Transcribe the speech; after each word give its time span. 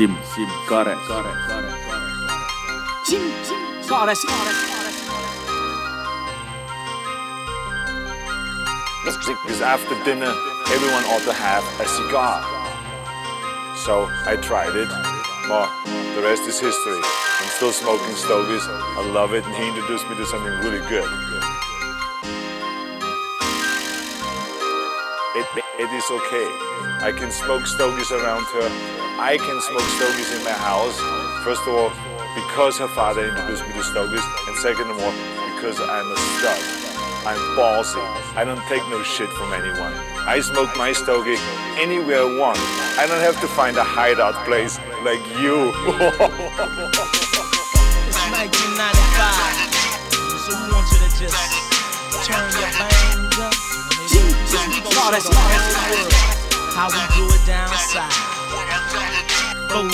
Sim, 0.00 0.16
Sim. 0.24 0.48
Sim, 3.04 3.20
Sim, 3.44 3.60
Kare, 3.84 4.16
Kare. 4.16 4.56
Because 9.44 9.60
after 9.60 9.92
dinner, 10.02 10.32
everyone 10.72 11.04
ought 11.04 11.20
to 11.28 11.34
have 11.34 11.62
a 11.78 11.86
cigar. 11.86 12.40
So 13.84 14.08
I 14.24 14.40
tried 14.40 14.74
it. 14.74 14.88
Well, 15.50 15.68
the 16.16 16.22
rest 16.22 16.48
is 16.48 16.58
history. 16.58 16.96
I'm 16.96 17.50
still 17.60 17.72
smoking 17.72 18.16
stogies. 18.16 18.64
I 18.64 19.06
love 19.12 19.34
it, 19.34 19.44
and 19.44 19.54
he 19.54 19.68
introduced 19.68 20.08
me 20.08 20.16
to 20.16 20.24
something 20.24 20.54
really 20.64 20.80
good. 20.88 21.39
It, 25.80 25.88
is 25.96 26.04
okay. 26.12 26.44
I 27.00 27.08
can 27.16 27.32
smoke 27.32 27.64
stogies 27.64 28.12
around 28.12 28.44
her. 28.52 28.68
I 29.16 29.40
can 29.40 29.56
smoke 29.64 29.88
stogies 29.96 30.28
in 30.36 30.44
my 30.44 30.52
house. 30.52 30.92
First 31.40 31.64
of 31.64 31.72
all, 31.72 31.88
because 32.36 32.76
her 32.76 32.92
father 32.92 33.24
introduced 33.24 33.64
me 33.64 33.72
to 33.72 33.80
stogies, 33.82 34.20
and 34.44 34.52
second 34.60 34.92
of 34.92 35.00
all, 35.00 35.08
because 35.56 35.80
I'm 35.80 36.04
a 36.04 36.18
stud. 36.36 36.60
I'm 37.24 37.40
ballsy. 37.56 37.96
I 38.36 38.44
don't 38.44 38.60
take 38.68 38.84
no 38.92 39.00
shit 39.02 39.32
from 39.40 39.56
anyone. 39.56 39.96
I 40.28 40.44
smoke 40.44 40.68
my 40.76 40.92
stogie 40.92 41.40
anywhere 41.80 42.28
I 42.28 42.30
want. 42.36 42.60
I 43.00 43.08
don't 43.08 43.24
have 43.24 43.40
to 43.40 43.48
find 43.48 43.80
a 43.80 43.84
hideout 43.84 44.36
place 44.44 44.76
like 45.00 45.24
you. 45.40 45.72
It's 48.04 48.20
1995, 48.36 50.44
so 50.44 50.60
we 50.60 50.76
want 50.76 50.92
you 50.92 51.00
to 51.00 51.08
just 51.24 51.40
turn 52.28 52.52
your 52.60 52.68
bang 52.76 53.09
the 54.82 54.90
whole 54.94 55.10
world 55.10 56.12
how 56.74 56.88
we 56.88 57.00
do 57.14 57.24
it 57.34 57.46
down 57.46 57.68
south. 57.76 58.30
Boom. 59.68 59.90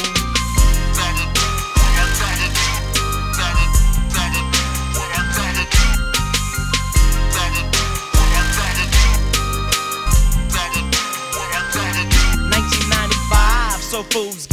So 13.96 14.02
fools 14.02 14.46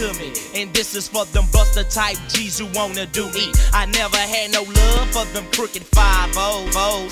to 0.00 0.14
me. 0.18 0.32
And 0.54 0.72
this 0.72 0.94
is 0.94 1.08
for 1.08 1.26
them 1.26 1.44
buster 1.52 1.84
type 1.84 2.16
G's 2.28 2.58
who 2.58 2.66
wanna 2.74 3.04
do 3.06 3.30
me. 3.32 3.52
I 3.72 3.84
never 3.84 4.16
had 4.16 4.50
no 4.50 4.62
love 4.62 5.08
for 5.12 5.26
them 5.34 5.44
crooked 5.52 5.84
5 5.84 6.32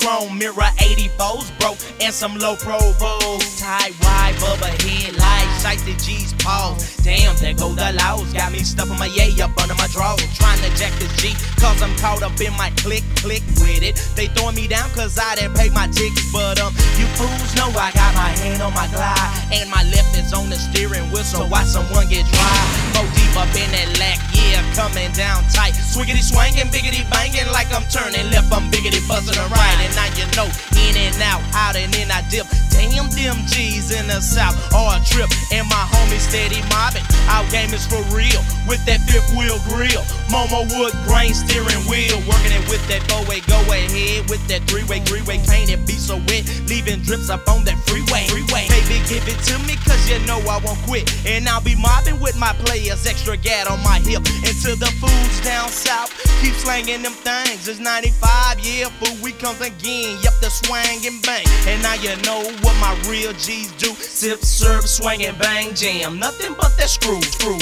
Chrome 0.01 0.39
mirror 0.39 0.73
84s, 0.81 1.51
bro, 1.61 1.77
and 2.01 2.15
some 2.15 2.39
low 2.39 2.57
provos. 2.57 3.61
Tight 3.61 3.93
wide 4.01 4.35
bubba 4.41 4.73
headlights, 4.83 5.38
sight 5.59 5.83
the 5.83 5.95
G's 5.99 6.33
pause. 6.39 6.97
Damn, 7.03 7.35
there 7.37 7.55
go 7.55 7.75
the 7.75 7.93
laws. 7.99 8.33
Got 8.33 8.53
me 8.53 8.63
stuffing 8.63 8.99
my 8.99 9.11
yay 9.11 9.35
up 9.43 9.51
under 9.59 9.75
my 9.75 9.89
drawers. 9.91 10.23
Trying 10.39 10.63
to 10.63 10.71
jack 10.79 10.95
this 11.03 11.11
G, 11.19 11.35
cause 11.59 11.83
I'm 11.83 11.95
caught 11.99 12.23
up 12.23 12.39
in 12.41 12.55
my 12.55 12.71
click, 12.79 13.03
click 13.19 13.43
with 13.59 13.83
it. 13.83 13.99
They 14.15 14.31
throwing 14.39 14.55
me 14.55 14.69
down 14.69 14.89
cause 14.95 15.19
I 15.19 15.35
didn't 15.35 15.59
pay 15.59 15.69
my 15.71 15.91
tickets. 15.91 16.31
But 16.33 16.63
um, 16.63 16.73
you 16.95 17.07
fools 17.19 17.51
know 17.59 17.69
I 17.75 17.91
got 17.93 18.15
my 18.15 18.31
hand 18.39 18.63
on 18.63 18.73
my 18.73 18.87
glide. 18.89 19.19
And 19.53 19.69
my 19.71 19.83
left 19.91 20.15
is 20.17 20.33
on 20.33 20.49
the 20.49 20.57
steering 20.57 21.11
wheel, 21.11 21.27
so 21.27 21.47
watch 21.47 21.67
someone 21.67 22.07
get 22.07 22.25
dry. 22.31 22.61
Go 22.95 23.03
deep 23.19 23.35
up 23.35 23.51
in 23.59 23.69
that 23.75 23.91
lack, 23.99 24.19
yeah, 24.31 24.63
coming 24.79 25.11
down 25.13 25.43
tight. 25.51 25.75
Swiggity 25.75 26.23
swangin', 26.23 26.71
biggity 26.71 27.03
bangin' 27.11 27.51
like 27.51 27.69
I'm 27.75 27.85
turning 27.91 28.31
left, 28.31 28.53
I'm 28.55 28.71
biggity 28.71 29.03
buzzing 29.09 29.35
right. 29.51 29.79
And 29.83 29.93
now 29.99 30.09
you 30.15 30.27
know, 30.39 30.49
in 30.87 30.95
and 30.95 31.19
out, 31.23 31.43
out 31.55 31.75
and 31.77 31.91
in 31.97 32.11
I 32.11 32.23
dip. 32.31 32.47
Damn, 32.71 33.11
them 33.11 33.43
G's 33.47 33.91
in 33.91 34.07
the 34.07 34.21
south, 34.21 34.55
or 34.71 34.95
a 34.95 35.01
trip. 35.03 35.31
And 35.51 35.67
my 35.69 35.85
homies 35.89 36.29
steady 36.29 36.61
mobbing. 36.69 37.05
Our 37.33 37.45
game 37.51 37.73
is 37.73 37.87
for 37.87 38.03
real, 38.13 38.41
with 38.69 38.85
that 38.85 39.01
fifth 39.09 39.33
wheel 39.33 39.57
grill. 39.69 40.05
Momo 40.29 40.69
wood 40.77 40.93
grain 41.09 41.33
steering 41.33 41.85
wheel, 41.89 42.21
working 42.29 42.53
it 42.53 42.65
with 42.69 42.85
that 42.89 43.01
four 43.09 43.25
way, 43.25 43.41
go 43.49 43.57
ahead 43.73 44.29
with 44.29 44.45
that 44.49 44.63
three 44.69 44.85
way, 44.85 45.01
three 45.01 45.23
way 45.23 45.41
painted 45.49 45.87
be 45.87 45.97
so 45.97 46.17
wet, 46.29 46.45
leaving 46.69 47.01
drips 47.01 47.31
up 47.31 47.49
on 47.49 47.65
that 47.65 47.81
freeway. 47.89 48.29
freeway. 48.29 48.69
Baby, 48.69 49.01
give 49.09 49.25
it 49.25 49.41
to 49.49 49.57
me, 49.65 49.77
cause 49.89 50.05
you 50.09 50.21
know 50.29 50.37
I 50.45 50.61
won't 50.61 50.79
quit. 50.85 51.09
And 51.25 51.49
I'll 51.49 51.65
be 51.65 51.77
mobbing 51.77 52.21
with 52.21 52.37
my 52.37 52.53
players, 52.65 53.07
extra 53.07 53.37
gat 53.37 53.69
on 53.69 53.81
my 53.83 53.99
hip. 54.05 54.21
Into 54.45 54.77
the 54.77 54.93
fools 55.01 55.41
down 55.41 55.69
south, 55.69 56.13
keep 56.41 56.55
slanging 56.55 57.03
them 57.03 57.17
things. 57.25 57.69
It's 57.69 57.81
95, 57.81 58.61
yeah, 58.61 58.93
fool, 59.01 59.17
we 59.23 59.33
comes 59.33 59.61
again. 59.61 60.19
Yep, 60.21 60.35
the 60.45 60.51
swang 60.51 61.01
and 61.09 61.21
bang. 61.25 61.47
And 61.65 61.81
now 61.83 61.95
you 61.95 62.17
know 62.23 62.45
what 62.61 62.77
my 62.81 62.93
real 63.09 63.33
G's 63.33 63.73
do. 63.73 63.95
Sip, 63.97 64.41
serve, 64.45 64.85
swing 64.89 65.25
and 65.25 65.38
bang, 65.39 65.75
jam. 65.75 66.19
Nothing 66.19 66.55
but 66.55 66.77
that 66.77 66.89
screw, 66.91 67.21
screw. 67.23 67.58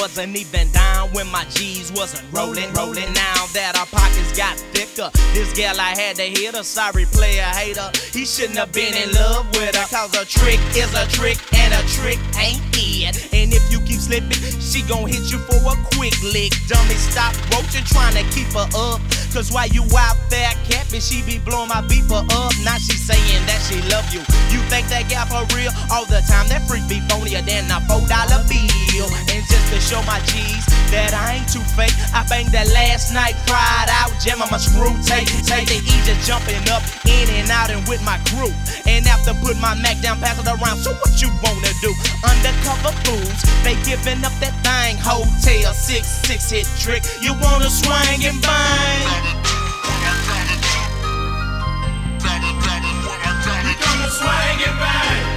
Wasn't 0.00 0.34
even 0.34 0.72
down 0.72 1.10
when 1.12 1.30
my 1.30 1.44
G's 1.50 1.92
wasn't 1.92 2.24
rolling, 2.32 2.72
rolling. 2.72 3.12
Now 3.12 3.44
that 3.52 3.76
our 3.78 3.86
pockets 3.86 4.34
got 4.34 4.56
thicker, 4.72 5.10
this 5.34 5.52
gal 5.52 5.78
I 5.78 5.92
had 5.94 6.16
to 6.16 6.22
hit 6.22 6.56
her. 6.56 6.62
Sorry, 6.62 7.04
player 7.04 7.42
hater. 7.42 7.90
He 8.12 8.24
shouldn't 8.24 8.58
have 8.58 8.72
been 8.72 8.94
in 8.94 9.12
love 9.12 9.46
with 9.54 9.76
her. 9.76 9.86
Cause 9.94 10.16
a 10.16 10.24
trick 10.24 10.58
is 10.74 10.92
a 10.94 11.06
trick, 11.08 11.38
and 11.52 11.74
a 11.74 11.86
trick 11.88 12.18
ain't 12.38 12.70
it. 13.04 13.32
And 13.50 13.58
if 13.58 13.72
you 13.72 13.80
keep 13.80 13.98
slipping, 13.98 14.38
she 14.62 14.82
gon' 14.86 15.10
hit 15.10 15.26
you 15.26 15.38
for 15.50 15.58
a 15.58 15.74
quick 15.98 16.14
lick. 16.22 16.54
Dummy, 16.70 16.94
stop 16.94 17.34
roaching, 17.50 17.82
trying 17.82 18.14
to 18.14 18.22
keep 18.30 18.46
her 18.54 18.68
up. 18.78 19.02
Cause 19.34 19.50
while 19.50 19.66
you 19.66 19.82
out 19.98 20.18
there 20.30 20.50
capping, 20.70 21.00
she 21.00 21.22
be 21.22 21.38
blowing 21.38 21.66
my 21.66 21.82
beeper 21.82 22.22
up. 22.30 22.54
Now 22.62 22.78
she 22.78 22.94
saying 22.94 23.42
that 23.50 23.58
she 23.66 23.82
love 23.90 24.06
you. 24.14 24.22
You 24.54 24.62
think 24.70 24.86
that 24.90 25.10
gal 25.10 25.26
for 25.26 25.42
real? 25.54 25.70
All 25.90 26.06
the 26.06 26.22
time, 26.30 26.46
that 26.50 26.62
freak 26.70 26.86
be 26.86 27.02
phonier 27.10 27.42
than 27.42 27.66
a 27.70 27.78
four 27.90 28.02
dollar 28.06 28.42
bill. 28.46 29.10
And 29.30 29.42
just 29.46 29.66
to 29.70 29.78
show 29.78 30.02
my 30.06 30.18
G's 30.26 30.66
that 30.90 31.14
I 31.14 31.38
ain't 31.38 31.46
too 31.46 31.62
fake, 31.78 31.94
I 32.10 32.26
banged 32.26 32.50
that 32.50 32.66
last 32.74 33.14
night, 33.14 33.38
cried 33.46 33.86
out, 34.02 34.10
jam 34.18 34.42
on 34.42 34.50
my 34.50 34.58
screw 34.58 34.90
tape. 35.06 35.30
Take 35.46 35.70
the 35.70 35.78
E 35.78 35.94
just 36.02 36.26
jumping 36.26 36.58
up, 36.66 36.82
in 37.06 37.30
and 37.38 37.46
out, 37.50 37.70
and 37.70 37.86
with 37.86 38.02
my 38.02 38.18
crew. 38.34 38.50
And 38.90 39.06
after 39.06 39.30
put 39.38 39.54
my 39.62 39.78
Mac 39.78 40.02
down, 40.02 40.18
pass 40.18 40.42
it 40.42 40.50
around. 40.50 40.82
So 40.82 40.90
what 40.98 41.14
you 41.22 41.30
wanna 41.38 41.70
do? 41.78 41.94
Undercover 42.26 42.90
fools, 43.06 43.39
they 43.64 43.74
giving 43.84 44.24
up 44.24 44.32
that 44.40 44.54
thing. 44.64 44.96
Hotel 44.98 45.72
six 45.74 46.06
six 46.26 46.50
hit 46.50 46.66
trick. 46.78 47.04
You 47.22 47.34
wanna 47.34 47.70
swing 47.70 48.24
and 48.26 48.40
bang? 48.42 49.40
We 53.70 53.76
to 53.76 54.10
swing 54.10 54.58
and 54.66 54.78
bang. 54.78 55.29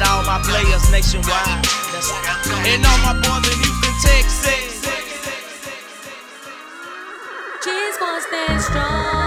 At 0.00 0.08
all 0.08 0.22
my 0.24 0.40
players 0.42 0.90
nationwide. 0.90 1.64
And 2.64 2.84
all 2.84 2.98
my 3.04 3.12
boys 3.20 3.44
in 3.52 3.58
Houston, 3.60 3.94
Texas. 4.02 4.80
Cheese 7.64 7.96
was 8.00 8.22
stand 8.24 8.60
strong, 8.60 9.19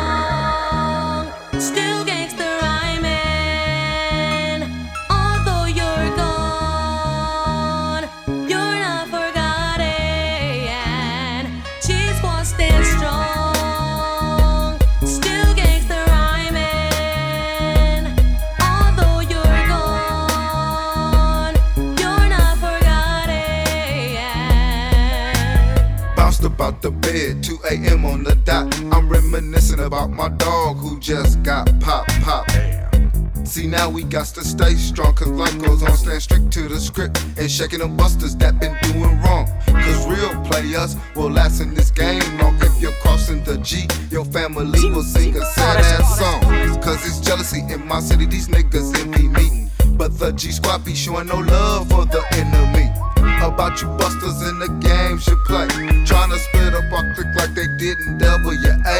the 26.83 26.91
bed, 26.91 27.41
2 27.41 27.59
a.m. 27.71 28.03
on 28.03 28.23
the 28.23 28.35
dot. 28.43 28.67
I'm 28.91 29.07
reminiscing 29.07 29.79
about 29.79 30.11
my 30.11 30.27
dog 30.27 30.75
who 30.75 30.99
just 30.99 31.41
got 31.41 31.65
pop 31.79 32.05
pop. 32.21 32.45
See 33.45 33.67
now 33.67 33.89
we 33.89 34.03
got 34.03 34.25
to 34.27 34.43
stay 34.43 34.75
strong 34.75 35.13
Cause 35.13 35.29
life 35.29 35.57
goes 35.61 35.83
on, 35.83 35.95
stand 35.95 36.21
strict 36.21 36.51
to 36.53 36.67
the 36.67 36.79
script 36.79 37.23
And 37.37 37.51
shaking 37.51 37.79
the 37.79 37.87
busters 37.87 38.35
that 38.37 38.57
been 38.59 38.75
doing 38.83 39.21
wrong 39.21 39.47
Cause 39.67 40.07
real 40.07 40.33
players 40.45 40.95
will 41.15 41.29
last 41.29 41.61
in 41.61 41.73
this 41.73 41.91
game 41.91 42.23
long 42.39 42.55
If 42.61 42.81
you're 42.81 42.93
crossing 43.03 43.43
the 43.43 43.57
G, 43.57 43.85
your 44.09 44.25
family 44.25 44.89
will 44.89 45.03
sing 45.03 45.35
a 45.35 45.45
sad 45.45 45.77
ass 45.77 46.17
song 46.17 46.81
Cause 46.81 47.05
it's 47.05 47.19
jealousy 47.19 47.61
in 47.69 47.85
my 47.85 47.99
city, 47.99 48.25
these 48.25 48.47
niggas 48.47 48.97
envy 48.99 49.27
me 49.27 49.69
But 49.97 50.17
the 50.17 50.31
G 50.31 50.51
squad 50.51 50.83
be 50.85 50.95
showing 50.95 51.27
no 51.27 51.37
love 51.37 51.89
for 51.89 52.05
the 52.05 52.25
enemy 52.31 52.72
about 53.43 53.81
you 53.81 53.87
busters 53.97 54.41
in 54.49 54.59
the 54.59 54.69
games 54.79 55.27
you 55.27 55.35
play. 55.45 55.67
Tryna 56.07 56.37
split 56.37 56.73
up 56.73 56.91
our 56.91 57.13
click 57.13 57.27
like 57.35 57.53
they 57.53 57.67
did 57.77 57.99
in 58.07 58.17
WA. 58.17 58.95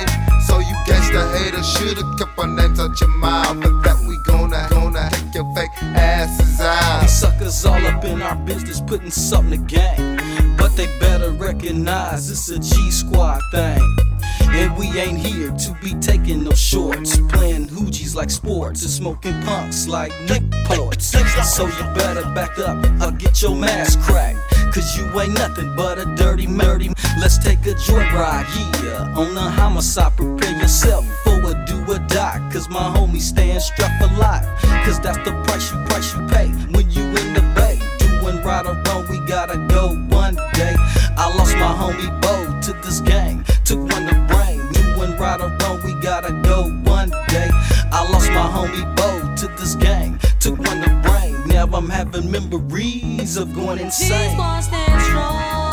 So 0.48 0.60
you 0.60 0.75
gangsta 0.86 1.24
haters 1.38 1.68
should've 1.74 2.18
kept 2.19 2.38
our 2.38 2.48
names 2.48 2.80
out 2.80 3.00
your 3.00 3.10
mouth. 3.10 3.60
But 3.62 3.81
that 3.84 4.00
we 4.07 4.18
gonna, 4.25 4.68
gonna 4.69 5.10
take 5.12 5.34
your 5.34 5.56
fake 5.56 5.72
asses 5.95 6.60
out. 6.60 7.01
These 7.01 7.13
suckers 7.13 7.66
all 7.66 7.86
up 7.88 8.04
in 8.04 8.22
our 8.22 8.36
business, 8.36 8.81
putting 8.81 9.12
something 9.12 9.66
to 9.68 9.75
gain. 9.75 10.57
But 10.57 10.75
they 10.75 10.88
better 11.00 11.31
recognize 11.31 12.30
it's 12.30 12.50
a 12.50 12.60
G 12.60 12.92
Squad 12.92 13.42
thing. 13.51 14.12
And 14.50 14.78
we 14.78 14.88
ain't 15.00 15.18
here 15.18 15.51
to 15.51 15.78
be 15.81 15.94
taking 15.95 16.44
no 16.44 16.51
shorts. 16.51 17.18
Playing 17.30 17.68
hoogies 17.68 18.16
like 18.16 18.30
sports 18.30 18.81
and 18.84 18.92
smoking 18.92 19.42
punks 19.44 19.88
like 19.88 20.12
Newports. 20.28 21.13
So 21.44 21.66
you 21.68 21.84
better 21.94 22.24
back 22.34 22.57
up 22.60 22.84
or 23.01 23.12
get 23.12 23.42
your 23.42 23.56
mask 23.56 24.00
cracked. 24.01 24.40
Cause 24.74 24.98
you 24.98 25.06
ain't 25.19 25.34
nothing 25.36 25.75
but 25.75 26.00
a 26.00 26.06
dirty, 26.16 26.48
murdy. 26.48 26.90
Let's 27.19 27.38
take 27.38 27.60
a 27.68 27.75
joyride, 27.75 28.45
yeah. 28.84 29.13
On 29.16 29.36
the 29.36 29.42
homicide, 29.42 30.16
prepare 30.18 30.57
yourself 30.57 31.06
for 31.24 31.40
a 31.45 31.66
do 31.68 31.86
or 31.92 32.00
die. 32.07 32.40
Cause 32.51 32.68
my 32.69 32.81
homie 32.81 33.22
stand 33.22 33.62
strapped 33.62 34.01
for 34.01 34.10
life. 34.18 34.45
Cause 34.84 35.00
that's 35.00 35.19
the 35.19 35.31
price 35.45 35.72
you, 35.72 35.78
price 35.86 36.16
you 36.16 36.25
pay 36.28 36.48
when 36.75 36.90
you 36.90 37.04
in 37.04 37.34
the 37.34 37.42
bay. 37.56 37.80
Doing 38.00 38.42
right 38.42 38.66
or 38.66 38.81
wrong, 38.88 39.06
we 39.10 39.19
gotta 39.28 39.57
go 39.68 39.90
one 40.16 40.36
day. 40.54 40.74
I 41.18 41.31
lost 41.38 41.56
my 41.57 41.74
homie 41.74 42.10
Bo 42.22 42.60
to 42.62 42.74
this 42.81 43.00
gang. 43.01 43.45
Right 45.24 45.40
or 45.40 45.56
wrong, 45.62 45.80
we 45.86 45.94
gotta 46.02 46.34
go 46.44 46.64
one 46.84 47.10
day. 47.30 47.50
I 47.94 48.06
lost 48.12 48.30
my 48.31 48.46
homie 48.56 48.84
Bo 48.98 49.34
to 49.38 49.48
this 49.56 49.75
gang. 49.75 50.20
Took 50.42 50.60
one 50.60 50.81
to 50.81 50.90
brain. 51.02 51.48
Now 51.48 51.64
I'm 51.64 51.90
having 51.90 52.30
memories 52.30 53.38
of 53.38 53.56
going 53.56 53.80
insane. 53.80 54.31
Squad 54.31 54.60
stand 54.60 55.02
strong. 55.02 55.73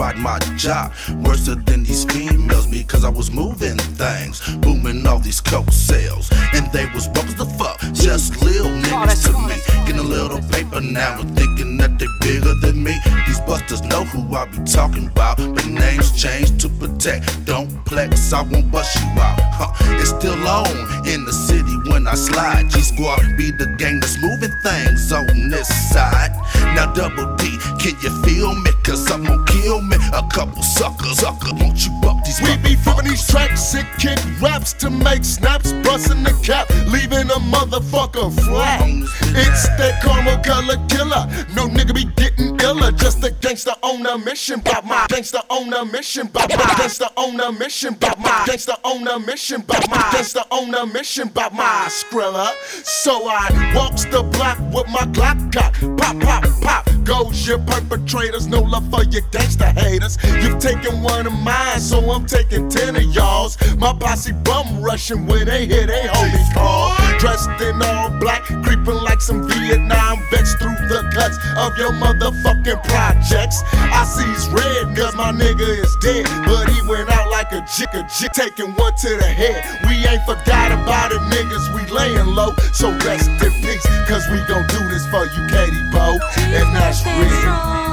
Ride 0.00 0.16
my 0.16 0.38
job. 0.56 0.92
Worse 1.22 1.44
than 1.46 1.82
these 1.84 2.04
females 2.04 2.66
because 2.66 3.04
I 3.04 3.10
was 3.10 3.30
moving 3.30 3.76
things, 4.00 4.40
booming 4.56 5.06
all 5.06 5.18
these 5.18 5.40
coke 5.40 5.70
sales, 5.70 6.30
and 6.54 6.64
they 6.72 6.86
was 6.94 7.06
bums 7.08 7.34
the 7.34 7.44
fuck, 7.58 7.78
just 7.92 8.42
lil 8.42 8.64
niggas 8.64 9.26
to 9.26 9.32
me. 9.48 9.56
Getting 9.86 10.00
a 10.00 10.02
little 10.02 10.40
paper 10.48 10.80
now 10.80 11.18
thinking 11.36 11.76
that 11.78 11.98
they 11.98 12.08
bigger 12.20 12.54
than 12.62 12.82
me. 12.82 12.96
These 13.26 13.40
busters 13.40 13.82
know 13.82 14.04
who 14.04 14.34
I 14.34 14.46
be 14.46 14.58
talking 14.64 15.08
about, 15.08 15.36
but 15.36 15.66
names 15.66 16.10
change 16.20 16.62
to 16.62 16.68
protect. 16.68 17.44
Don't 17.44 17.70
flex, 17.86 18.32
I 18.32 18.40
won't 18.42 18.70
bust 18.70 18.96
you 18.96 19.20
out. 19.20 19.38
Huh. 19.58 19.72
It's 20.00 20.10
still 20.10 20.40
on 20.48 20.70
in 21.06 21.24
the 21.24 21.32
city 21.32 21.76
when 21.90 22.06
I 22.06 22.14
slide. 22.14 22.70
G 22.70 22.80
Squad 22.80 23.36
be 23.36 23.50
the 23.50 23.66
gang 23.76 24.00
that's 24.00 24.16
moving 24.22 24.54
things 24.62 25.12
on 25.12 25.50
this 25.50 25.68
side. 25.92 26.32
Now 26.74 26.92
double 26.92 27.36
D, 27.36 27.49
can 27.80 27.96
you 28.02 28.10
feel 28.22 28.54
me? 28.54 28.70
Cause 28.84 29.10
I'm 29.10 29.24
gonna 29.24 29.44
kill 29.46 29.80
me. 29.80 29.96
A 30.12 30.22
couple 30.28 30.62
suckers, 30.62 31.18
sucker, 31.18 31.54
won't 31.54 31.84
you 31.84 31.92
buck 32.02 32.22
these 32.24 32.40
We 32.40 32.56
be 32.58 32.76
flipping 32.76 33.06
these 33.10 33.26
tracks 33.26 33.74
and 33.74 33.88
kick 33.98 34.18
raps 34.40 34.72
to 34.74 34.90
make 34.90 35.24
snaps, 35.24 35.72
busting 35.84 36.22
the 36.22 36.38
cap, 36.44 36.68
leaving 36.86 37.30
a 37.30 37.40
motherfucker 37.54 38.32
flat. 38.44 38.86
It's 39.32 39.68
that 39.78 40.02
karma 40.02 40.42
color 40.44 40.76
killer. 40.88 41.26
No 41.54 41.68
nigga 41.68 41.94
be 41.94 42.04
getting 42.16 42.58
iller. 42.60 42.92
Just 42.92 43.24
a 43.24 43.30
gangster 43.30 43.74
on 43.82 44.04
a 44.06 44.18
mission, 44.18 44.60
by 44.60 44.80
my 44.84 45.06
gangster 45.08 45.40
on 45.48 45.72
a 45.72 45.84
mission, 45.84 46.26
by 46.26 46.46
my 46.50 46.74
gangster 46.76 47.08
on 47.16 47.40
a 47.40 47.52
mission, 47.52 47.94
by 47.94 48.14
my 48.18 48.44
gangster 48.46 48.76
on 48.84 49.08
a 49.08 49.18
mission, 49.18 49.62
by 49.62 49.80
my 49.88 50.10
gangster 50.12 50.42
on 50.50 50.74
a 50.74 50.86
mission, 50.86 51.28
by 51.28 51.48
my 51.50 51.88
skrilla. 51.88 52.52
So 52.84 53.26
I 53.28 53.72
walks 53.74 54.04
the 54.04 54.22
block 54.22 54.58
with 54.72 54.88
my 54.88 55.06
Glock 55.10 55.52
cock, 55.52 55.74
pop, 55.96 56.20
pop, 56.20 56.44
pop. 56.62 56.99
Goes 57.10 57.44
your 57.44 57.58
perpetrators, 57.58 58.46
no 58.46 58.60
love 58.60 58.88
for 58.88 59.02
your 59.02 59.22
gangster 59.32 59.66
haters. 59.66 60.16
You've 60.42 60.60
taken 60.60 61.02
one 61.02 61.26
of 61.26 61.32
mine, 61.32 61.80
so 61.80 61.98
I'm 62.08 62.24
taking 62.24 62.68
ten 62.68 62.94
of 62.94 63.02
y'all's. 63.02 63.58
My 63.78 63.92
posse 63.92 64.30
bum 64.30 64.80
rushing 64.80 65.26
when 65.26 65.46
they 65.46 65.66
hear 65.66 65.88
they 65.88 66.06
holy 66.06 66.54
call. 66.54 66.94
Dressed 67.18 67.50
in 67.60 67.82
all 67.82 68.10
black, 68.20 68.44
creeping 68.44 68.94
like 69.02 69.20
some 69.20 69.48
Vietnam 69.48 70.22
vets 70.30 70.54
through 70.54 70.78
the 70.86 71.02
guts 71.12 71.36
of 71.58 71.76
your 71.78 71.90
motherfucking 71.94 72.82
projects. 72.84 73.60
I 73.72 74.04
sees 74.04 74.48
red 74.54 74.96
cause 74.96 75.16
my 75.16 75.32
nigga 75.32 75.66
is 75.66 75.96
dead, 76.02 76.26
but 76.46 76.70
he 76.70 76.80
went 76.88 77.10
out 77.10 77.28
like 77.30 77.50
a 77.50 77.66
jick 77.76 77.92
a 77.92 78.06
jick, 78.18 78.32
taking 78.32 78.72
one 78.74 78.94
to 78.94 79.16
the 79.16 79.26
head. 79.26 79.82
We 79.82 79.96
ain't 80.06 80.22
forgot 80.22 80.70
about 80.70 81.10
it, 81.10 81.18
niggas, 81.34 81.74
we 81.74 81.90
laying 81.90 82.34
low. 82.36 82.54
So 82.72 82.92
rest 83.04 83.28
in 83.28 83.50
peace, 83.62 83.69
cause 84.08 84.28
we 84.30 84.40
gon' 84.42 84.66
do 84.66 84.88
this 84.88 85.06
for 85.06 85.26
you, 85.26 85.46
Katie 85.46 85.84
Bo, 85.90 86.18
and 86.36 86.74
that's 86.74 87.04
real. 87.04 87.89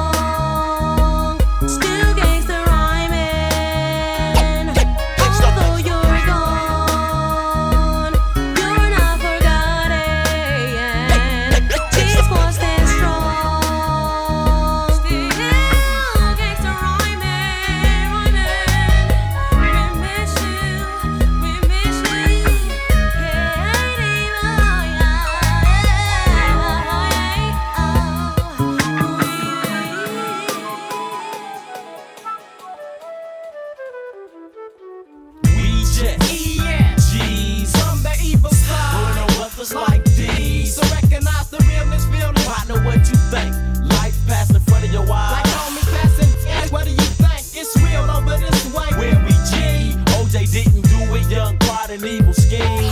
Scheme. 52.42 52.87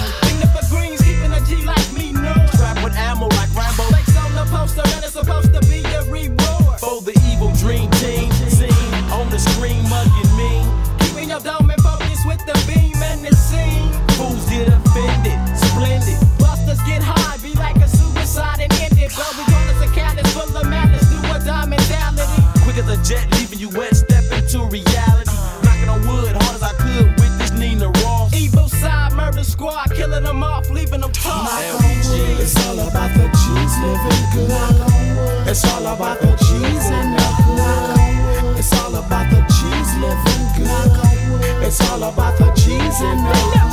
It's 31.18 32.68
all 32.68 32.80
about 32.80 33.14
the 33.14 33.28
cheese 33.32 33.78
living 33.80 34.26
good. 34.34 35.48
It's 35.48 35.64
all 35.72 35.88
about 35.88 36.20
the 36.20 36.36
cheese 36.36 36.90
in 36.90 37.16
the 37.16 37.28
good. 37.46 38.60
It's 38.60 38.74
all 38.80 38.96
about 38.96 39.30
the 39.32 39.42
cheese 39.48 39.96
living 39.96 40.48
good. 40.58 41.64
It's 41.66 41.80
all 41.90 42.04
about 42.04 42.38
the 42.38 42.52
cheese 42.52 43.02
in 43.02 43.18
the 43.24 43.52
good. 43.54 43.65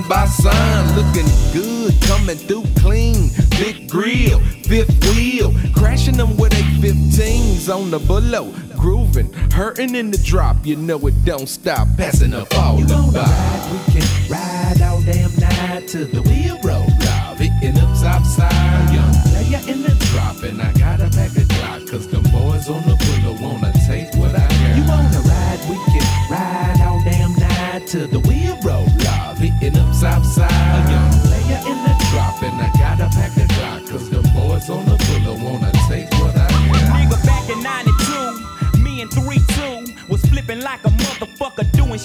sign 0.00 0.08
by 0.08 0.26
sign. 0.26 0.96
Looking 0.96 1.28
good, 1.52 2.00
coming 2.02 2.36
through 2.36 2.64
clean. 2.76 3.30
Big 3.50 3.88
grill, 3.88 4.40
fifth 4.64 5.04
wheel. 5.14 5.52
Crashing 5.74 6.16
them 6.16 6.36
with 6.36 6.52
a 6.52 6.62
15s 6.80 7.68
on 7.74 7.90
the 7.90 7.98
below. 7.98 8.52
Grooving, 8.76 9.32
hurting 9.52 9.94
in 9.94 10.10
the 10.10 10.18
drop. 10.18 10.56
You 10.64 10.76
know 10.76 10.98
it 11.06 11.24
don't 11.24 11.48
stop. 11.48 11.88
Passing 11.96 12.34
up 12.34 12.52
all 12.56 12.78
you 12.78 12.86
the 12.86 12.94
ride, 12.94 13.72
We 13.72 14.00
can 14.00 14.30
ride 14.30 14.82
all 14.82 15.02
damn 15.02 15.34
night 15.36 15.88
till 15.88 16.06
the 16.06 16.22
wheel 16.22 16.58
roll 16.64 16.82
off. 16.82 17.38
Hitting 17.38 17.78
up 17.78 17.98
top 18.00 18.24
side. 18.24 18.94
Young 18.94 19.12
player 19.30 19.60
in 19.72 19.82
the 19.82 19.94
drop, 20.12 20.42
and 20.42 20.62
I 20.62 20.79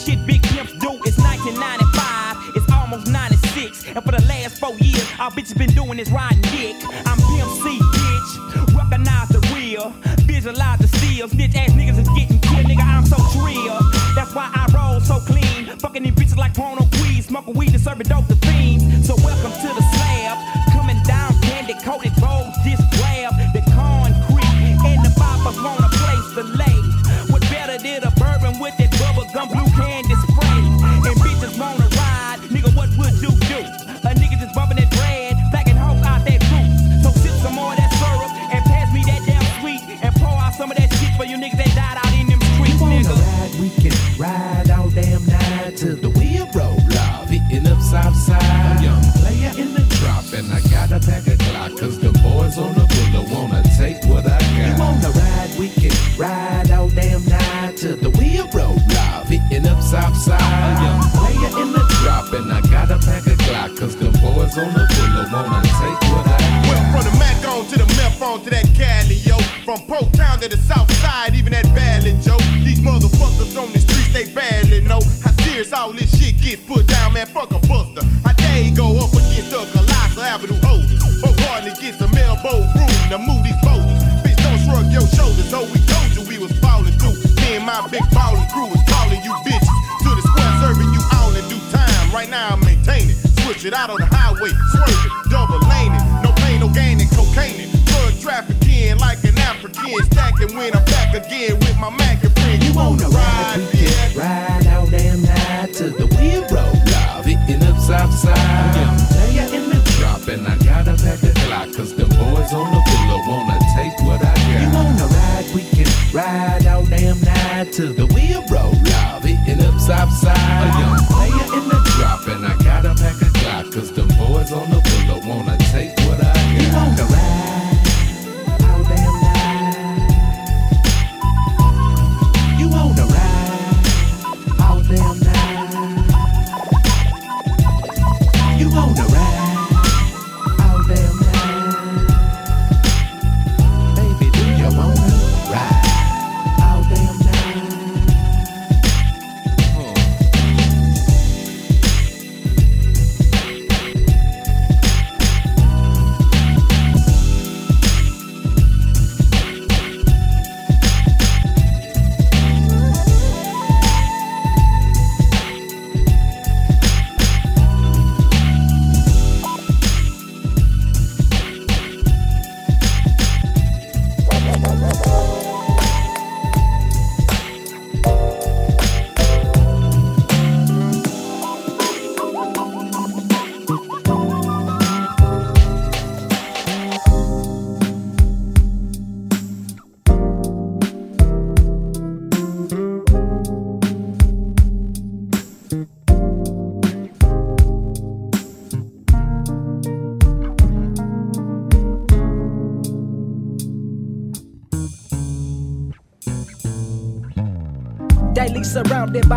shit 0.05 0.23
big 0.27 0.44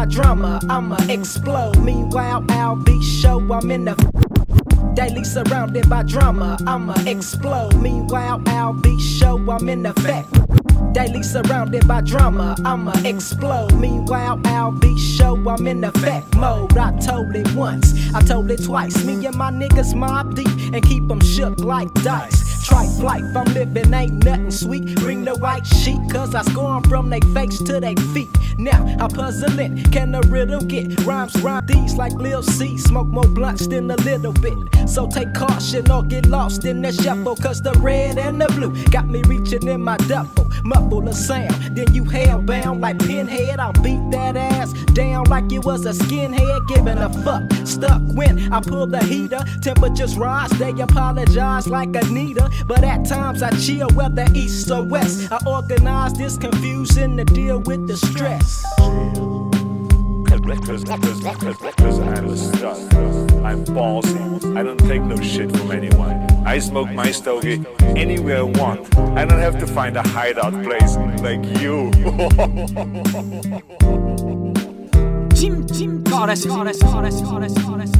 drama, 0.08 0.60
I'ma 0.68 0.96
explode. 1.08 1.78
Meanwhile, 1.78 2.76
be 2.76 3.02
show 3.02 3.40
I'm 3.52 3.70
in 3.70 3.84
the. 3.84 3.94
Daily 4.94 5.24
surrounded 5.24 5.88
by 5.88 6.02
drama, 6.02 6.56
I'ma 6.66 6.94
explode. 7.06 7.80
Meanwhile, 7.80 8.72
be 8.74 9.00
show 9.00 9.38
I'm 9.50 9.68
in 9.68 9.86
effect. 9.86 10.28
Daily 10.92 11.22
surrounded 11.22 11.86
by 11.86 12.00
drama, 12.00 12.56
I'ma 12.64 12.92
explode. 13.04 13.74
Meanwhile, 13.74 14.72
be 14.72 14.98
show 14.98 15.36
I'm 15.48 15.66
in 15.66 15.84
effect 15.84 16.34
mode. 16.34 16.76
I 16.76 16.96
told 16.98 17.34
it 17.36 17.52
once, 17.54 17.92
I 18.14 18.22
told 18.22 18.50
it 18.50 18.64
twice. 18.64 19.04
Me 19.04 19.24
and 19.26 19.36
my 19.36 19.50
niggas 19.50 19.94
mob 19.94 20.34
deep 20.34 20.48
and 20.72 20.82
keep 20.82 21.06
them 21.06 21.20
shook 21.20 21.60
like 21.60 21.92
dice. 21.94 22.47
Tripe 22.78 23.02
life, 23.02 23.36
I'm 23.36 23.54
living, 23.54 23.92
ain't 23.92 24.24
nothing 24.24 24.52
sweet. 24.52 24.94
Bring 25.00 25.24
the 25.24 25.34
white 25.34 25.66
sheet, 25.66 25.98
cause 26.12 26.32
I 26.32 26.42
score 26.42 26.80
from 26.82 27.10
they 27.10 27.18
face 27.34 27.58
to 27.64 27.80
they 27.80 27.96
feet. 28.14 28.28
Now 28.56 28.84
I'm 29.00 29.10
puzzling, 29.10 29.82
can 29.90 30.12
the 30.12 30.20
riddle 30.28 30.60
get 30.60 31.04
rhymes 31.04 31.34
rhyme 31.42 31.66
these 31.66 31.94
like 31.94 32.12
Lil 32.12 32.44
C? 32.44 32.78
Smoke 32.78 33.08
more 33.08 33.26
blunts 33.26 33.66
than 33.66 33.90
a 33.90 33.96
little 33.96 34.32
bit. 34.32 34.56
So 34.88 35.08
take 35.08 35.34
caution 35.34 35.90
or 35.90 36.04
get 36.04 36.26
lost 36.26 36.64
in 36.66 36.80
the 36.82 36.92
shuffle, 36.92 37.34
cause 37.34 37.60
the 37.60 37.72
red 37.80 38.16
and 38.16 38.40
the 38.40 38.46
blue 38.46 38.72
got 38.90 39.08
me 39.08 39.22
reaching 39.24 39.66
in 39.66 39.82
my 39.82 39.96
duffel. 39.96 40.48
Muffle 40.64 41.00
the 41.00 41.12
sound, 41.12 41.76
then 41.76 41.92
you 41.92 42.04
hellbound 42.04 42.80
like 42.80 42.98
pinhead. 43.00 43.58
I'll 43.58 43.72
beat 43.72 44.02
that 44.12 44.36
ass 44.36 44.72
down 44.92 45.24
like 45.24 45.50
you 45.50 45.60
was 45.60 45.84
a 45.84 45.92
skinhead, 45.92 46.68
giving 46.68 46.98
a 46.98 47.08
fuck. 47.24 47.42
Stuck 47.66 48.02
when 48.14 48.52
I 48.52 48.60
pull 48.60 48.86
the 48.86 49.02
heater, 49.04 49.44
temperatures 49.62 50.16
rise, 50.16 50.50
they 50.58 50.70
apologize 50.70 51.66
like 51.66 51.94
Anita. 51.96 52.50
But 52.68 52.84
at 52.84 53.06
times 53.06 53.42
I 53.42 53.50
chill, 53.58 53.88
whether 53.94 54.26
east 54.34 54.70
or 54.70 54.82
west. 54.84 55.32
I 55.32 55.38
organize 55.46 56.12
this 56.12 56.36
confusion 56.36 57.16
to 57.16 57.24
deal 57.24 57.60
with 57.60 57.88
the 57.88 57.96
stress. 57.96 58.62
Cause, 60.28 60.84
cause, 60.84 61.16
cause, 61.38 61.56
cause 61.76 61.98
I'm. 61.98 62.28
I'm 63.44 63.64
ballsy. 63.64 64.54
I 64.54 64.62
don't 64.62 64.76
take 64.80 65.00
no 65.00 65.16
shit 65.16 65.50
from 65.56 65.70
anyone. 65.70 66.20
I 66.46 66.58
smoke 66.58 66.90
my 66.90 67.10
stogie 67.10 67.64
anywhere 67.80 68.40
I 68.40 68.42
want. 68.42 68.98
I 69.16 69.24
don't 69.24 69.38
have 69.38 69.58
to 69.60 69.66
find 69.66 69.96
a 69.96 70.06
hideout 70.06 70.52
place 70.62 70.96
like 71.22 71.42
you. 71.62 71.90
Jim 75.34 75.66
Jim 75.68 76.02
Goddess 76.02 76.44
Goddess 76.44 76.82
Goddess 76.82 77.20
Goddess 77.22 77.54
Goddess 77.54 77.97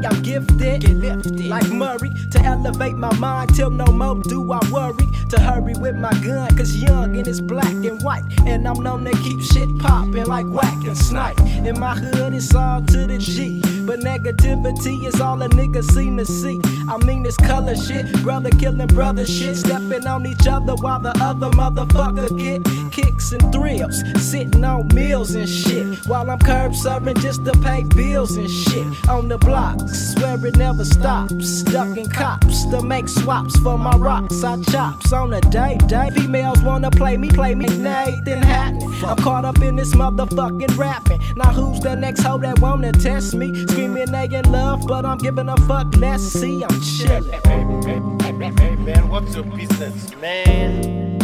Gemini, 0.00 0.16
I'm 0.16 0.22
gifted. 0.22 0.80
Get 0.80 0.96
lifted. 0.96 1.46
Like 1.46 1.68
Murray, 1.70 2.10
to 2.30 2.40
elevate 2.40 2.96
my 2.96 3.14
mind 3.18 3.54
till 3.54 3.70
no 3.70 3.86
more 3.86 4.22
do 4.22 4.52
I 4.52 4.60
worry. 4.70 5.06
To 5.30 5.40
hurry 5.40 5.74
with 5.74 5.96
my 5.96 6.12
gun, 6.24 6.56
cause 6.56 6.76
young 6.76 7.16
and 7.16 7.26
it's 7.26 7.40
black 7.40 7.72
and 7.72 8.02
white. 8.02 8.24
And 8.46 8.66
I'm 8.66 8.82
known 8.82 9.04
to 9.04 9.12
keep 9.18 9.40
shit 9.40 9.68
poppin' 9.78 10.26
like 10.26 10.46
whack 10.46 10.84
and 10.84 10.96
snipe. 10.96 11.38
In 11.40 11.78
my 11.78 11.94
hood, 11.94 12.34
it's 12.34 12.54
all 12.54 12.82
to 12.82 13.06
the 13.06 13.18
G. 13.18 13.62
But 13.86 14.00
negativity 14.00 15.06
is 15.06 15.20
all 15.20 15.40
a 15.42 15.48
nigga 15.48 15.82
seem 15.82 16.16
to 16.18 16.24
see. 16.24 16.60
I 16.88 16.96
mean, 17.04 17.22
this 17.22 17.36
color 17.36 17.76
shit, 17.76 18.12
brother 18.22 18.50
killing 18.50 18.86
brother 18.88 19.26
shit. 19.26 19.56
Stepping 19.56 20.06
on 20.06 20.26
each 20.26 20.46
other 20.46 20.74
while 20.76 21.00
the 21.00 21.16
other 21.20 21.50
motherfucker 21.50 22.28
get 22.38 22.64
kicks 22.92 23.32
and 23.32 23.52
thrills. 23.52 24.02
Sitting 24.16 24.64
on 24.64 24.88
meals 24.94 25.34
and 25.34 25.48
shit. 25.48 26.06
While 26.06 26.30
I'm 26.30 26.38
curb 26.38 26.74
serving 26.74 27.16
just 27.16 27.44
to 27.44 27.52
pay 27.52 27.84
bills 27.84 28.36
and 28.36 28.50
shit. 28.50 28.86
On 29.08 29.28
the 29.28 29.38
blocks, 29.38 30.14
swear 30.14 30.44
it 30.46 30.56
never 30.56 30.84
stops. 30.84 31.62
Ducking 31.62 32.08
cops 32.10 32.66
to 32.66 32.82
make 32.82 33.08
swaps 33.08 33.58
for 33.60 33.78
my 33.78 33.96
rocks. 33.96 34.42
I 34.44 34.60
chops 34.62 35.12
on 35.12 35.32
a 35.32 35.40
day, 35.40 35.78
day. 35.86 36.10
Females 36.10 36.62
wanna 36.62 36.90
play 36.90 37.16
me, 37.16 37.28
play 37.28 37.54
me, 37.54 37.66
Nathan 37.66 38.42
happening. 38.42 38.92
I'm 39.04 39.16
caught 39.16 39.44
up 39.44 39.60
in 39.62 39.76
this 39.76 39.94
motherfucking 39.94 40.76
rapping. 40.76 41.20
Now 41.36 41.52
who's 41.52 41.80
the 41.80 41.94
next 41.96 42.22
hoe 42.22 42.38
that 42.38 42.58
wanna 42.60 42.92
test 42.92 43.34
me? 43.34 43.64
Screaming 43.70 44.10
they 44.10 44.24
in 44.24 44.50
love, 44.50 44.86
but 44.88 45.04
I'm 45.06 45.18
giving 45.18 45.48
a 45.48 45.56
fuck. 45.68 45.94
Let's 45.96 46.24
see, 46.24 46.64
I'm 46.64 46.80
chillin'. 46.80 48.20
Hey 48.22 48.76
man, 48.76 49.08
what's 49.08 49.34
your 49.36 49.44
business, 49.44 50.12
man? 50.16 51.18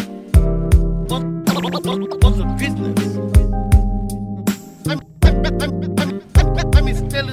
What, 1.09 1.25
what's 2.23 2.39
your 2.39 2.47
business? 2.57 3.17
I'm, 4.87 5.01
I'm, 5.23 5.45
I'm, 5.45 5.63
I'm, 5.99 6.23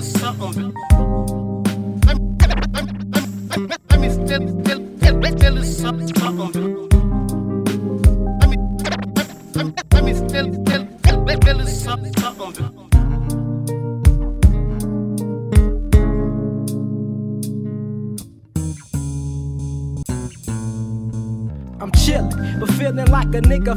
something. 0.01 0.73
I'm, 0.89 1.39
I'm, 2.09 2.19
I'm, 2.73 2.87
I'm, 3.13 3.27
I'm. 3.51 3.71
I'm, 3.91 4.01
tell, 4.25 5.35
tell 5.35 5.55
you 5.55 5.63
something. 5.63 6.62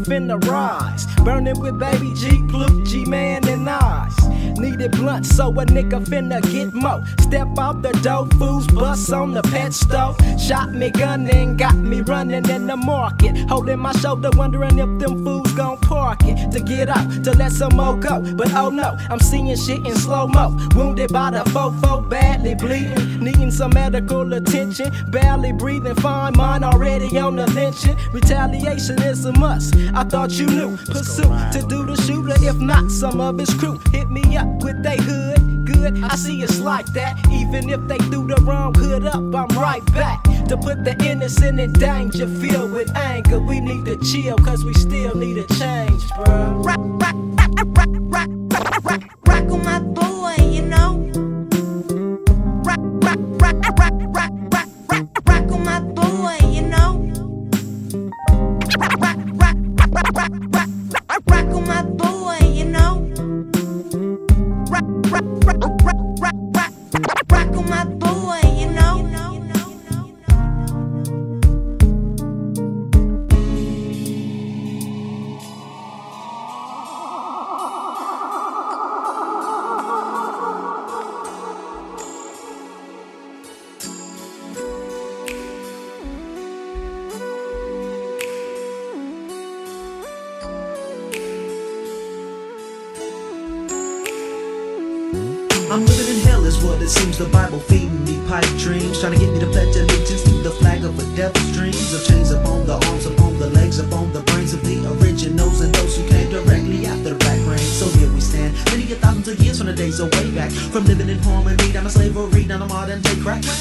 Finna 0.07 0.42
rise. 0.47 1.07
Burning 1.25 1.59
with 1.59 1.79
baby 1.79 2.12
G, 2.14 2.42
Pluke, 2.49 2.85
G 2.85 3.05
Man, 3.05 3.47
and 3.49 3.69
eyes. 3.69 4.16
Needed 4.59 4.92
blunt, 4.92 5.27
so 5.27 5.49
a 5.51 5.66
nigga 5.66 6.01
finna 6.05 6.40
get 6.53 6.73
mo. 6.73 7.05
Step 7.21 7.49
out 7.59 7.83
the 7.83 7.92
dope, 8.03 8.33
fools 8.35 8.66
bust 8.69 9.12
on 9.12 9.33
the 9.33 9.42
pet 9.42 9.73
stove. 9.75 10.16
Shot 10.40 10.73
me 10.73 10.90
gun 10.90 11.27
and 11.29 11.59
got 11.59 11.77
me 11.77 12.01
running 12.01 12.49
in 12.49 12.66
the 12.66 12.77
market. 12.77 13.37
Holding 13.49 13.81
my 13.81 13.92
shoulder, 13.92 14.31
wondering 14.35 14.79
if 14.79 14.99
them 15.01 15.25
fools 15.25 15.53
gon' 15.53 15.79
park 16.07 16.23
it. 16.25 16.53
To 16.53 16.61
get 16.61 16.88
up, 16.88 17.07
to 17.25 17.33
let 17.33 17.53
some 17.53 17.75
more 17.75 17.97
go. 17.97 18.21
But 18.35 18.53
oh 18.55 18.71
no, 18.71 18.97
I'm 19.11 19.19
seeing 19.19 19.57
shit 19.57 19.85
in 19.85 19.97
slow 19.97 20.29
mo. 20.29 20.57
Wounded 20.75 21.12
by 21.12 21.31
the 21.31 21.42
fofo, 21.51 22.09
badly 22.09 22.55
bleeding. 22.55 23.19
Needing 23.19 23.51
some 23.51 23.73
medical 23.75 24.33
attention. 24.33 24.92
Barely 25.11 25.53
breathing, 25.53 25.97
fine, 25.97 26.35
mind 26.37 26.64
already 26.64 27.19
on 27.19 27.37
the 27.37 27.47
lynching. 27.51 27.97
Retaliation 28.12 29.03
is 29.03 29.25
a 29.25 29.33
must. 29.33 29.75
I 29.95 30.05
thought 30.05 30.31
you 30.33 30.47
knew. 30.47 30.77
Pursuit 30.77 31.35
to 31.53 31.66
do 31.69 31.85
the 31.85 31.97
shooter, 32.07 32.37
if 32.40 32.57
not, 32.57 32.90
some 32.90 33.21
of 33.21 33.38
his 33.38 33.53
crew. 33.55 33.81
Hit 33.92 34.09
me 34.11 34.37
up 34.37 34.49
with 34.62 34.83
they 34.83 34.97
hood. 34.99 35.56
Good, 35.87 36.03
I 36.03 36.16
see 36.16 36.42
it's 36.42 36.59
like 36.59 36.87
that. 36.94 37.14
Even 37.31 37.70
if 37.70 37.81
they 37.87 37.99
threw 37.99 38.27
the 38.27 38.42
wrong 38.42 38.75
hood 38.75 39.07
up, 39.07 39.14
I'm 39.14 39.57
right 39.57 39.85
back. 39.94 40.20
To 40.49 40.57
put 40.57 40.85
the 40.85 40.96
innocent 41.05 41.61
in 41.61 41.72
danger, 41.75 42.27
filled 42.27 42.72
with 42.72 42.90
anger. 42.96 43.38
We 43.38 43.61
need 43.61 43.85
to 43.85 43.96
chill, 43.99 44.37
cause 44.37 44.64
we 44.64 44.75
still 44.75 45.14
need 45.14 45.38
a 45.38 45.46
change, 45.55 46.03
bro. 46.16 46.61
Rock, 46.64 46.81
rock, 46.81 47.14
rock, 47.38 47.51
rock, 47.77 47.88
rock, 48.11 48.29
rock, 48.51 48.85
rock, 48.85 49.03
rock 49.29 49.53
on 49.53 49.62
my 49.62 49.79
boy, 49.79 50.15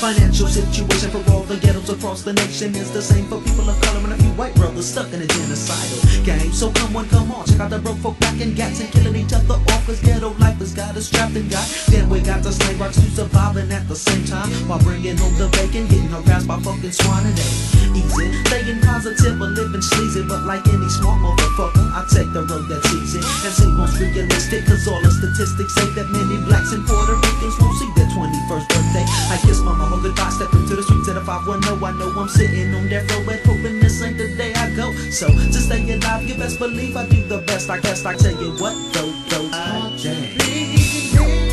Financial 0.05 0.45
situation 0.45 1.09
for 1.09 1.25
all 1.33 1.41
the 1.49 1.57
ghettos 1.57 1.89
across 1.89 2.21
the 2.21 2.31
nation 2.33 2.75
is 2.75 2.91
the 2.93 3.01
same 3.01 3.25
for 3.25 3.41
people 3.41 3.67
of 3.67 3.81
color 3.81 4.05
and 4.05 4.13
a 4.13 4.17
few 4.21 4.29
white 4.37 4.53
brothers 4.53 4.85
stuck 4.85 5.11
in 5.11 5.19
a 5.19 5.25
genocidal 5.25 6.23
game. 6.23 6.53
So 6.53 6.69
come 6.73 6.95
on, 6.95 7.09
come 7.09 7.31
on, 7.31 7.47
check 7.47 7.59
out 7.59 7.71
the 7.71 7.79
broke 7.79 7.97
folk 7.97 8.19
back 8.19 8.39
in 8.39 8.53
gats 8.53 8.79
and 8.79 8.91
killing 8.93 9.15
each 9.15 9.33
other 9.33 9.57
off, 9.57 9.81
cause 9.87 9.99
ghetto 10.01 10.29
life 10.37 10.61
has 10.61 10.75
got 10.75 10.95
us 10.95 11.09
trapped 11.09 11.33
and 11.33 11.49
got. 11.49 11.65
Then 11.89 12.07
we 12.07 12.21
got 12.21 12.43
the 12.43 12.51
slave 12.51 12.79
rocks 12.79 13.01
to 13.01 13.09
surviving 13.17 13.71
at 13.71 13.87
the 13.87 13.95
same 13.95 14.23
time 14.25 14.45
while 14.69 14.77
bringing 14.85 15.17
home 15.17 15.33
the 15.41 15.49
bacon, 15.57 15.89
getting 15.89 16.13
harassed 16.13 16.47
by 16.47 16.61
fucking 16.61 16.93
swine 16.93 17.25
and 17.25 17.39
easy. 17.97 18.29
Staying 18.45 18.81
positive 18.85 19.39
but 19.39 19.57
living 19.57 19.81
sleazy, 19.81 20.21
but 20.27 20.45
like 20.45 20.61
any 20.69 20.89
smart 20.89 21.17
motherfucker, 21.17 21.81
I 21.97 22.05
take 22.13 22.29
the 22.29 22.45
road 22.45 22.69
that's 22.69 22.93
easy 22.93 23.25
and 23.25 23.53
seem 23.57 23.73
most 23.73 23.97
realistic. 23.97 24.69
Cause 24.69 24.85
all 24.85 25.01
the 25.01 25.09
statistics 25.09 25.73
say 25.73 25.89
that 25.97 26.13
many 26.13 26.37
blacks 26.45 26.71
and 26.77 26.85
Puerto 26.85 27.17
Ricans 27.17 27.57
won't 27.57 27.73
see 27.81 27.89
their 27.97 28.09
21st 28.13 28.69
birthday. 28.69 29.05
I 29.33 29.41
kiss 29.41 29.65
my 29.95 30.01
mama 30.01 30.07
goodbye, 30.09 30.29
step 30.29 30.53
into 30.53 30.75
the 30.75 30.83
streets 30.83 31.09
at 31.09 31.17
a 31.17 31.21
510. 31.21 31.83
I 31.83 31.91
know 31.97 32.19
I'm 32.19 32.27
sitting 32.27 32.73
on 32.73 32.89
row 33.09 33.29
and 33.29 33.45
hoping 33.45 33.79
this 33.79 34.01
ain't 34.01 34.17
the 34.17 34.35
day 34.35 34.53
I 34.53 34.69
go. 34.75 34.93
So 35.09 35.27
to 35.27 35.53
stay 35.53 35.81
alive, 35.93 36.27
you 36.27 36.35
best 36.35 36.59
believe 36.59 36.95
I 36.97 37.07
do 37.07 37.21
the 37.23 37.39
best. 37.39 37.69
I 37.69 37.79
guess 37.79 38.05
I 38.05 38.15
tell 38.15 38.31
you 38.41 38.51
what, 38.61 38.75
though, 38.93 39.11
though, 39.29 39.49
ah, 39.53 39.93
damn. 40.01 41.44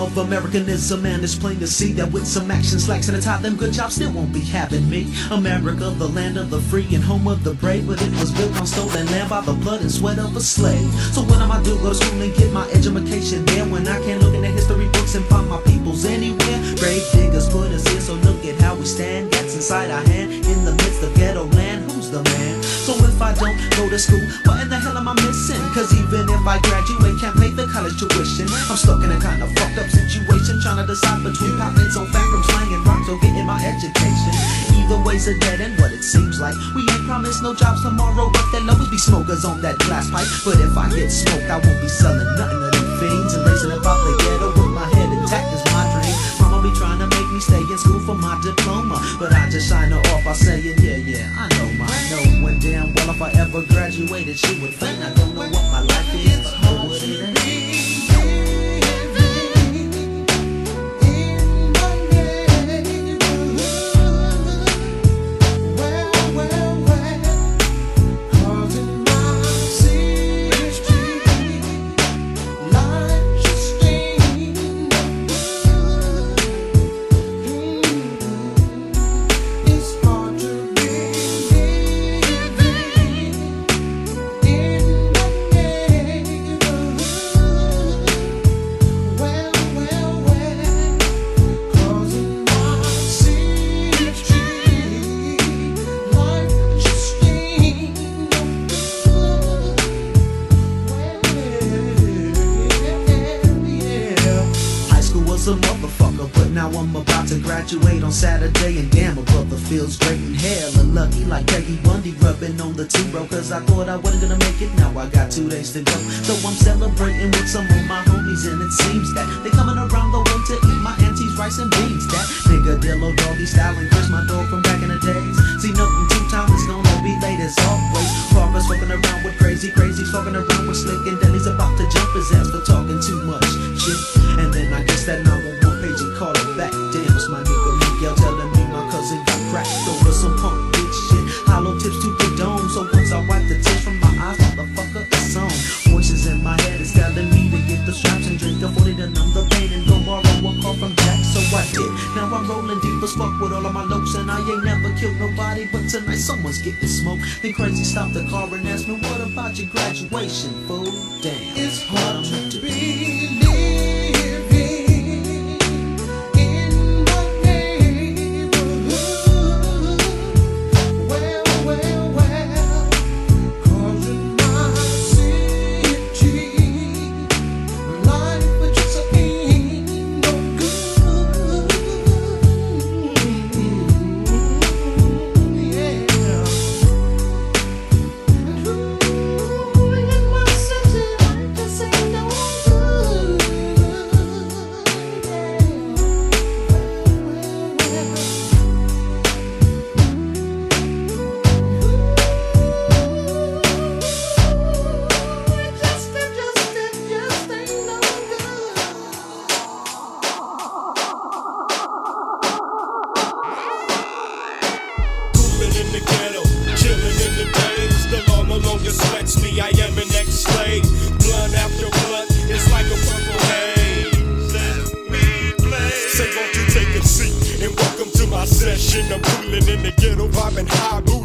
Of 0.00 0.16
Americanism, 0.16 1.04
and 1.04 1.22
it's 1.22 1.34
plain 1.34 1.58
to 1.60 1.66
see 1.66 1.92
that 1.92 2.10
with 2.10 2.26
some 2.26 2.50
action 2.50 2.78
slacks 2.78 3.08
and 3.08 3.16
a 3.16 3.20
tie, 3.20 3.36
them 3.38 3.56
good 3.56 3.72
jobs 3.72 3.94
still 3.94 4.12
won't 4.12 4.32
be 4.32 4.40
having 4.40 4.88
me. 4.88 5.12
America, 5.30 5.90
the 5.90 6.08
land 6.08 6.38
of 6.38 6.50
the 6.50 6.60
free 6.60 6.86
and 6.94 7.04
home 7.04 7.28
of 7.28 7.44
the 7.44 7.54
brave, 7.54 7.86
but 7.86 8.00
it 8.00 8.10
was 8.12 8.32
built 8.32 8.58
on 8.58 8.66
stolen 8.66 9.06
land 9.06 9.28
by 9.28 9.40
the 9.42 9.52
blood 9.52 9.80
and 9.82 9.90
sweat 9.90 10.18
of 10.18 10.34
a 10.36 10.40
slave. 10.40 10.90
So 11.12 11.22
when 11.22 11.40
am 11.40 11.52
I 11.52 11.62
do 11.62 11.76
go 11.78 11.90
to 11.90 11.94
school 11.94 12.20
and 12.20 12.34
get 12.34 12.52
my 12.52 12.68
education 12.70 13.44
there? 13.44 13.64
When 13.66 13.86
I 13.86 14.00
can't 14.04 14.22
look 14.22 14.34
in 14.34 14.42
the 14.42 14.48
history 14.48 14.88
books 14.88 15.14
and 15.14 15.24
find 15.26 15.48
my 15.48 15.60
peoples 15.62 16.04
anywhere? 16.04 16.58
Grave 16.76 17.04
diggers 17.12 17.48
put 17.48 17.70
us 17.70 17.86
here, 17.86 18.00
so 18.00 18.14
look 18.14 18.44
at 18.44 18.60
how 18.60 18.74
we 18.74 18.86
stand. 18.86 19.30
Gets 19.32 19.54
inside 19.54 19.90
our 19.90 20.02
hand 20.02 20.32
in 20.32 20.64
the 20.64 20.72
midst 20.72 21.02
of 21.02 21.14
ghetto 21.14 21.44
land. 21.44 21.99
The 22.10 22.26
man? 22.26 22.58
So 22.82 22.98
if 23.06 23.22
I 23.22 23.30
don't 23.38 23.54
go 23.78 23.86
to 23.86 23.94
school, 23.94 24.18
what 24.42 24.58
in 24.58 24.66
the 24.66 24.74
hell 24.82 24.98
am 24.98 25.06
I 25.06 25.14
missing? 25.22 25.62
Cause 25.70 25.94
even 25.94 26.26
if 26.26 26.42
I 26.42 26.58
graduate, 26.58 27.14
can't 27.22 27.38
pay 27.38 27.54
the 27.54 27.70
college 27.70 28.02
tuition. 28.02 28.50
I'm 28.66 28.74
stuck 28.74 28.98
in 29.06 29.14
a 29.14 29.20
kind 29.22 29.38
of 29.38 29.54
fucked 29.54 29.78
up 29.78 29.86
situation, 29.86 30.58
trying 30.58 30.82
to 30.82 30.86
decide 30.90 31.22
between 31.22 31.54
pockets 31.54 31.94
on 31.94 32.10
fat 32.10 32.26
from 32.26 32.42
slang 32.50 32.74
and 32.74 32.82
rhymes 32.82 33.06
or 33.06 33.14
getting 33.22 33.46
my 33.46 33.62
education. 33.62 34.34
Either 34.74 34.98
way's 35.06 35.30
a 35.30 35.38
dead 35.38 35.62
end, 35.62 35.78
what 35.78 35.94
it 35.94 36.02
seems 36.02 36.42
like. 36.42 36.58
We 36.74 36.82
ain't 36.90 37.06
promised 37.06 37.46
no 37.46 37.54
jobs 37.54 37.86
tomorrow, 37.86 38.26
but 38.26 38.42
there'll 38.50 38.74
always 38.74 38.90
be 38.90 38.98
smokers 38.98 39.46
on 39.46 39.62
that 39.62 39.78
glass 39.86 40.10
pipe. 40.10 40.26
But 40.42 40.58
if 40.58 40.74
I 40.74 40.90
get 40.90 41.14
smoked, 41.14 41.46
I 41.46 41.62
won't 41.62 41.78
be 41.78 41.86
selling 41.86 42.26
nothing 42.34 42.58
to 42.58 42.70
them 42.74 42.90
fiends 42.98 43.38
and 43.38 43.46
racing 43.46 43.70
about 43.70 44.02
the 44.02 44.18
ghetto 44.18 44.50
with 44.50 44.74
my 44.74 44.90
head 44.98 45.14
intact 45.14 45.54
is 45.54 45.62
my 45.70 45.86
dream. 45.94 46.16
Mama 46.42 46.58
be 46.58 46.74
trying 46.74 46.98
to 46.98 47.06
make 47.06 47.19
stay 47.40 47.60
in 47.60 47.78
school 47.78 48.00
for 48.00 48.14
my 48.14 48.38
diploma, 48.42 49.00
but 49.18 49.32
I 49.32 49.48
just 49.48 49.68
sign 49.68 49.90
her 49.90 50.00
off 50.12 50.24
by 50.24 50.32
saying, 50.32 50.76
yeah, 50.80 50.96
yeah, 50.96 51.32
I 51.36 51.48
know 51.58 51.72
my 51.78 51.86
know 52.10 52.44
when 52.44 52.58
damn 52.58 52.92
well 52.94 53.10
if 53.10 53.22
I 53.22 53.30
ever 53.32 53.62
graduated, 53.62 54.38
she 54.38 54.58
would 54.60 54.74
think 54.74 54.98
I 55.00 55.12
don't 55.14 55.34
know 55.34 55.40
what 55.40 55.52
my 55.52 55.80
life 55.80 55.99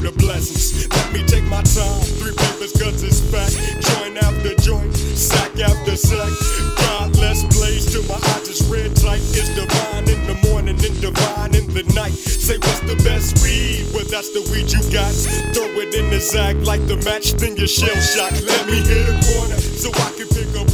the 0.05 0.11
blessings. 0.21 0.85
Let 0.89 1.13
me 1.13 1.23
take 1.25 1.43
my 1.49 1.61
time. 1.65 2.05
Three 2.21 2.35
papers, 2.37 2.73
guts 2.77 3.01
is 3.01 3.19
fat. 3.33 3.49
Joint 3.81 4.17
after 4.21 4.53
joint, 4.61 4.93
sack 4.93 5.57
after 5.57 5.97
sack. 5.97 6.29
Godless 6.77 7.41
blaze 7.57 7.89
to 7.93 8.05
my 8.05 8.21
eyes. 8.37 8.47
is 8.47 8.61
red 8.69 8.95
tight. 8.95 9.25
It's 9.33 9.49
divine 9.57 10.05
in 10.05 10.21
the 10.29 10.37
morning 10.49 10.77
and 10.77 11.01
divine 11.01 11.55
in 11.55 11.65
the 11.73 11.83
night. 11.97 12.13
Say 12.13 12.57
what's 12.61 12.85
the 12.85 12.95
best 13.01 13.41
weed? 13.41 13.89
Well, 13.93 14.05
that's 14.05 14.29
the 14.29 14.45
weed 14.53 14.69
you 14.69 14.81
got. 14.93 15.09
Throw 15.57 15.73
it 15.81 15.95
in 15.95 16.09
the 16.11 16.21
sack 16.21 16.55
like 16.61 16.85
the 16.85 16.97
match, 17.01 17.33
then 17.41 17.57
your 17.57 17.67
shell 17.67 17.97
shock. 17.97 18.33
Let 18.45 18.67
me 18.67 18.85
hit 18.85 19.09
a 19.09 19.17
corner 19.33 19.57
so 19.57 19.89
I 19.89 20.13
can 20.13 20.29
pick 20.29 20.53
a. 20.53 20.65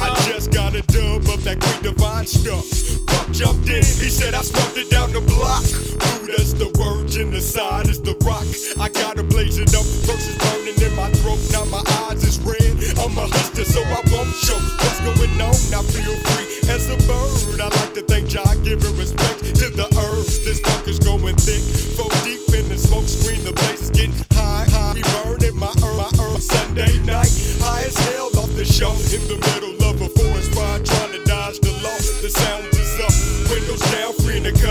I 0.00 0.14
just 0.24 0.52
got 0.52 0.74
a 0.74 0.82
dub 0.82 1.28
of 1.28 1.44
that 1.44 1.60
great 1.60 1.82
divine 1.82 2.26
stuff 2.26 2.99
jumped 3.32 3.68
in. 3.68 3.82
He 3.82 4.10
said 4.10 4.34
I 4.34 4.42
smurfed 4.42 4.76
it 4.76 4.90
down 4.90 5.12
the 5.12 5.20
block. 5.20 5.62
Rude 6.20 6.30
as 6.38 6.54
the 6.54 6.70
word, 6.78 7.14
in 7.16 7.30
the 7.30 7.40
side 7.40 7.88
is 7.88 8.00
the 8.00 8.14
rock. 8.26 8.46
I 8.78 8.88
got 8.88 9.18
a 9.18 9.22
blazing 9.22 9.70
up, 9.74 9.86
verses 10.06 10.36
burning 10.38 10.78
in 10.78 10.94
my 10.96 11.10
throat. 11.22 11.40
Now 11.50 11.64
my 11.66 11.82
eyes 12.06 12.22
is 12.24 12.38
red. 12.40 12.60
I'm 12.98 13.16
a 13.18 13.26
hustler, 13.26 13.64
so 13.64 13.80
I 13.82 14.00
won't 14.10 14.30
show 14.34 14.58
what's 14.80 15.00
going 15.00 15.34
on. 15.40 15.56
I 15.74 15.82
feel 15.90 16.16
free 16.30 16.70
as 16.70 16.88
a 16.90 16.98
bird. 17.06 17.60
I 17.60 17.68
like 17.68 17.94
to 17.94 18.02
thank 18.02 18.28
John, 18.28 18.62
giving 18.62 18.96
respect 18.96 19.40
to 19.44 19.66
the 19.70 19.88
earth. 20.10 20.44
This 20.44 20.60
funk 20.60 20.88
is 20.88 20.98
going 20.98 21.36
thick, 21.36 21.62
four 21.96 22.10
deep 22.22 22.42
in 22.54 22.68
the 22.68 22.78
smoke 22.78 23.08
screen. 23.08 23.42
The 23.44 23.52
place 23.52 23.82
is 23.82 23.90
getting 23.90 24.14
high, 24.32 24.66
high. 24.70 24.94
We 24.94 25.02
burning 25.02 25.58
my 25.58 25.72
earth, 25.82 25.98
my 25.98 26.10
earth. 26.24 26.42
Sunday 26.42 26.98
night, 27.04 27.30
high 27.60 27.84
as 27.84 27.96
hell 28.10 28.30
off 28.38 28.50
the 28.54 28.64
show 28.64 28.92
in 29.14 29.22
the 29.28 29.38
middle. 29.38 29.79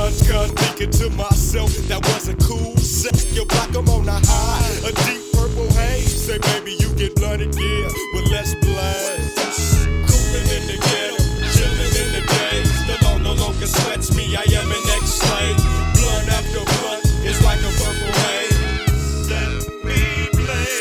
Gun, 0.09 0.27
gun, 0.27 0.49
thinking 0.57 0.89
to 0.97 1.09
myself 1.11 1.69
that 1.85 2.01
was 2.01 2.29
a 2.29 2.35
cool. 2.41 2.75
Set 2.77 3.13
your 3.31 3.45
block, 3.45 3.69
I'm 3.75 3.87
on 3.89 4.09
a 4.09 4.17
high, 4.25 4.89
a 4.89 4.91
deep 5.05 5.21
purple 5.33 5.69
haze. 5.77 6.09
Say, 6.09 6.39
baby, 6.39 6.73
you 6.81 6.89
get 6.95 7.13
blunted, 7.13 7.53
yeah, 7.53 7.89
well, 8.13 8.25
let's 8.33 8.55
blaze. 8.57 9.85
Coolin' 10.09 10.49
in 10.49 10.63
the 10.65 10.77
ghetto, 10.81 11.21
chilling 11.53 11.93
in 11.93 12.09
the 12.17 12.23
day. 12.25 12.57
The 12.89 12.97
law 13.05 13.17
no 13.21 13.33
longer 13.37 13.67
sweats 13.67 14.09
me, 14.15 14.33
I 14.33 14.49
am 14.49 14.71
an 14.73 14.81
ex-slave. 14.97 15.57
Blood 16.01 16.25
after 16.33 16.65
blood, 16.65 17.01
it's 17.21 17.37
like 17.45 17.61
a 17.61 17.69
purple 17.77 18.13
haze. 18.25 19.29
Let 19.29 19.61
me 19.85 20.01
play. 20.33 20.73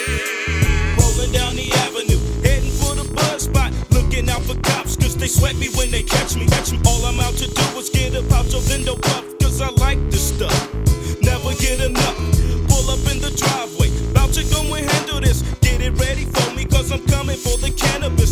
Rolling 0.96 1.32
down 1.36 1.52
the 1.52 1.68
avenue, 1.84 2.22
heading 2.40 2.72
for 2.80 2.96
the 2.96 3.04
blood 3.12 3.40
spot. 3.44 3.76
Looking 3.92 4.30
out 4.30 4.40
for 4.48 4.56
cops, 4.64 4.96
cause 4.96 5.16
they 5.20 5.28
sweat 5.28 5.56
me 5.56 5.68
when 5.76 5.90
they 5.90 6.02
catch 6.02 6.32
me. 6.34 6.48
All 6.88 7.04
I'm 7.04 7.20
out 7.20 7.36
to 7.36 7.46
do 7.46 7.66
is 7.76 7.90
so 8.48 8.60
then 8.60 8.82
the 8.84 8.96
rough, 9.08 9.26
cause 9.40 9.60
I 9.60 9.68
like 9.84 10.00
the 10.10 10.16
stuff. 10.16 10.56
Never 11.20 11.52
get 11.60 11.80
enough. 11.84 12.16
Pull 12.68 12.88
up 12.88 13.04
in 13.12 13.20
the 13.20 13.32
driveway, 13.36 13.92
about 14.10 14.32
to 14.34 14.42
go 14.48 14.62
and 14.74 14.88
handle 14.88 15.20
this. 15.20 15.42
Get 15.60 15.82
it 15.82 15.92
ready 16.00 16.24
for 16.24 16.54
me, 16.54 16.64
cause 16.64 16.90
I'm 16.90 17.04
coming 17.06 17.36
for 17.36 17.56
the 17.58 17.70
cannabis. 17.70 18.27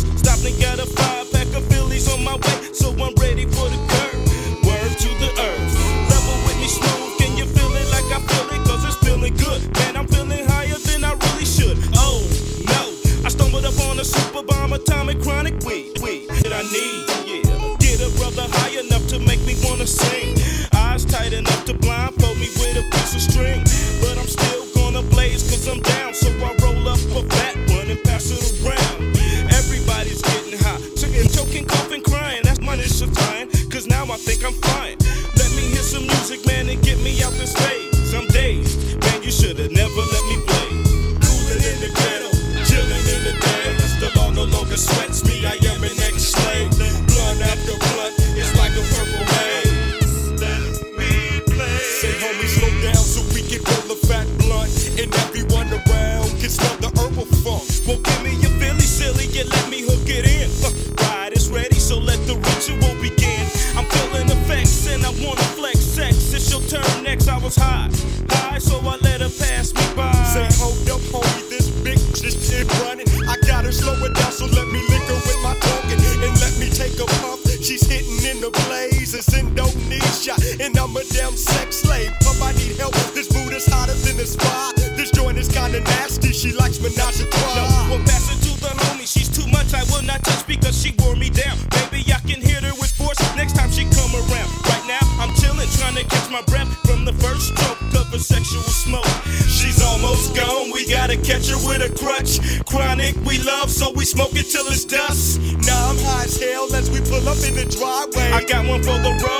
Broadway. 107.79 108.31
I 108.31 108.43
got 108.43 108.67
one 108.67 108.81
for 108.81 108.97
the 108.97 109.11
road. 109.23 109.36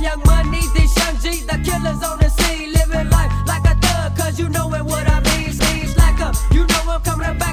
Young 0.00 0.22
Money, 0.24 0.62
this 0.74 0.96
Young 0.96 1.16
G, 1.18 1.44
the 1.44 1.60
killers 1.62 2.02
on 2.02 2.18
the 2.18 2.30
scene. 2.30 2.72
Living 2.72 3.10
life 3.10 3.32
like 3.46 3.64
a 3.64 3.74
thug, 3.80 4.16
cause 4.16 4.38
you 4.38 4.48
know 4.48 4.72
it 4.74 4.84
what 4.84 5.06
I 5.06 5.20
mean. 5.20 5.52
Seems 5.52 5.96
like 5.96 6.18
a, 6.20 6.32
you 6.54 6.66
know 6.66 6.82
I'm 6.88 7.02
coming 7.02 7.38
back. 7.38 7.49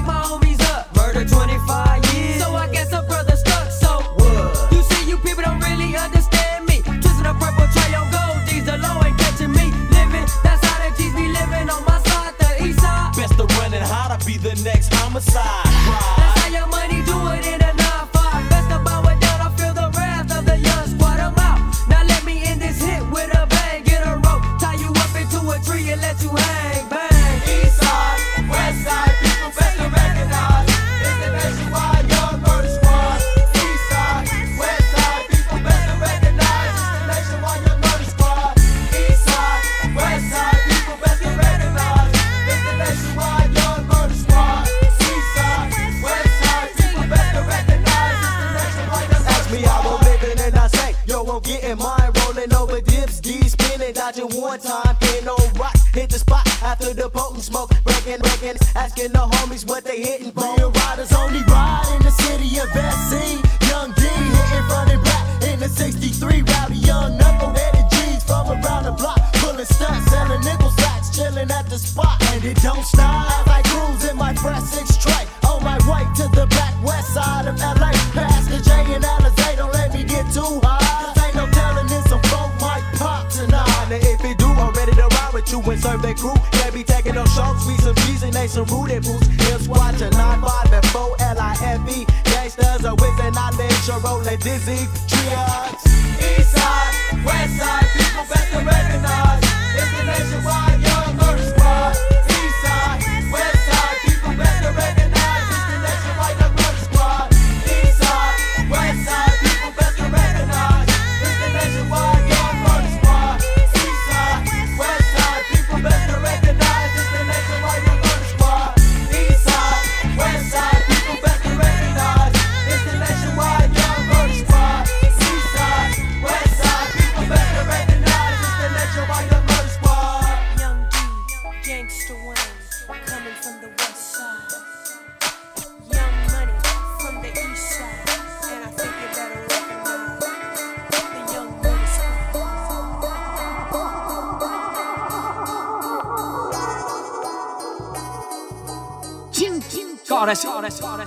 sara, 150.18 150.34
sara, 150.34 150.70
sara. 150.70 150.98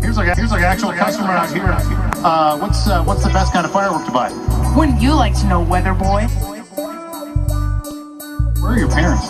Here's 0.00 0.16
like, 0.16 0.34
here's 0.34 0.50
like 0.50 0.62
actual 0.62 0.92
customer 0.94 1.28
out 1.28 1.52
here. 1.52 1.66
Uh, 2.24 2.56
what's 2.58 2.88
uh, 2.88 3.04
what's 3.04 3.22
the 3.22 3.28
best 3.28 3.52
kind 3.52 3.66
of 3.66 3.72
firework 3.72 4.06
to 4.06 4.12
buy? 4.12 4.30
Wouldn't 4.74 5.02
you 5.02 5.12
like 5.12 5.34
to 5.40 5.46
know, 5.46 5.60
Weather 5.60 5.92
Boy? 5.92 6.22
Where 8.62 8.72
are 8.72 8.78
your 8.78 8.88
parents? 8.88 9.28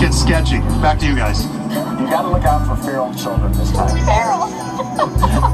Kid's 0.00 0.18
sketchy. 0.18 0.60
Back 0.80 0.98
to 1.00 1.06
you 1.06 1.14
guys. 1.14 1.44
You 1.44 2.08
gotta 2.08 2.28
look 2.28 2.44
out 2.44 2.66
for 2.66 2.82
feral 2.82 3.12
children 3.14 3.52
this 3.52 3.70
time. 3.70 3.90
Feral. 4.06 5.50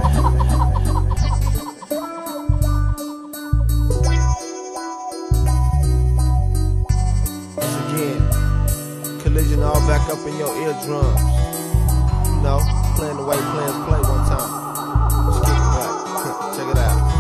up 10.21 10.27
in 10.29 10.37
your 10.37 10.55
eardrums. 10.57 11.21
You 12.29 12.41
know, 12.43 12.61
playing 12.97 13.17
the 13.17 13.25
way 13.25 13.37
players 13.37 13.79
play 13.87 14.01
one 14.01 14.25
time. 14.29 14.51
Check 16.57 16.69
it 16.69 16.79
out. 16.79 17.11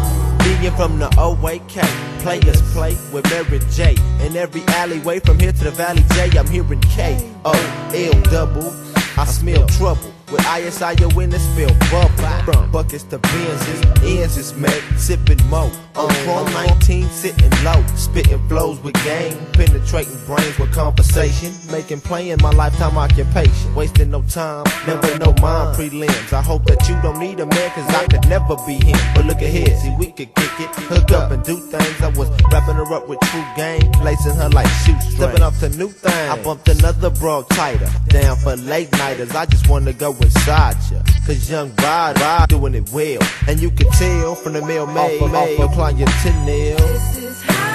From 0.77 0.99
the 0.99 1.09
OAK, 1.17 2.23
players 2.23 2.61
play 2.73 2.97
with 3.13 3.25
Mary 3.31 3.61
J. 3.71 3.97
In 4.25 4.37
every 4.37 4.63
alleyway 4.69 5.19
from 5.21 5.39
here 5.39 5.53
to 5.53 5.65
the 5.65 5.71
Valley 5.71 6.05
J, 6.15 6.39
I'm 6.39 6.47
hearing 6.47 6.81
K 6.81 7.33
O 7.45 7.53
L 7.95 8.23
double. 8.31 8.71
I 9.17 9.25
smell 9.25 9.67
trouble. 9.69 10.13
With 10.31 10.47
ISI 10.47 11.03
in 11.03 11.31
the 11.31 11.41
spill 11.41 11.75
bubble 11.91 12.45
From 12.45 12.71
buckets 12.71 13.03
to 13.05 13.19
Benz's, 13.19 13.83
ends 14.05 14.37
is 14.37 14.55
made 14.55 14.81
Sipping 14.97 15.45
mo 15.51 15.73
on 16.01 16.15
Chrome 16.25 16.53
19 16.53 17.09
sitting 17.11 17.65
low 17.65 17.85
Spitting 17.95 18.49
flows 18.49 18.81
with 18.81 18.95
game 19.05 19.37
Penetrating 19.53 20.19
brains 20.27 20.59
with 20.59 20.73
conversation 20.73 21.53
Making 21.71 22.01
playing 22.01 22.39
my 22.41 22.51
lifetime 22.51 22.97
occupation 22.97 23.75
Wasting 23.75 24.11
no 24.11 24.23
time, 24.23 24.65
never 24.87 25.19
no 25.19 25.33
mind 25.41 25.77
prelims. 25.77 26.33
I 26.33 26.43
hope 26.43 26.65
that 26.65 26.89
you 26.89 27.01
don't 27.03 27.19
need 27.19 27.41
a 27.41 27.47
man 27.47 27.71
cause 27.73 27.89
I 27.95 28.07
could 28.07 28.27
never 28.29 28.57
be 28.67 28.75
him. 28.75 28.99
But 29.15 29.27
look 29.27 29.43
ahead, 29.43 29.77
see 29.79 29.95
we 29.99 30.07
could 30.07 30.35
kick 30.35 30.61
it 30.61 30.71
Hook 30.89 31.11
up 31.13 31.31
and 31.31 31.43
do 31.45 31.59
things. 31.59 32.01
I 32.01 32.09
was 32.09 32.29
wrapping 32.53 32.77
her 32.77 32.93
up 32.95 33.09
with 33.09 33.21
true 33.21 33.45
game 33.57 33.91
Lacing 34.03 34.37
her 34.37 34.49
like 34.49 34.69
shoestrings. 34.85 35.17
Stepping 35.17 35.43
up 35.43 35.55
to 35.59 35.69
new 35.71 35.89
things. 35.89 36.31
I 36.31 36.43
bumped 36.43 36.69
another 36.69 37.11
broad 37.11 37.49
tighter 37.51 37.91
Down 38.09 38.37
for 38.37 38.57
late 38.57 38.91
nighters. 38.93 39.35
I 39.35 39.47
just 39.47 39.69
wanna 39.69 39.93
go 39.93 40.13
inside 40.13 40.77
ya. 40.91 41.03
Cause 41.27 41.51
young 41.51 41.73
ride, 41.77 42.19
ride 42.21 42.49
doing 42.49 42.75
it 42.75 42.91
well. 42.91 43.21
And 43.47 43.61
you 43.61 43.71
can 43.71 43.91
tell 43.93 44.35
from 44.35 44.55
the 44.55 44.63
mail 44.63 44.87
made, 44.87 45.21
off, 45.21 45.35
off, 45.35 45.61
off 45.61 45.90
clientele. 45.93 46.77
This 46.77 47.17
is 47.19 47.43
how 47.43 47.70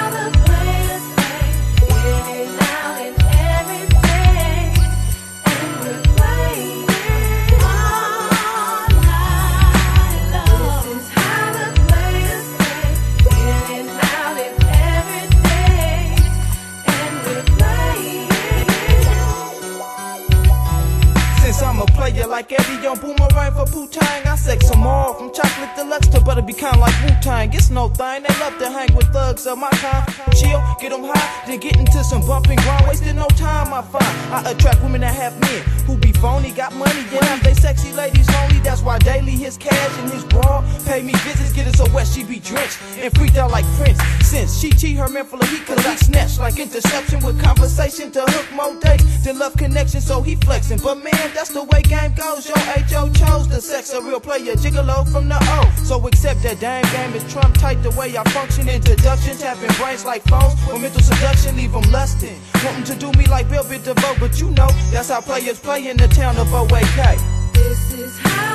on 22.84 22.98
Boomerang 22.98 23.52
for 23.52 23.64
Wu-Tang. 23.74 24.26
I 24.26 24.36
sex 24.36 24.68
them 24.68 24.82
all 24.82 25.14
from 25.14 25.32
chocolate 25.32 25.70
deluxe 25.76 26.08
to 26.08 26.20
butter 26.20 26.42
be 26.42 26.52
kind 26.52 26.78
like 26.80 26.94
Wu-Tang. 27.04 27.52
It's 27.54 27.70
no 27.70 27.88
thing, 27.88 28.24
they 28.24 28.34
love 28.40 28.58
to 28.58 28.70
hang 28.70 28.94
with 28.94 29.06
thugs 29.12 29.46
of 29.46 29.58
my 29.58 29.70
kind. 29.70 30.04
Chill, 30.36 30.62
get 30.80 30.90
them 30.90 31.04
high, 31.04 31.46
then 31.46 31.60
get 31.60 31.76
into 31.76 32.04
some 32.04 32.20
bumping 32.26 32.56
grind 32.56 32.86
Wasting 32.86 33.16
no 33.16 33.28
time 33.28 33.72
I 33.72 33.82
find. 33.82 34.04
I 34.32 34.50
attract 34.50 34.82
women 34.82 35.00
that 35.00 35.14
have 35.14 35.38
men 35.40 35.62
who 35.86 35.96
be 35.96 36.12
phony 36.12 36.50
Got 36.50 36.74
money, 36.74 37.04
yeah, 37.12 37.38
they 37.40 37.54
sexy 37.54 37.92
ladies 37.92 38.28
only. 38.42 38.60
That's 38.60 38.82
why 38.82 38.98
daily 38.98 39.32
his 39.32 39.56
cash 39.56 39.98
and 40.00 40.10
his 40.10 40.24
bra 40.24 40.64
Pay 40.84 41.02
me 41.02 41.12
visits, 41.24 41.52
get 41.52 41.66
it 41.66 41.76
so 41.76 41.86
wet 41.92 42.06
she 42.06 42.24
be 42.24 42.40
drenched 42.40 42.78
And 42.98 43.14
freaked 43.16 43.36
out 43.36 43.50
like 43.50 43.64
Prince. 43.76 44.00
Since 44.26 44.58
she 44.58 44.70
cheat 44.70 44.96
her 44.96 45.08
man 45.08 45.24
full 45.24 45.40
of 45.40 45.48
heat 45.48 45.64
cause 45.66 45.84
he 45.84 45.96
snatched 45.96 46.40
Like 46.40 46.58
interception 46.58 47.24
with 47.24 47.40
conversation 47.40 48.10
to 48.12 48.22
hook 48.22 48.46
more 48.54 48.74
dates 48.80 49.22
To 49.24 49.32
love 49.32 49.56
connection. 49.56 50.00
So 50.00 50.22
he 50.22 50.36
flexing. 50.36 50.78
But 50.78 51.02
man, 51.02 51.30
that's 51.34 51.50
the 51.50 51.64
way 51.64 51.82
game 51.82 52.12
goes. 52.14 52.48
Yo, 52.48 52.54
H.O. 52.76 53.08
chose 53.10 53.48
the 53.48 53.60
sex, 53.60 53.92
a 53.92 54.02
real 54.02 54.20
player, 54.20 54.54
gigolo 54.54 55.10
from 55.10 55.28
the 55.28 55.38
O. 55.40 55.84
So 55.84 56.06
accept 56.06 56.42
that 56.42 56.60
damn 56.60 56.84
game 56.92 57.14
is 57.16 57.24
trump 57.32 57.56
tight 57.56 57.82
the 57.82 57.90
way 57.92 58.16
I 58.16 58.22
function. 58.30 58.68
Introduction, 58.68 59.36
tapping 59.38 59.74
brains 59.80 60.04
like 60.04 60.22
phones. 60.24 60.54
With 60.66 60.82
mental 60.82 61.00
seduction, 61.00 61.56
leave 61.56 61.72
them 61.72 61.90
lusting. 61.90 62.38
Wanting 62.64 62.84
to 62.84 62.94
do 62.94 63.10
me 63.12 63.26
like 63.26 63.48
Bell 63.48 63.64
Biv 63.64 63.82
DeVoe, 63.84 64.16
but 64.20 64.38
you 64.40 64.50
know, 64.50 64.68
that's 64.92 65.08
how 65.08 65.20
players 65.22 65.58
play 65.58 65.88
in 65.88 65.96
the 65.96 66.08
town 66.08 66.36
of 66.36 66.48
OAK. 66.48 67.18
This 67.54 67.92
is 67.92 68.18
how 68.18 68.45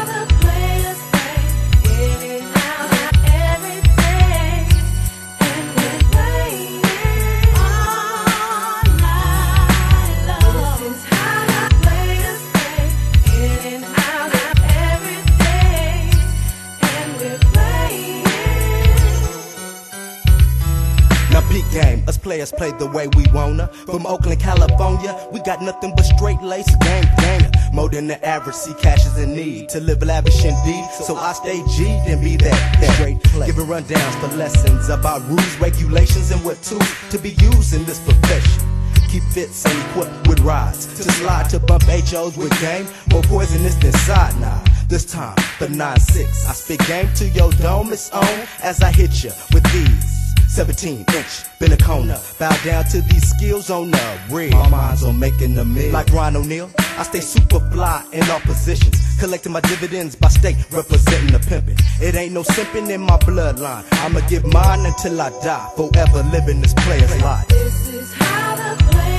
players 22.21 22.51
play 22.51 22.71
the 22.71 22.87
way 22.87 23.07
we 23.15 23.25
wanna. 23.33 23.67
From 23.85 24.05
Oakland, 24.05 24.39
California, 24.39 25.15
we 25.31 25.39
got 25.41 25.61
nothing 25.61 25.93
but 25.95 26.05
straight 26.05 26.41
lace 26.41 26.73
game 26.77 27.05
ganger. 27.17 27.51
More 27.73 27.89
than 27.89 28.07
the 28.07 28.23
average, 28.25 28.55
see 28.55 28.73
cash 28.75 29.05
is 29.05 29.17
in 29.17 29.33
need 29.33 29.69
to 29.69 29.79
live 29.79 30.01
lavish 30.03 30.43
indeed. 30.43 30.85
So 30.91 31.15
I 31.15 31.33
stay 31.33 31.61
G 31.75 31.89
and 32.07 32.21
be 32.21 32.35
that, 32.37 32.77
that 32.79 32.93
straight 32.95 33.23
play. 33.23 33.47
Giving 33.47 33.65
rundowns 33.65 34.19
for 34.19 34.35
lessons 34.35 34.89
about 34.89 35.21
rules, 35.27 35.57
regulations, 35.57 36.31
and 36.31 36.43
what 36.43 36.61
tools 36.63 36.89
to 37.09 37.17
be 37.17 37.31
used 37.31 37.73
in 37.73 37.85
this 37.85 37.99
profession. 37.99 38.63
Keep 39.09 39.23
fits 39.33 39.65
and 39.65 39.89
equipped 39.89 40.27
with 40.27 40.39
rides 40.39 40.85
to 40.85 41.03
slide 41.03 41.49
to 41.49 41.59
bump 41.59 41.83
HOs 41.83 42.37
with 42.37 42.51
game. 42.61 42.87
More 43.11 43.23
poisonous 43.23 43.75
than 43.75 43.91
side 43.93 44.39
now. 44.39 44.63
This 44.87 45.05
time, 45.05 45.35
the 45.59 45.67
9-6. 45.67 46.49
I 46.49 46.53
spit 46.53 46.79
game 46.87 47.13
to 47.15 47.27
your 47.29 47.51
dome, 47.53 47.91
it's 47.91 48.09
on 48.11 48.47
as 48.61 48.81
I 48.81 48.91
hit 48.91 49.23
you 49.23 49.31
with 49.53 49.63
these. 49.71 50.20
17 50.51 50.97
inch 50.99 51.45
Benacona. 51.59 52.19
Bow 52.37 52.55
down 52.65 52.83
to 52.85 53.01
these 53.03 53.29
skills 53.29 53.69
on 53.69 53.89
the 53.89 54.19
real. 54.29 54.51
My 54.51 54.69
mind's 54.69 55.03
on 55.03 55.17
making 55.17 55.55
the 55.55 55.63
meal. 55.63 55.93
Like 55.93 56.11
Ron 56.11 56.35
O'Neal, 56.35 56.69
I 56.97 57.03
stay 57.03 57.21
super 57.21 57.61
fly 57.71 58.05
in 58.11 58.29
all 58.29 58.41
positions. 58.41 58.97
Collecting 59.17 59.53
my 59.53 59.61
dividends 59.61 60.15
by 60.15 60.27
state, 60.27 60.57
representing 60.71 61.31
the 61.31 61.39
pimpin'. 61.39 61.79
It 62.01 62.15
ain't 62.15 62.33
no 62.33 62.43
simping 62.43 62.89
in 62.89 63.01
my 63.01 63.17
bloodline. 63.17 63.85
I'ma 64.03 64.19
give 64.27 64.45
mine 64.45 64.85
until 64.85 65.21
I 65.21 65.29
die. 65.41 65.71
Forever 65.77 66.23
living 66.31 66.59
this 66.59 66.73
player's 66.73 67.21
life. 67.21 67.47
This 67.47 67.87
is 67.87 68.13
how 68.13 68.55
the 68.57 68.83
play. 68.91 69.10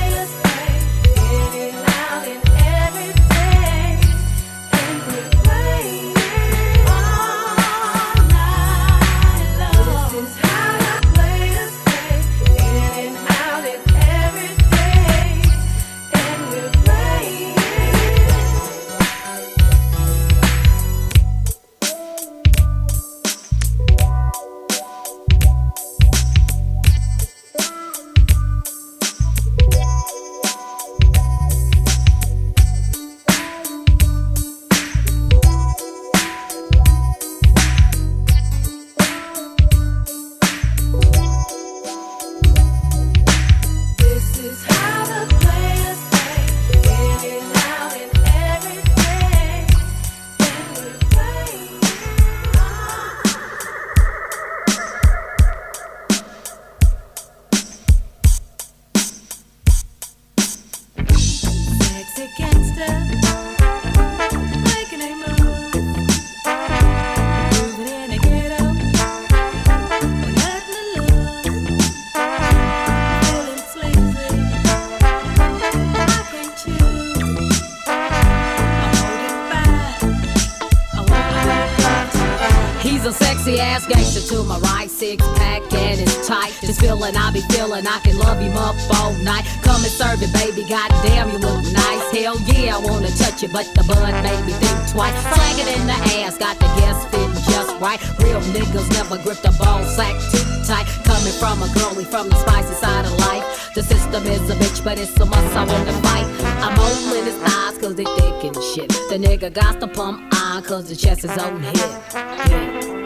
Tight. 86.33 86.53
This 86.61 86.79
feeling 86.79 87.15
I 87.15 87.31
be 87.31 87.41
feeling, 87.53 87.85
I 87.85 87.99
can 87.99 88.17
love 88.17 88.39
him 88.39 88.57
up 88.57 88.75
all 88.97 89.13
night. 89.21 89.45
Come 89.61 89.81
and 89.85 89.93
serve 89.93 90.21
it, 90.25 90.33
baby. 90.33 90.65
Goddamn, 90.67 91.29
you 91.29 91.37
look 91.37 91.61
nice. 91.69 92.03
Hell 92.09 92.37
yeah, 92.49 92.77
I 92.77 92.79
wanna 92.79 93.11
touch 93.21 93.43
it, 93.43 93.51
but 93.53 93.69
the 93.75 93.83
bud 93.85 94.13
made 94.25 94.43
me 94.45 94.53
think 94.57 94.77
twice. 94.89 95.13
Flag 95.29 95.55
it 95.61 95.69
in 95.77 95.85
the 95.85 95.97
ass, 96.17 96.37
got 96.37 96.57
the 96.57 96.69
gas 96.79 96.97
fitting 97.11 97.43
just 97.53 97.71
right. 97.79 97.99
Real 98.19 98.41
niggas 98.55 98.89
never 98.97 99.17
grip 99.21 99.39
the 99.45 99.53
ball 99.59 99.83
sack 99.85 100.15
too 100.31 100.43
tight. 100.65 100.87
Coming 101.05 101.35
from 101.41 101.61
a 101.61 101.69
girlie 101.77 102.05
from 102.05 102.29
the 102.29 102.37
spicy 102.43 102.73
side 102.81 103.05
of 103.05 103.13
life. 103.29 103.45
The 103.75 103.83
system 103.83 104.25
is 104.25 104.43
a 104.49 104.55
bitch, 104.55 104.83
but 104.83 104.97
it's 104.97 105.19
a 105.19 105.25
must. 105.25 105.55
I 105.55 105.65
wanna 105.65 105.93
fight. 106.07 106.27
I'm 106.65 106.75
holding 106.75 107.25
his 107.29 107.37
thighs 107.45 107.77
cause 107.77 107.95
they 107.95 108.09
thick 108.17 108.39
and 108.47 108.57
shit. 108.71 108.89
The 109.11 109.17
nigga 109.25 109.53
got 109.53 109.79
to 109.81 109.87
pump 109.87 110.33
iron 110.33 110.63
cause 110.63 110.89
the 110.89 110.95
chest 110.95 111.25
is 111.25 111.37
on 111.37 111.61
hit. 111.61 113.02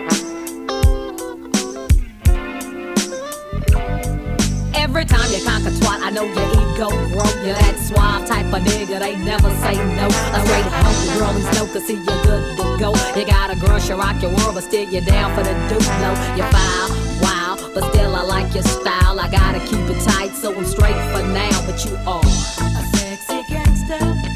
Every 4.87 5.03
time 5.03 5.29
you 5.33 5.43
conquer 5.43 5.69
twat, 5.69 5.99
I 5.99 6.09
know 6.11 6.23
your 6.23 6.47
ego 6.47 6.87
grow. 7.11 7.27
You're 7.43 7.59
that 7.59 7.77
suave 7.77 8.25
type 8.25 8.45
of 8.45 8.63
nigga, 8.63 8.99
they 8.99 9.17
never 9.17 9.51
say 9.59 9.75
no. 9.75 10.07
A 10.07 10.39
straight 10.47 10.63
hungry 10.63 11.19
girlies 11.19 11.59
know, 11.59 11.67
cause 11.67 11.85
see 11.85 11.95
you're 11.95 12.23
good 12.23 12.55
to 12.55 12.63
go. 12.79 12.95
You 13.19 13.25
got 13.25 13.51
a 13.51 13.59
girl, 13.59 13.79
she 13.79 13.91
rock 13.91 14.21
your 14.21 14.31
world, 14.31 14.55
but 14.55 14.63
still 14.63 14.87
you're 14.87 15.01
down 15.01 15.35
for 15.35 15.43
the 15.43 15.51
duplo. 15.67 16.37
You're 16.37 16.47
foul, 16.55 16.87
wow, 17.21 17.57
but 17.75 17.83
still 17.91 18.15
I 18.15 18.23
like 18.23 18.53
your 18.53 18.63
style. 18.63 19.19
I 19.19 19.29
gotta 19.29 19.59
keep 19.59 19.83
it 19.91 20.01
tight, 20.07 20.31
so 20.33 20.55
I'm 20.55 20.63
straight 20.63 20.95
for 21.11 21.21
now, 21.35 21.65
but 21.67 21.83
you 21.83 21.93
are 22.07 22.23
a 22.23 22.83
sexy 22.95 23.43
gangster. 23.51 24.26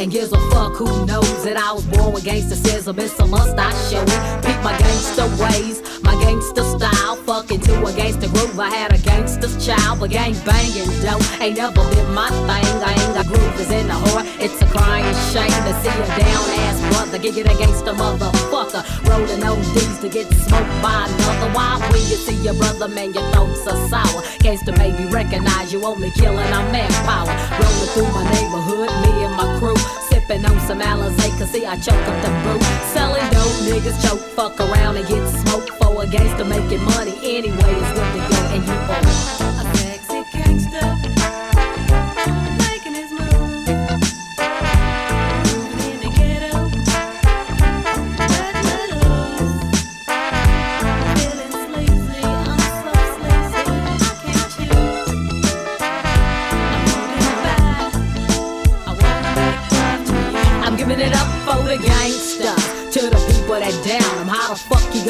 And 0.00 0.10
gives 0.10 0.32
a 0.32 0.40
fuck 0.50 0.72
who 0.76 0.86
knows 1.04 1.44
that 1.44 1.58
I 1.58 1.72
was 1.72 1.84
born 1.84 2.14
with 2.14 2.24
gangster 2.24 2.56
sizzle. 2.56 2.98
It's 2.98 3.18
a 3.20 3.26
must 3.26 3.58
I 3.58 3.70
show 3.90 4.00
it. 4.00 4.44
Peep 4.44 4.56
my 4.64 4.76
gangster 4.78 5.28
ways, 5.36 5.99
gangster 6.20 6.64
style. 6.64 7.16
Fucking 7.26 7.60
to 7.60 7.84
a 7.84 7.92
gangster 7.92 8.28
groove. 8.28 8.58
I 8.58 8.70
had 8.70 8.92
a 8.92 8.98
gangster's 8.98 9.56
child, 9.64 10.00
but 10.00 10.10
gang 10.10 10.34
banging 10.44 10.90
dope 11.02 11.24
ain't 11.40 11.56
never 11.56 11.82
been 11.90 12.14
my 12.14 12.28
thing. 12.28 12.76
I 12.84 12.92
ain't 13.00 13.14
got 13.16 13.26
groovers 13.26 13.70
in 13.70 13.86
the 13.88 13.98
heart. 14.06 14.26
It's 14.38 14.60
a 14.62 14.66
crying 14.66 15.14
shame 15.32 15.62
to 15.66 15.72
see 15.82 15.96
a 15.96 16.06
down 16.18 16.46
ass 16.64 16.80
brother 16.92 17.18
get 17.18 17.36
it 17.36 17.46
a 17.46 17.54
gangster 17.58 17.92
motherfucker 17.92 18.82
rolling 19.08 19.42
on 19.44 19.60
D's 19.74 19.98
to 20.00 20.08
get 20.08 20.26
smoked 20.32 20.82
by 20.82 21.06
another. 21.08 21.50
Why 21.54 21.78
when 21.80 22.02
you 22.10 22.16
see 22.16 22.36
your 22.42 22.54
brother, 22.54 22.88
man, 22.88 23.12
your 23.12 23.28
throats 23.32 23.66
are 23.66 23.88
sour. 23.88 24.22
Gangster 24.40 24.72
baby 24.72 25.04
recognize 25.06 25.72
you 25.72 25.84
only 25.84 26.10
killing 26.12 26.52
our 26.52 26.66
manpower. 26.72 27.32
Rolling 27.60 27.90
through 27.94 28.10
my 28.12 28.24
neighborhood, 28.32 28.90
me 29.02 29.24
and 29.24 29.34
my 29.36 29.58
crew. 29.58 29.99
Sipping 30.30 30.46
on 30.46 30.60
some 30.60 30.80
Alizé, 30.80 31.28
cause 31.38 31.50
see 31.50 31.66
I 31.66 31.76
choke 31.76 31.96
up 31.96 32.22
the 32.22 32.28
brew. 32.44 32.60
Selling 32.92 33.28
dope, 33.30 33.50
niggas 33.66 34.00
choke, 34.06 34.20
fuck 34.20 34.60
around 34.60 34.96
and 34.96 35.08
get 35.08 35.26
smoked 35.28 35.70
for 35.70 36.04
a 36.04 36.06
gangster 36.06 36.44
making 36.44 36.84
money. 36.84 37.14
Anyway, 37.24 37.56
it's 37.56 37.98
what 37.98 38.12
to 38.12 38.20
go, 38.28 38.36
and 38.54 38.64
you 38.64 38.72
are 38.72 39.39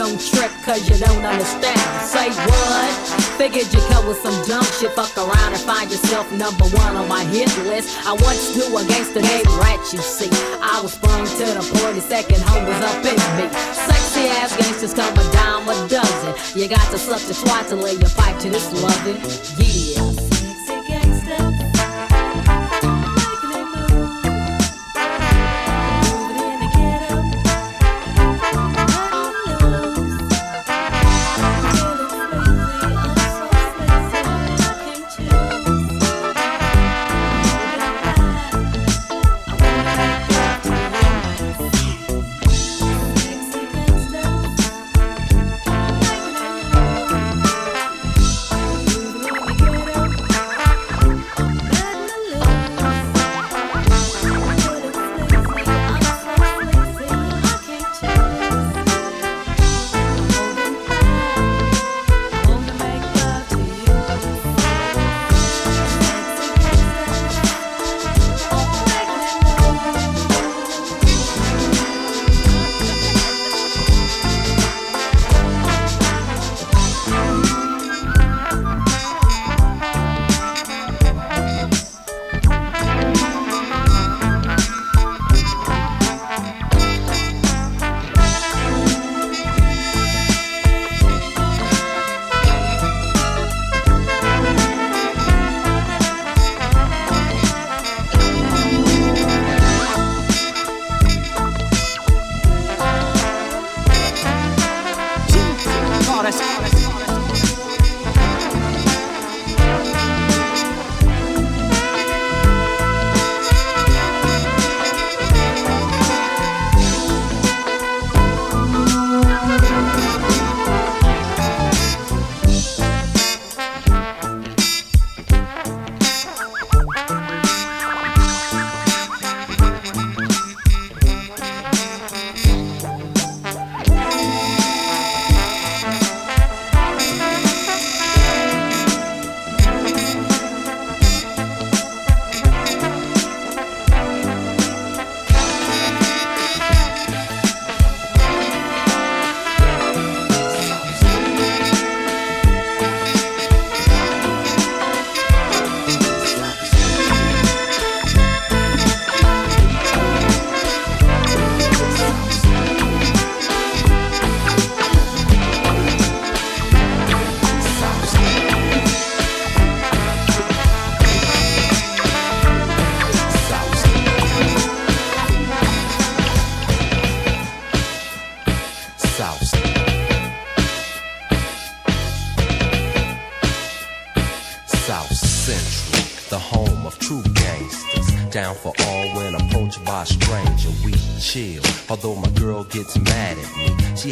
gon' 0.00 0.16
trip 0.16 0.50
cause 0.64 0.88
you 0.88 0.96
don't 0.96 1.24
understand? 1.24 1.76
Say 2.08 2.32
what? 2.48 2.88
Figured 3.36 3.68
you 3.68 3.80
come 3.92 4.08
with 4.08 4.16
some 4.24 4.32
dumb 4.48 4.64
shit, 4.80 4.92
fuck 4.92 5.12
around 5.18 5.52
and 5.52 5.60
find 5.60 5.90
yourself 5.90 6.24
number 6.32 6.64
one 6.72 6.96
on 6.96 7.06
my 7.06 7.22
hit 7.24 7.52
list. 7.68 8.00
I 8.06 8.12
once 8.12 8.56
knew 8.56 8.72
a 8.78 8.82
gangster 8.88 9.20
named 9.20 9.46
Rat, 9.60 9.80
you 9.92 10.00
see. 10.00 10.30
I 10.64 10.80
was 10.82 10.94
sprung 10.94 11.26
to 11.26 11.44
the 11.52 11.64
point, 11.76 12.02
second 12.02 12.40
home 12.48 12.64
was 12.64 12.80
up 12.80 13.04
in 13.04 13.20
me. 13.36 13.46
Sexy 13.76 14.24
ass 14.40 14.56
gangsters 14.56 14.94
come 14.94 15.12
a 15.12 15.24
dime 15.36 15.68
a 15.68 15.76
dozen. 15.88 16.32
You 16.58 16.66
got 16.66 16.90
to 16.92 16.98
suck 16.98 17.20
the 17.28 17.34
twat 17.34 17.68
to 17.68 17.76
lay 17.76 17.92
your 17.92 18.10
pipe 18.16 18.38
to 18.40 18.48
this 18.48 18.72
loving. 18.82 19.20
Yeah. 19.58 20.19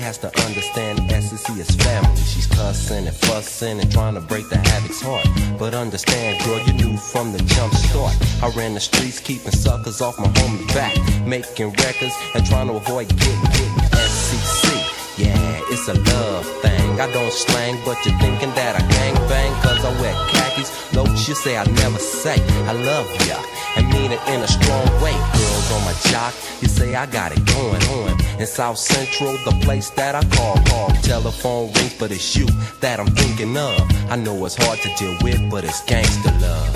Has 0.08 0.16
to 0.24 0.32
understand 0.46 1.00
SCC 1.10 1.58
is 1.58 1.68
family. 1.84 2.16
She's 2.16 2.46
cussing 2.46 3.06
and 3.06 3.14
fussing 3.14 3.78
and 3.78 3.92
trying 3.92 4.14
to 4.14 4.22
break 4.22 4.48
the 4.48 4.56
havoc's 4.56 5.02
heart. 5.02 5.28
But 5.58 5.74
understand, 5.74 6.42
girl, 6.46 6.58
you 6.66 6.72
knew 6.72 6.96
from 6.96 7.32
the 7.32 7.42
jump 7.42 7.74
start. 7.74 8.16
I 8.42 8.48
ran 8.56 8.72
the 8.72 8.80
streets, 8.80 9.20
keeping 9.20 9.52
suckers 9.52 10.00
off 10.00 10.18
my 10.18 10.28
homie 10.40 10.66
back, 10.72 10.96
making 11.26 11.72
records 11.72 12.14
and 12.34 12.46
trying 12.46 12.68
to 12.68 12.76
avoid 12.80 13.08
getting 13.20 13.44
getting 13.52 13.84
SCC. 14.00 15.18
Yeah, 15.18 15.60
it's 15.68 15.88
a 15.88 15.94
love 15.94 16.46
thing. 16.62 16.98
I 16.98 17.12
don't 17.12 17.30
slang, 17.30 17.76
but 17.84 17.98
you're 18.06 18.18
thinking 18.18 18.54
that 18.54 18.80
I 18.80 18.88
gang 18.88 19.14
bang 19.28 19.52
cause 19.60 19.84
I 19.84 19.92
wear 20.00 20.14
khakis. 20.32 20.72
Notes 20.94 21.28
you 21.28 21.34
say 21.34 21.58
I 21.58 21.64
never 21.64 21.98
say 21.98 22.40
I 22.64 22.72
love 22.72 23.10
ya 23.28 23.36
and 23.76 23.86
mean 23.92 24.12
it 24.12 24.20
in 24.28 24.40
a 24.40 24.48
strong 24.48 24.86
way. 25.02 25.12
Girls 25.36 25.72
on 25.72 25.84
my 25.84 25.92
jock, 26.08 26.32
you 26.62 26.68
say 26.68 26.94
I 26.94 27.04
got 27.04 27.32
it 27.32 27.44
going 27.44 27.82
on. 28.00 28.27
In 28.38 28.46
South 28.46 28.78
Central, 28.78 29.32
the 29.44 29.50
place 29.62 29.90
that 29.90 30.14
I 30.14 30.22
call 30.36 30.56
home. 30.70 30.92
Telephone 31.02 31.72
rings, 31.72 31.98
but 31.98 32.12
it's 32.12 32.36
you 32.36 32.46
that 32.80 33.00
I'm 33.00 33.08
thinking 33.08 33.56
of. 33.56 33.80
I 34.08 34.14
know 34.14 34.44
it's 34.46 34.54
hard 34.54 34.78
to 34.78 34.94
deal 34.94 35.16
with, 35.22 35.50
but 35.50 35.64
it's 35.64 35.82
gangster 35.86 36.30
love. 36.40 36.74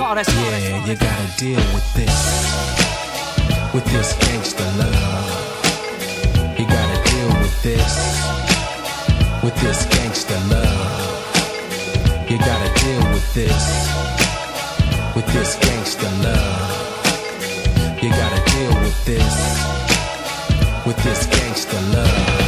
Yeah, 0.00 0.86
you 0.86 0.96
gotta 0.96 1.38
deal 1.38 1.60
with 1.74 1.94
this. 1.94 2.16
With 3.74 3.84
this 3.92 4.16
gangster 4.24 4.64
love. 4.80 6.58
You 6.58 6.66
gotta 6.66 7.10
deal 7.10 7.28
with 7.38 7.62
this. 7.62 7.94
With 9.44 9.56
this 9.60 9.84
gangster 9.86 10.40
love. 10.48 12.30
You 12.30 12.38
gotta 12.38 12.70
deal 12.80 13.12
with 13.12 13.34
this. 13.34 13.92
With 15.14 15.26
this 15.34 15.56
gangster 15.56 16.10
love. 16.22 16.89
You 18.02 18.08
gotta 18.08 18.42
deal 18.50 18.74
with 18.80 19.04
this. 19.04 19.66
With 20.86 20.96
this 21.04 21.26
gangster 21.26 21.76
love. 21.92 22.40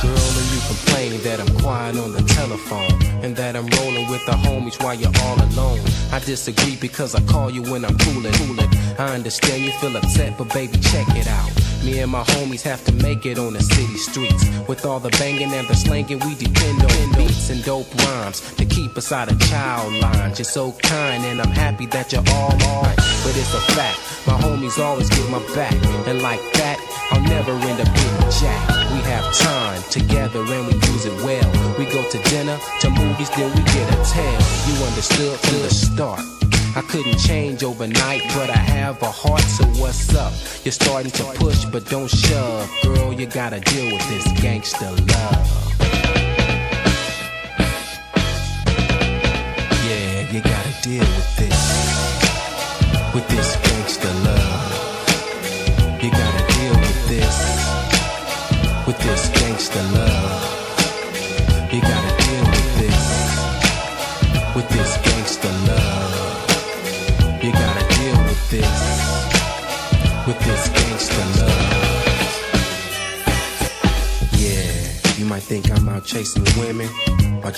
Girl, 0.00 0.30
and 0.40 0.48
you 0.54 0.60
complain 0.68 1.20
that 1.22 1.40
I'm 1.40 1.58
quiet 1.58 1.96
on 1.96 2.12
the 2.12 2.22
telephone 2.22 3.02
and 3.24 3.34
that 3.34 3.56
I'm 3.56 3.66
rolling 3.66 4.08
with 4.08 4.24
the 4.26 4.32
homies 4.46 4.80
while 4.80 4.94
you're 4.94 5.10
all 5.22 5.42
alone. 5.42 5.80
I 6.12 6.20
disagree 6.20 6.76
because 6.76 7.16
I 7.16 7.20
call 7.22 7.50
you 7.50 7.62
when 7.62 7.84
I'm 7.84 7.98
coolin', 7.98 8.32
coolin'. 8.34 8.70
I 8.96 9.12
understand 9.16 9.64
you 9.64 9.72
feel 9.80 9.96
upset, 9.96 10.38
but 10.38 10.52
baby, 10.54 10.78
check 10.78 11.08
it 11.16 11.26
out. 11.26 11.65
Me 11.86 12.00
and 12.00 12.10
my 12.10 12.24
homies 12.34 12.62
have 12.62 12.82
to 12.84 12.92
make 12.94 13.26
it 13.26 13.38
on 13.38 13.52
the 13.52 13.62
city 13.62 13.96
streets. 13.96 14.44
With 14.66 14.84
all 14.84 14.98
the 14.98 15.10
banging 15.10 15.52
and 15.52 15.68
the 15.68 15.74
slanging, 15.76 16.18
we 16.18 16.34
depend 16.34 16.82
on 16.82 17.12
beats 17.14 17.48
and 17.48 17.62
dope 17.62 17.86
rhymes 18.02 18.40
to 18.56 18.64
keep 18.64 18.96
us 18.96 19.12
out 19.12 19.30
of 19.30 19.38
child 19.38 19.94
lines. 20.02 20.36
You're 20.40 20.46
so 20.46 20.72
kind, 20.82 21.24
and 21.24 21.40
I'm 21.40 21.54
happy 21.54 21.86
that 21.86 22.12
you're 22.12 22.26
all 22.34 22.50
alright. 22.50 22.96
But 23.22 23.38
it's 23.38 23.54
a 23.54 23.60
fact, 23.78 24.00
my 24.26 24.34
homies 24.34 24.82
always 24.82 25.08
get 25.08 25.30
my 25.30 25.38
back. 25.54 25.74
And 26.08 26.22
like 26.22 26.42
that, 26.54 26.76
I'll 27.12 27.22
never 27.22 27.52
end 27.52 27.78
up 27.80 27.86
getting 27.86 28.30
jacked. 28.34 28.90
We 28.90 29.00
have 29.06 29.32
time 29.38 29.80
together 29.88 30.40
and 30.40 30.66
we 30.66 30.74
use 30.90 31.06
it 31.06 31.14
well. 31.22 31.46
We 31.78 31.84
go 31.84 32.02
to 32.02 32.18
dinner, 32.34 32.58
to 32.80 32.90
movies, 32.90 33.30
then 33.30 33.48
we 33.54 33.62
get 33.62 33.86
a 33.94 33.98
tail. 34.10 34.40
You 34.66 34.74
understood 34.90 35.38
from 35.38 35.62
the 35.62 35.70
start. 35.70 36.20
I 36.76 36.82
couldn't 36.82 37.16
change 37.16 37.64
overnight, 37.64 38.20
but 38.34 38.50
I 38.50 38.58
have 38.58 39.00
a 39.00 39.10
heart, 39.10 39.40
so 39.40 39.64
what's 39.80 40.14
up? 40.14 40.34
You're 40.62 40.72
starting 40.72 41.10
to 41.12 41.24
push, 41.32 41.64
but 41.64 41.88
don't 41.88 42.06
shove. 42.06 42.70
Girl, 42.82 43.14
you 43.14 43.24
gotta 43.24 43.60
deal 43.60 43.94
with 43.94 44.06
this 44.10 44.30
gangster 44.42 44.90
love. 44.90 45.85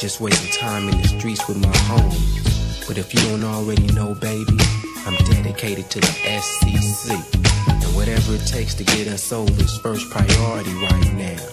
Just 0.09 0.23
wasting 0.23 0.51
time 0.59 0.89
in 0.89 0.97
the 1.03 1.07
streets 1.07 1.47
with 1.47 1.59
my 1.59 1.71
homies. 1.85 2.89
But 2.89 2.97
if 2.97 3.13
you 3.13 3.21
don't 3.29 3.45
already 3.45 3.89
know, 3.89 4.15
baby, 4.15 4.57
I'm 5.05 5.15
dedicated 5.29 5.91
to 5.91 6.01
the 6.01 6.07
SCC. 6.25 7.13
And 7.69 7.95
whatever 7.95 8.33
it 8.33 8.47
takes 8.47 8.73
to 8.77 8.85
get 8.85 9.07
us 9.09 9.31
over 9.33 9.53
is 9.61 9.77
first 9.77 10.09
priority 10.09 10.73
right 10.89 11.13
now. 11.13 11.45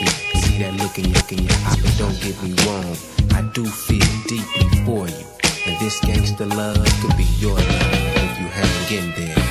You 0.00 0.40
see 0.40 0.56
that 0.56 0.72
look 0.80 0.98
in 0.98 1.04
your, 1.04 1.20
in 1.28 1.44
your 1.44 1.58
eye, 1.68 1.76
but 1.84 1.94
don't 1.98 2.18
get 2.24 2.42
me 2.42 2.56
wrong. 2.64 2.96
I 3.36 3.42
do 3.52 3.66
feel 3.66 4.08
deeply 4.24 4.68
for 4.86 5.06
you. 5.06 5.26
And 5.66 5.78
this 5.78 6.00
gangster 6.00 6.46
love 6.46 6.80
could 7.02 7.14
be 7.14 7.28
your 7.36 7.56
love 7.56 7.92
if 8.24 8.40
you 8.40 8.48
hang 8.48 8.88
in 8.88 9.06
there. 9.20 9.44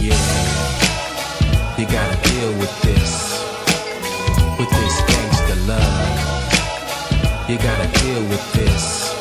Yeah, 0.00 1.76
you 1.76 1.84
gotta 1.92 2.16
deal. 2.26 2.58
With 2.58 2.85
deal 8.06 8.22
with 8.30 8.46
this. 8.52 9.14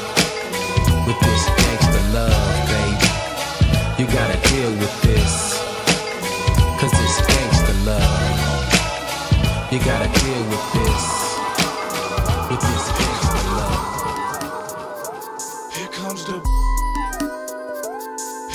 With 1.07 1.19
this 1.25 1.43
gangster 1.57 2.03
love, 2.13 2.55
baby. 2.69 3.09
You 3.97 4.05
gotta 4.17 4.38
deal 4.49 4.71
with 4.81 4.95
this. 5.01 5.33
Cause 6.79 6.93
it's 7.03 7.17
gangster 7.29 7.77
love. 7.89 8.11
You 9.71 9.79
gotta 9.79 10.09
deal 10.21 10.43
with 10.51 10.65
this. 10.77 11.03
With 12.49 12.61
this 12.69 12.86
gangster 12.97 13.43
love. 13.57 13.83
Here 15.75 15.91
comes 15.99 16.21
the. 16.29 16.38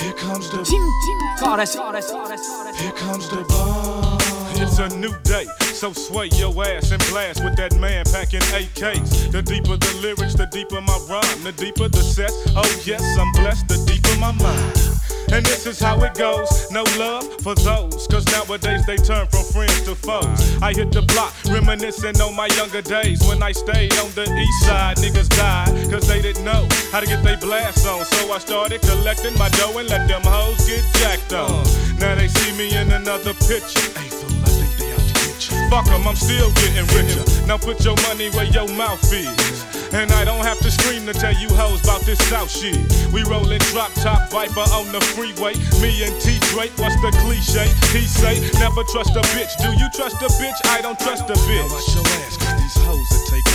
Here 0.01 0.15
comes 0.23 0.45
the. 0.51 0.59
Here 2.77 2.95
comes 3.03 3.27
the 3.29 3.43
bomb. 3.49 4.19
It's 4.63 4.79
a 4.79 4.87
new 4.95 5.13
day, 5.23 5.45
so 5.81 5.91
sway 5.93 6.29
your 6.37 6.53
ass 6.63 6.91
and 6.91 7.03
blast 7.09 7.43
with 7.43 7.55
that 7.55 7.73
man 7.77 8.05
packing 8.13 8.45
AKs. 8.53 9.31
The 9.31 9.41
deeper 9.41 9.77
the 9.77 9.97
lyrics, 9.97 10.35
the 10.35 10.45
deeper 10.45 10.79
my 10.79 10.93
rhyme, 11.09 11.41
the 11.43 11.53
deeper 11.53 11.89
the 11.89 12.03
set. 12.03 12.29
Oh 12.53 12.69
yes, 12.85 13.01
I'm 13.17 13.31
blessed, 13.31 13.67
the 13.67 13.81
deeper 13.89 14.13
my 14.19 14.31
mind. 14.31 14.77
And 15.33 15.43
this 15.43 15.65
is 15.65 15.79
how 15.79 15.97
it 16.03 16.13
goes. 16.13 16.69
No 16.69 16.83
love 17.01 17.25
for 17.41 17.55
those, 17.55 18.05
cause 18.05 18.29
nowadays 18.29 18.85
they 18.85 18.95
turn 18.95 19.25
from 19.25 19.41
friends 19.49 19.81
to 19.89 19.95
foes. 19.95 20.61
I 20.61 20.71
hit 20.71 20.91
the 20.91 21.01
block, 21.01 21.33
reminiscing 21.49 22.21
on 22.21 22.35
my 22.35 22.45
younger 22.61 22.83
days 22.83 23.25
when 23.25 23.41
I 23.41 23.51
stayed 23.51 23.97
on 24.05 24.13
the 24.13 24.29
east 24.29 24.59
side. 24.69 24.97
Niggas 24.97 25.33
died, 25.33 25.73
cause 25.89 26.07
they 26.07 26.21
didn't 26.21 26.45
know 26.45 26.69
how 26.91 26.99
to 26.99 27.07
get 27.07 27.23
their 27.23 27.41
blast 27.41 27.87
on. 27.87 28.05
So 28.05 28.31
I 28.31 28.37
started 28.37 28.81
collecting 28.81 29.33
my 29.39 29.49
dough 29.57 29.79
and 29.79 29.89
let 29.89 30.07
them 30.07 30.21
hoes 30.21 30.61
get 30.61 30.85
jacked 31.01 31.33
on. 31.33 31.65
Now 31.97 32.13
they 32.13 32.27
see 32.27 32.53
me 32.55 32.69
in 32.77 32.91
another 32.91 33.33
picture. 33.33 34.10
Fuck 35.71 35.87
'em, 35.87 36.05
I'm 36.05 36.17
still 36.17 36.51
getting 36.59 36.85
richer. 36.91 37.23
Now 37.47 37.57
put 37.57 37.79
your 37.85 37.95
money 38.07 38.29
where 38.31 38.43
your 38.43 38.67
mouth 38.75 39.01
is. 39.13 39.63
And 39.93 40.11
I 40.11 40.25
don't 40.25 40.43
have 40.43 40.59
to 40.59 40.69
scream 40.69 41.05
to 41.05 41.13
tell 41.13 41.31
you 41.33 41.47
hoes 41.47 41.81
about 41.81 42.01
this 42.01 42.19
South 42.27 42.51
shit. 42.51 42.75
We 43.13 43.23
rollin' 43.23 43.63
drop 43.71 43.93
top 43.93 44.29
Viper 44.31 44.67
on 44.75 44.91
the 44.91 44.99
freeway. 44.99 45.55
Me 45.79 46.03
and 46.03 46.19
T 46.19 46.39
Drake, 46.51 46.75
what's 46.75 46.99
the 46.99 47.11
cliche? 47.23 47.71
He 47.97 48.05
say, 48.05 48.41
never 48.59 48.83
trust 48.91 49.15
a 49.15 49.23
bitch. 49.31 49.55
Do 49.63 49.71
you 49.79 49.87
trust 49.95 50.21
a 50.21 50.27
bitch? 50.43 50.59
I 50.67 50.81
don't 50.81 50.99
trust 50.99 51.29
a 51.29 51.37
bitch. 51.47 51.71
Watch 51.71 51.95
your 51.95 52.05
ass, 52.19 52.35
cause 52.35 52.59
these 52.59 52.75
hoes 52.83 53.31
your 53.31 53.43
shit. 53.45 53.50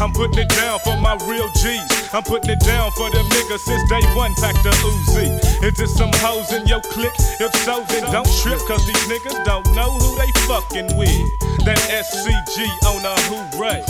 I'm 0.00 0.12
putting 0.12 0.38
it 0.38 0.48
down 0.48 0.78
for 0.80 0.96
my 0.96 1.14
real 1.26 1.48
G's. 1.60 2.14
I'm 2.14 2.22
putting 2.22 2.50
it 2.50 2.60
down 2.60 2.92
for 2.92 3.10
them 3.10 3.26
niggas 3.26 3.60
since 3.60 3.88
day 3.88 4.02
one 4.14 4.34
packed 4.36 4.62
the 4.62 4.70
Uzi. 4.70 5.26
Is 5.62 5.78
it 5.80 5.88
some 5.88 6.10
hoes 6.14 6.52
in 6.52 6.66
your 6.66 6.80
clique? 6.80 7.12
If 7.40 7.54
so, 7.64 7.84
then 7.88 8.10
don't 8.10 8.28
trip, 8.42 8.58
cause 8.66 8.84
these 8.86 9.04
niggas 9.08 9.44
don't 9.44 9.66
know 9.74 9.92
who 9.92 10.16
they 10.16 10.30
fucking 10.46 10.96
with. 10.96 11.10
That 11.64 11.78
SCG 11.92 12.68
on 12.88 13.04
a 13.04 13.14
hooray. 13.28 13.84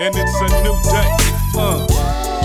And 0.00 0.14
it's 0.16 0.40
a 0.40 0.62
new 0.62 0.76
day. 0.92 1.10
Uh. 1.56 2.43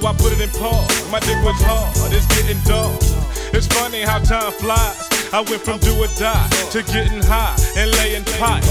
So 0.00 0.06
I 0.06 0.12
put 0.14 0.32
it 0.32 0.40
in 0.40 0.50
pause. 0.58 0.90
My 1.10 1.20
dick 1.20 1.38
was 1.46 1.54
hard, 1.62 1.94
it's 2.10 2.26
getting 2.34 2.58
dark. 2.66 2.98
It's 3.54 3.66
funny 3.66 4.02
how 4.02 4.18
time 4.18 4.50
flies. 4.58 5.06
I 5.30 5.40
went 5.46 5.62
from 5.62 5.78
do 5.78 5.94
or 6.02 6.10
die 6.18 6.48
to 6.74 6.82
getting 6.82 7.22
high 7.22 7.54
and 7.78 7.90
laying 8.02 8.26
pot. 8.38 8.62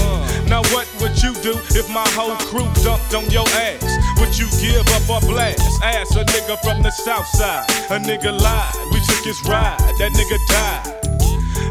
Now 0.48 0.60
what 0.76 0.84
would 1.00 1.16
you 1.24 1.32
do 1.40 1.56
if 1.72 1.88
my 1.88 2.04
whole 2.12 2.36
crew 2.48 2.68
dumped 2.84 3.14
on 3.14 3.24
your 3.32 3.48
ass? 3.56 3.84
Would 4.20 4.36
you 4.36 4.48
give 4.60 4.84
up 4.92 5.08
or 5.08 5.20
blast? 5.24 5.64
Ask 5.82 6.12
a 6.12 6.24
nigga 6.28 6.60
from 6.60 6.82
the 6.82 6.90
south 6.90 7.26
side. 7.26 7.64
A 7.88 7.96
nigga 7.96 8.28
lied, 8.28 8.74
we 8.92 9.00
took 9.08 9.24
his 9.24 9.40
ride. 9.48 9.80
That 9.96 10.12
nigga 10.12 10.38
died. 10.52 11.04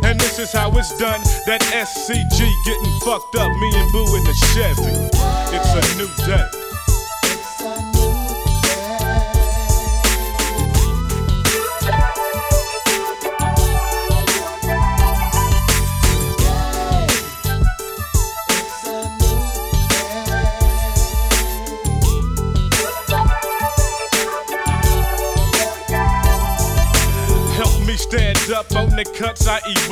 And 0.06 0.20
this 0.20 0.40
is 0.40 0.52
how 0.52 0.74
it's 0.78 0.98
done. 0.98 1.22
That 1.46 1.62
SCG 1.62 2.40
getting 2.66 2.96
fucked 3.06 3.36
up. 3.38 3.52
Me 3.62 3.70
and 3.78 3.92
Boo 3.92 4.06
in 4.18 4.24
the 4.26 4.36
Chevy. 4.50 4.94
It's 5.54 5.72
a 5.78 5.84
new 5.98 6.10
day. 6.26 6.63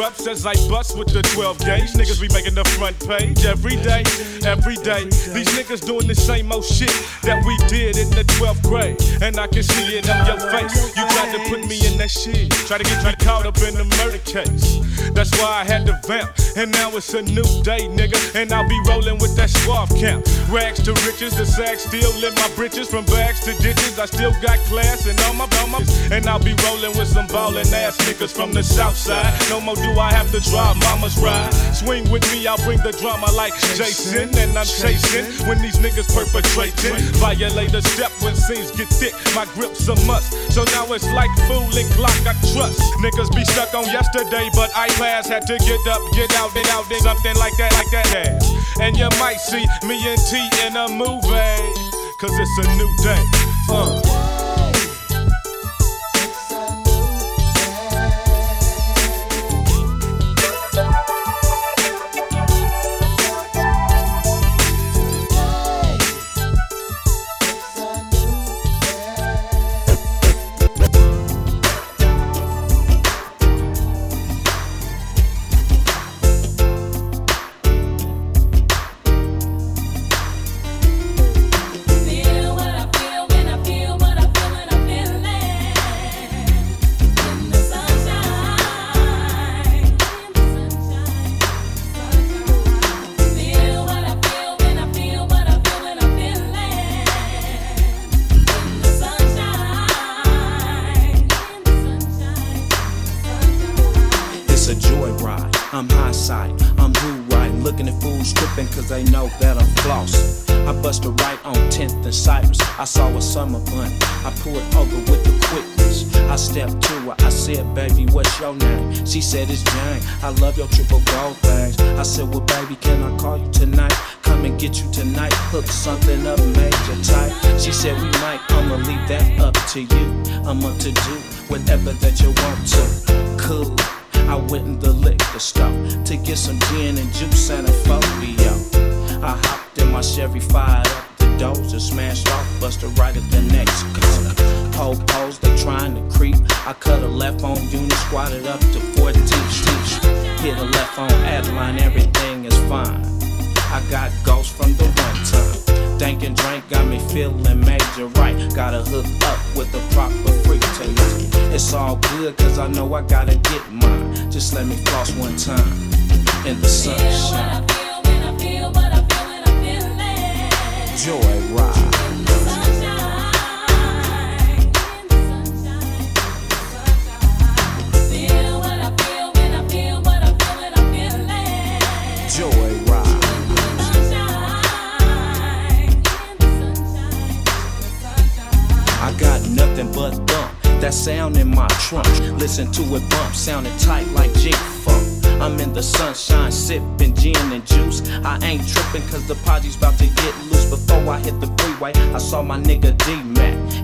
Erupts 0.02 0.28
as 0.28 0.46
I 0.46 0.54
bust 0.68 0.91
with 0.96 1.10
the 1.14 1.22
12 1.22 1.60
gauge. 1.60 1.92
Niggas 1.94 2.22
be 2.22 2.28
making 2.34 2.56
the 2.56 2.66
front 2.78 2.98
page 3.08 3.46
every 3.46 3.76
day, 3.78 4.04
every 4.46 4.76
day. 4.76 5.06
These 5.06 5.52
niggas 5.58 5.86
doing 5.86 6.08
the 6.08 6.16
same 6.16 6.52
old 6.52 6.66
shit 6.66 6.94
that 7.24 7.44
we 7.46 7.56
did 7.68 7.98
in 7.98 8.10
the 8.10 8.24
12th 8.40 8.64
grade. 8.64 8.98
And 9.22 9.40
I 9.40 9.48
can 9.48 9.64
see 9.64 9.98
it 9.98 10.10
on 10.10 10.26
your 10.26 10.40
face. 10.52 10.74
You 10.98 11.04
tried 11.08 11.32
to 11.36 11.40
put 11.50 11.68
me 11.68 11.78
in 11.88 11.98
that 11.98 12.12
shit. 12.12 12.52
Try 12.68 12.78
to 12.78 12.84
get 12.84 13.04
me 13.06 13.14
caught 13.24 13.46
up 13.46 13.58
in 13.62 13.76
the 13.76 13.86
murder 14.02 14.20
case. 14.26 14.80
That's 15.14 15.32
why 15.40 15.62
I 15.62 15.64
had 15.64 15.86
to 15.88 16.00
vamp. 16.08 16.32
And 16.58 16.72
now 16.72 16.90
it's 16.96 17.14
a 17.14 17.22
new 17.22 17.48
day, 17.64 17.88
nigga. 17.88 18.18
And 18.36 18.52
I'll 18.52 18.68
be 18.68 18.80
rolling 18.88 19.20
with 19.20 19.36
that 19.36 19.50
suave 19.50 19.90
camp. 19.96 20.26
Rags 20.50 20.82
to 20.84 20.94
riches, 21.08 21.36
the 21.36 21.46
sack 21.46 21.80
still 21.80 22.12
in 22.24 22.34
my 22.36 22.50
britches. 22.56 22.90
From 22.90 23.06
bags 23.06 23.42
to 23.46 23.54
ditches, 23.62 24.00
I 24.00 24.06
still 24.06 24.32
got 24.42 24.60
class 24.70 25.06
and 25.06 25.20
all 25.22 25.34
my, 25.34 25.48
all. 25.62 25.72
And 26.12 26.28
I'll 26.28 26.44
be 26.44 26.56
rolling 26.66 26.98
with 26.98 27.08
some 27.08 27.28
ballin' 27.28 27.68
ass 27.74 27.98
niggas 28.08 28.34
from 28.36 28.54
the 28.54 28.64
south 28.64 28.98
side. 28.98 29.34
No 29.50 29.62
more 29.62 29.76
do 29.76 30.00
I 30.00 30.12
have 30.12 30.32
to 30.32 30.40
drive 30.40 30.81
mama's 30.84 31.18
ride. 31.18 31.52
Swing 31.74 32.10
with 32.10 32.26
me, 32.32 32.46
I'll 32.48 32.58
bring 32.64 32.80
the 32.84 32.92
drama 32.92 33.28
like 33.34 33.54
Jason. 33.76 34.30
And 34.38 34.58
I'm 34.58 34.66
chasing 34.66 35.26
when 35.48 35.62
these 35.62 35.78
niggas 35.78 36.10
perpetrating. 36.14 36.98
Violate 37.20 37.74
a 37.74 37.82
step 37.82 38.12
when 38.22 38.36
scenes 38.36 38.72
get 38.72 38.90
thick. 38.90 39.14
My 39.36 39.46
grip's 39.54 39.88
a 39.88 39.96
must. 40.06 40.34
So 40.52 40.64
now 40.76 40.86
it's 40.94 41.08
like 41.12 41.32
fooling 41.48 41.88
Glock, 41.98 42.20
I 42.26 42.34
trust. 42.54 42.82
Niggas 43.02 43.34
be 43.36 43.44
stuck 43.46 43.74
on 43.74 43.86
yesterday, 43.86 44.50
but 44.54 44.72
iPads 44.72 45.28
had 45.28 45.48
to 45.48 45.58
get 45.60 45.86
up, 45.88 46.02
get 46.14 46.34
out, 46.38 46.56
and 46.56 46.68
out, 46.70 46.90
and 46.92 47.02
something 47.02 47.36
like 47.38 47.56
that, 47.58 47.74
like 47.74 47.92
that. 47.92 48.08
Yeah. 48.14 48.86
And 48.86 48.98
you 48.98 49.10
might 49.20 49.40
see 49.40 49.66
me 49.88 49.98
and 50.08 50.20
T 50.30 50.38
in 50.66 50.76
a 50.76 50.88
movie. 50.88 51.92
Cause 52.18 52.32
it's 52.38 52.68
a 52.68 52.76
new 52.76 52.96
day. 53.02 53.24
Uh. 53.70 54.31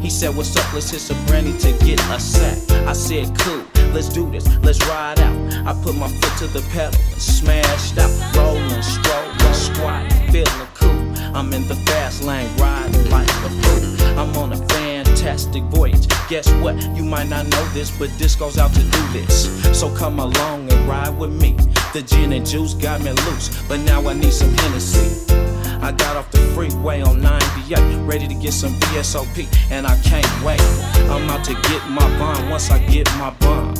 He 0.07 0.11
said, 0.11 0.37
What's 0.37 0.55
up? 0.55 0.73
Let's 0.73 0.89
hit 0.89 1.01
some 1.01 1.21
brandy 1.25 1.51
to 1.57 1.73
get 1.85 1.99
a 2.07 2.17
sack. 2.17 2.57
I 2.87 2.93
said, 2.93 3.37
Cool, 3.39 3.65
let's 3.91 4.07
do 4.07 4.31
this, 4.31 4.47
let's 4.59 4.79
ride 4.87 5.19
out. 5.19 5.67
I 5.67 5.73
put 5.83 5.97
my 5.97 6.07
foot 6.07 6.31
to 6.37 6.47
the 6.47 6.61
pedal 6.71 6.97
smashed 7.19 7.97
out. 7.97 8.09
Rolling, 8.37 8.81
strolling, 8.81 9.53
squatting, 9.53 10.31
feeling 10.31 10.67
cool. 10.75 11.35
I'm 11.35 11.51
in 11.51 11.67
the 11.67 11.75
fast 11.87 12.23
lane, 12.23 12.47
riding 12.55 13.09
like 13.09 13.27
a 13.27 13.49
fool. 13.49 14.17
I'm 14.17 14.33
on 14.37 14.53
a 14.53 14.67
fantastic 14.69 15.63
voyage. 15.63 16.07
Guess 16.29 16.47
guess 16.47 16.53
what? 16.61 16.81
You 16.95 17.03
might 17.03 17.27
not 17.27 17.45
know 17.47 17.65
this, 17.73 17.91
but 17.91 18.09
this 18.17 18.33
goes 18.33 18.57
out 18.57 18.73
to 18.75 18.79
do 18.81 19.07
this. 19.11 19.61
So 19.77 19.93
come 19.93 20.19
along 20.19 20.71
and 20.71 20.87
ride 20.87 21.17
with 21.19 21.33
me. 21.33 21.57
The 21.91 22.01
gin 22.01 22.31
and 22.31 22.45
juice 22.45 22.75
got 22.75 23.01
me 23.01 23.11
loose, 23.11 23.61
but 23.63 23.81
now 23.81 24.07
I 24.07 24.13
need 24.13 24.31
some 24.31 24.53
Hennessy. 24.53 25.46
I 25.81 25.91
got 25.91 26.15
off 26.15 26.31
the 26.31 26.39
freeway 26.53 27.01
on 27.01 27.21
98, 27.21 27.79
ready 28.05 28.27
to 28.27 28.33
get 28.33 28.53
some 28.53 28.73
VSOP, 28.73 29.47
and 29.71 29.85
I 29.85 29.95
can't 30.01 30.27
wait. 30.43 30.61
I'm 31.09 31.29
out 31.29 31.43
to 31.45 31.53
get 31.53 31.87
my 31.89 32.07
bond 32.17 32.49
once 32.49 32.69
I 32.71 32.79
get 32.87 33.07
my 33.17 33.29
bond. 33.39 33.77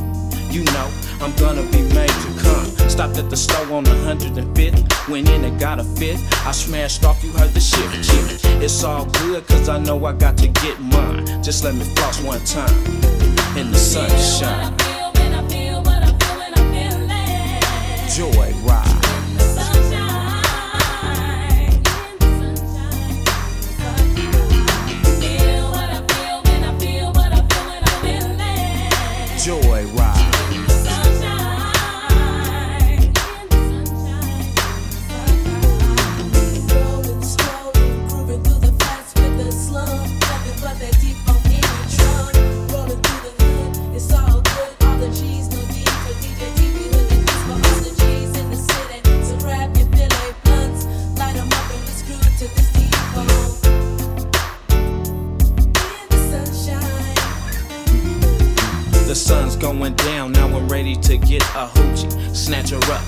You 0.53 0.63
know, 0.65 0.89
I'm 1.21 1.35
gonna 1.35 1.63
be 1.71 1.81
made 1.93 2.09
to 2.09 2.29
come. 2.39 2.65
Stopped 2.89 3.17
at 3.17 3.29
the 3.29 3.37
store 3.37 3.71
on 3.73 3.83
the 3.83 3.91
105th, 3.91 5.09
went 5.09 5.29
in 5.29 5.43
and 5.43 5.59
got 5.59 5.79
a 5.79 5.83
fit. 5.83 6.17
I 6.45 6.51
smashed 6.51 7.03
off, 7.03 7.23
you 7.23 7.31
heard 7.31 7.51
the 7.51 7.59
shit. 7.59 7.89
shit. 8.03 8.63
It's 8.63 8.83
all 8.83 9.05
good, 9.05 9.45
cause 9.47 9.69
I 9.69 9.77
know 9.79 10.05
I 10.05 10.13
got 10.13 10.37
to 10.37 10.47
get 10.47 10.79
mine. 10.79 11.25
Just 11.43 11.63
let 11.63 11.75
me 11.75 11.83
floss 11.95 12.21
one 12.21 12.43
time 12.45 12.73
in 13.57 13.71
the 13.71 13.77
sunshine. 13.77 14.75
Joy 18.15 18.56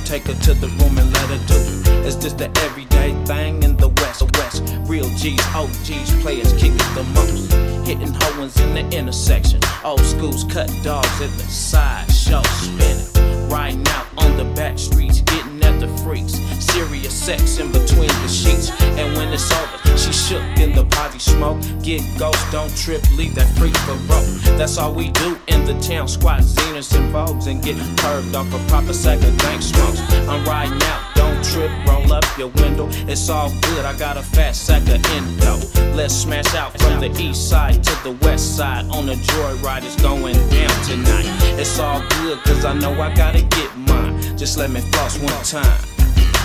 take 0.10 0.26
her 0.26 0.34
to 0.41 0.55
the 0.55 0.68
room 0.82 0.97
and 0.97 1.14
let 1.14 1.30
her 1.30 1.38
do 1.45 1.53
it. 1.53 2.07
It's 2.07 2.16
just 2.16 2.39
the 2.39 2.49
everyday 2.66 3.14
thing 3.26 3.62
in 3.62 3.78
the 3.78 3.89
West. 3.89 4.24
West, 4.38 4.64
real 4.89 5.07
G's, 5.10 5.39
OGs, 5.53 6.10
players 6.24 6.51
kick 6.53 6.72
it 6.74 6.89
the 6.95 7.03
most. 7.14 7.53
Hitting 7.86 8.16
hoes 8.22 8.60
in 8.60 8.74
the 8.74 8.97
intersection. 8.97 9.62
Old 9.84 10.03
schools 10.03 10.45
cut 10.45 10.68
dogs 10.82 11.22
at 11.22 11.30
the 11.38 11.45
side 11.45 12.12
show, 12.12 12.41
spinning. 12.57 13.49
Riding 13.49 13.88
out 13.89 14.07
on 14.18 14.36
the 14.36 14.45
back 14.55 14.80
streets, 14.80 15.22
getting 15.22 15.62
at 15.62 15.80
the 15.80 15.88
freaks. 16.01 16.34
Serious 16.57 17.14
sex 17.14 17.60
in 17.60 17.72
between 17.72 18.10
the 18.24 18.28
sheets. 18.28 18.72
And 18.82 19.16
when 19.16 19.32
it's 19.32 19.51
over, 19.53 19.95
she 19.95 20.12
shook 20.12 20.59
the 20.80 20.96
body 20.96 21.20
smoke. 21.20 21.60
Get 21.84 22.02
ghost, 22.18 22.40
don't 22.52 22.74
trip, 22.76 23.04
leave 23.12 23.36
that 23.36 23.50
freak 23.58 23.76
for 23.84 23.98
broke. 24.08 24.28
That's 24.58 24.78
all 24.78 24.94
we 24.94 25.12
do 25.12 25.38
in 25.48 25.66
the 25.66 25.78
town. 25.80 26.08
Squat 26.08 26.42
Zenas 26.42 26.96
and 26.96 27.14
Vogues 27.14 27.48
and 27.48 27.62
get 27.62 27.76
curved 28.00 28.36
off 28.36 28.48
a 28.54 28.60
proper 28.70 28.94
sack 28.94 29.20
of 29.24 29.38
dank 29.40 29.62
smokes. 29.62 30.00
I'm 30.28 30.44
riding 30.46 30.82
out, 30.84 31.02
don't 31.16 31.44
trip, 31.44 31.72
roll 31.86 32.14
up 32.14 32.26
your 32.38 32.50
window. 32.64 32.88
It's 33.12 33.30
all 33.30 33.50
good, 33.68 33.84
I 33.86 33.98
got 33.98 34.16
a 34.18 34.22
fat 34.22 34.56
sack 34.56 34.84
of 34.84 35.04
endo. 35.18 35.60
Let's 35.96 36.14
smash 36.14 36.54
out 36.56 36.80
from 36.80 37.02
the 37.02 37.12
east 37.22 37.50
side 37.50 37.84
to 37.84 38.04
the 38.04 38.18
west 38.26 38.56
side. 38.56 38.86
On 38.90 39.06
the 39.06 39.16
joyride, 39.16 39.84
it's 39.84 40.02
going 40.02 40.36
down 40.50 40.76
tonight. 40.86 41.28
It's 41.60 41.78
all 41.80 42.02
good, 42.22 42.40
cause 42.44 42.64
I 42.64 42.74
know 42.74 42.94
I 43.02 43.14
gotta 43.14 43.42
get 43.42 43.76
mine. 43.78 44.38
Just 44.38 44.58
let 44.58 44.70
me 44.70 44.80
floss 44.92 45.20
one 45.20 45.44
time 45.44 45.84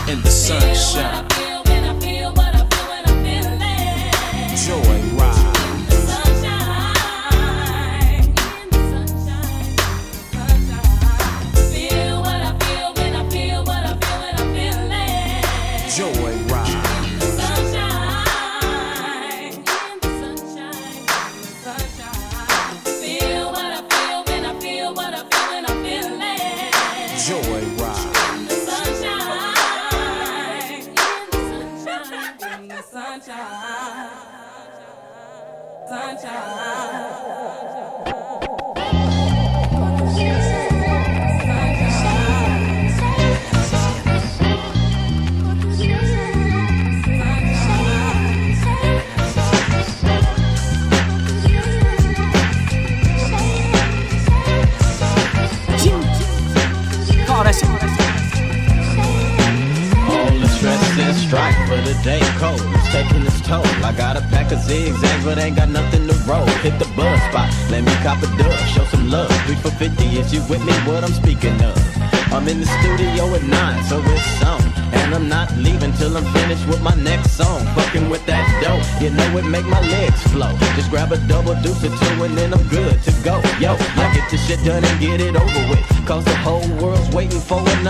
in 0.09 0.21
the 0.23 0.31
sunshine. 0.31 1.54
Joy 4.65 4.94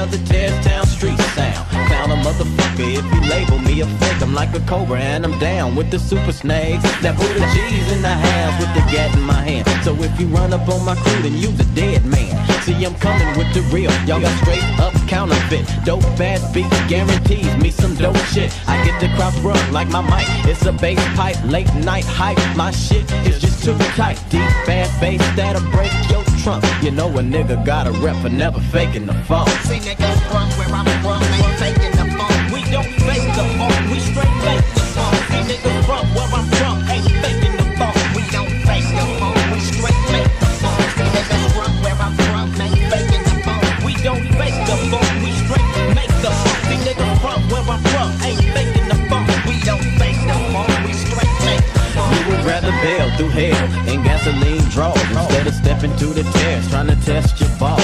another 0.04 0.24
Town 0.62 0.86
street 0.86 1.18
sound. 1.34 1.66
Found 1.88 2.12
a 2.12 2.16
motherfucker 2.16 2.98
if 2.98 3.04
you 3.14 3.20
label 3.30 3.58
me 3.58 3.80
a 3.80 3.86
fake. 3.86 4.22
I'm 4.22 4.34
like 4.34 4.54
a 4.54 4.60
cobra 4.60 4.98
and 5.00 5.24
I'm 5.24 5.38
down 5.38 5.74
with 5.74 5.90
the 5.90 5.98
super 5.98 6.32
snakes. 6.32 6.82
That 7.00 7.16
Buddha 7.16 7.40
G's 7.54 7.92
in 7.92 8.02
the 8.02 8.08
house 8.08 8.60
with 8.60 8.72
the 8.74 8.80
gat 8.92 9.14
in 9.16 9.22
my 9.22 9.40
hand. 9.40 9.66
So 9.82 9.94
if 10.02 10.18
you 10.20 10.26
run 10.26 10.52
up 10.52 10.68
on 10.68 10.84
my 10.84 10.94
crew, 10.94 11.22
then 11.22 11.34
you's 11.34 11.58
a 11.58 11.64
dead 11.74 12.04
man. 12.04 12.34
See, 12.62 12.84
I'm 12.84 12.94
coming 12.96 13.28
with 13.38 13.52
the 13.54 13.62
real. 13.72 13.90
Y'all 14.06 14.20
got 14.20 14.36
straight 14.42 14.64
up 14.78 14.94
counterfeit. 15.08 15.66
Dope 15.84 16.04
ass 16.20 16.52
beat 16.52 16.70
guarantees 16.88 17.56
me 17.56 17.70
some 17.70 17.94
dope 17.94 18.16
shit. 18.32 18.52
I 18.68 18.84
get 18.84 19.00
the 19.00 19.08
crowd 19.16 19.34
run 19.44 19.72
like 19.72 19.88
my 19.88 20.02
mic. 20.02 20.28
It's 20.50 20.66
a 20.66 20.72
bass 20.72 21.00
pipe, 21.16 21.36
late 21.44 21.72
night 21.76 22.04
hype. 22.04 22.38
My 22.56 22.70
shit 22.70 23.10
is 23.26 23.40
just 23.40 23.64
too 23.64 23.76
tight. 23.96 24.18
Deep 24.28 24.50
fast 24.66 25.00
bass 25.00 25.20
that'll 25.36 25.62
break 25.70 25.92
your 26.10 26.24
trunk. 26.44 26.62
You 26.82 26.90
know 26.90 27.08
a 27.08 27.22
nigga 27.22 27.64
got 27.64 27.86
a 27.86 27.92
rep 28.04 28.16
for 28.20 28.28
never 28.28 28.60
faking 28.60 29.06
the 29.06 29.14
funk. 29.24 29.48
See 29.64 29.80
niggas 29.80 30.20
from 30.28 30.48
where 30.60 30.68
I'm 30.68 30.84
from, 31.00 31.22
ain't 31.40 31.56
faking 31.58 31.96
the 31.96 32.06
funk. 32.16 32.36
We 32.52 32.60
don't 32.70 32.92
fake 33.08 33.28
the 33.32 33.44
funk, 33.56 33.76
we 33.90 33.98
straight 33.98 34.36
make 34.44 34.64
the 34.76 34.84
funk. 34.92 35.16
See 35.32 35.42
niggas 35.48 35.80
from 35.88 36.04
where 36.14 36.30
I'm 36.36 36.46
from, 36.60 36.76
ain't 36.92 37.08
faking 37.24 37.56
the 37.56 37.66
funk. 37.80 37.96
We 38.14 38.22
don't 38.36 38.52
fake 38.68 38.88
the 38.92 39.04
funk, 39.18 39.36
we 39.52 39.58
straight 39.72 40.02
make 40.12 40.30
the 40.40 40.48
funk. 40.60 40.80
See 40.96 41.08
niggas 41.16 41.44
from 41.56 41.72
where 41.82 41.96
I'm 41.96 42.14
from, 42.28 42.46
ain't 42.60 42.80
faking 42.92 43.24
the 43.24 43.34
funk. 43.40 43.64
We 43.86 43.92
don't 44.04 44.24
fake 44.36 44.60
the 44.68 44.76
funk, 44.92 45.08
we 45.24 45.32
straight 45.40 45.70
make 45.96 46.14
the 46.20 46.28
funk. 46.28 46.60
See 46.68 46.78
niggas 46.84 47.16
from 47.24 47.40
where 47.48 47.66
I'm 47.72 47.82
from, 47.88 48.08
ain't 48.20 48.44
faking 48.52 48.88
the 48.92 48.98
funk. 49.08 49.26
We 49.48 49.56
don't 49.64 49.86
fake 49.96 50.20
the 50.28 50.36
funk, 50.52 50.68
we 50.84 50.92
straight 50.92 51.36
make 51.48 51.64
the 51.72 51.82
funk. 51.96 52.12
We 52.12 52.20
would 52.28 52.44
rather 52.44 52.72
bail 52.84 53.08
through 53.16 53.32
hell 53.32 53.64
in 53.88 54.04
gasoline 54.04 54.68
draws 54.68 55.00
instead 55.00 55.46
of 55.46 55.54
stepping 55.84 55.96
to 55.98 56.22
the 56.22 56.38
tears 56.38 56.68
trying 56.70 56.86
to 56.86 56.96
test 57.04 57.40
your 57.40 57.50
balls. 57.58 57.82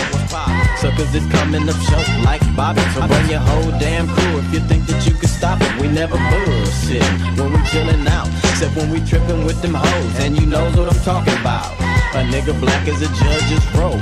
Suckers 0.81 1.15
is 1.15 1.27
coming 1.31 1.69
up 1.69 1.77
short 1.77 2.09
like 2.25 2.41
Bobby, 2.57 2.81
so 2.95 3.07
bring 3.07 3.29
your 3.29 3.41
whole 3.41 3.71
damn 3.79 4.07
crew 4.09 4.39
if 4.39 4.53
you 4.53 4.61
think 4.61 4.87
that 4.87 5.07
you 5.07 5.15
can 5.15 5.29
stop 5.29 5.61
it. 5.61 5.81
We 5.81 5.89
never 5.89 6.17
bullshit 6.17 7.05
when 7.37 7.53
we 7.53 7.59
chillin' 7.69 8.07
out, 8.07 8.29
except 8.51 8.77
when 8.77 8.91
we 8.91 9.01
trippin' 9.01 9.45
with 9.45 9.61
them 9.63 9.75
hoes, 9.75 10.21
and 10.21 10.39
you 10.39 10.47
knows 10.47 10.77
what 10.77 10.93
I'm 10.93 11.03
talking 11.03 11.35
about. 11.41 11.73
A 12.15 12.25
nigga 12.33 12.59
black 12.61 12.89
as 12.89 13.03
a 13.03 13.09
judge's 13.21 13.65
robe. 13.77 14.01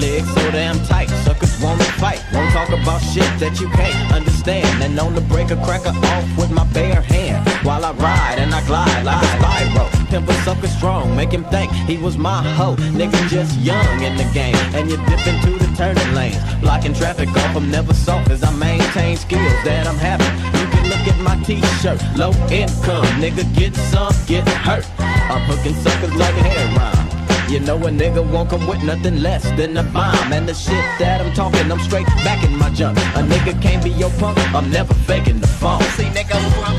Legs 0.00 0.28
so 0.34 0.50
damn 0.50 0.78
tight, 0.86 1.08
suckers 1.24 1.60
wanna 1.62 1.84
fight. 1.98 2.22
Won't 2.32 2.52
talk 2.52 2.68
about 2.68 3.00
shit 3.00 3.30
that 3.40 3.58
you 3.60 3.68
can't 3.70 4.12
understand. 4.12 4.82
And 4.82 4.98
on 4.98 5.14
the 5.14 5.22
break 5.22 5.50
a 5.50 5.56
cracker 5.56 5.90
off 5.90 6.38
with 6.38 6.50
my 6.50 6.64
bare 6.72 7.00
hand. 7.00 7.48
While 7.64 7.84
I 7.84 7.92
ride 7.92 8.38
and 8.38 8.54
I 8.54 8.64
glide 8.66 9.04
like 9.04 9.22
a 9.22 9.26
spiral. 9.38 9.95
Pimp 10.08 10.28
a 10.28 10.34
sucker 10.44 10.68
strong, 10.68 11.16
make 11.16 11.32
him 11.32 11.44
think 11.44 11.72
he 11.72 11.96
was 11.96 12.16
my 12.16 12.42
hoe. 12.54 12.76
Nigga 12.94 13.28
just 13.28 13.58
young 13.58 14.02
in 14.02 14.16
the 14.16 14.28
game, 14.32 14.54
and 14.74 14.88
you 14.88 14.96
dip 15.08 15.26
into 15.26 15.58
the 15.58 15.66
turning 15.76 16.14
lanes. 16.14 16.38
Blocking 16.60 16.94
traffic 16.94 17.28
off, 17.30 17.56
I'm 17.56 17.70
never 17.70 17.92
soft 17.92 18.30
as 18.30 18.42
I 18.42 18.52
maintain 18.52 19.16
skills 19.16 19.64
that 19.64 19.86
I'm 19.86 19.96
having. 19.96 20.32
You 20.60 20.66
can 20.72 20.84
look 20.88 21.06
at 21.12 21.18
my 21.20 21.36
t-shirt, 21.42 22.00
low 22.16 22.30
income, 22.50 23.04
nigga 23.20 23.44
get 23.56 23.74
some, 23.74 24.14
get 24.26 24.46
hurt. 24.48 24.86
I'm 24.98 25.42
hooking 25.50 25.74
suckers 25.74 26.14
like 26.14 26.34
hair 26.34 26.76
rhyme. 26.76 27.06
You 27.48 27.60
know 27.60 27.76
a 27.76 27.90
nigga 27.90 28.28
won't 28.32 28.50
come 28.50 28.66
with 28.66 28.82
nothing 28.82 29.22
less 29.22 29.44
than 29.52 29.76
a 29.76 29.84
bomb. 29.84 30.32
And 30.32 30.48
the 30.48 30.54
shit 30.54 30.84
that 30.98 31.20
I'm 31.20 31.32
talking, 31.32 31.70
I'm 31.70 31.78
straight 31.78 32.06
back 32.26 32.44
in 32.44 32.56
my 32.56 32.70
junk. 32.70 32.98
A 32.98 33.22
nigga 33.22 33.60
can't 33.62 33.82
be 33.84 33.90
your 33.90 34.10
punk, 34.18 34.36
I'm 34.54 34.68
never 34.70 34.94
faking 34.94 35.40
the 35.40 35.46
phone. 35.46 35.80
See, 35.94 36.10
nigga, 36.10 36.34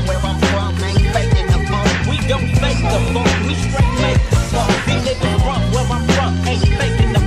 where 0.06 0.16
I'm 0.16 0.20
from, 0.20 0.27
don't 2.28 2.46
fake 2.60 2.76
the 2.76 3.00
we 3.48 3.54
straight 3.54 3.92
make 4.04 4.20
the 4.28 4.36
funk. 4.52 4.70
See, 4.84 5.00
nigga, 5.00 5.32
from 5.40 5.62
where 5.72 5.88
I'm 5.88 6.04
from, 6.12 6.36
ain't 6.46 6.60
faking 6.60 7.12
the. 7.16 7.20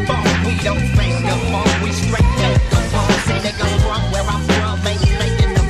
We 0.45 0.53
don't 0.61 0.85
fake 0.93 1.17
the 1.25 1.35
we 1.81 1.91
straight 1.91 2.31
make 2.37 2.61
the 2.69 2.77
funk. 2.93 3.09
See, 3.25 3.41
nigga, 3.41 3.65
from 3.81 4.01
where 4.13 4.27
I'm 4.29 4.43
from, 4.53 4.77
ain't 4.85 5.01
faking 5.01 5.53
the. 5.57 5.63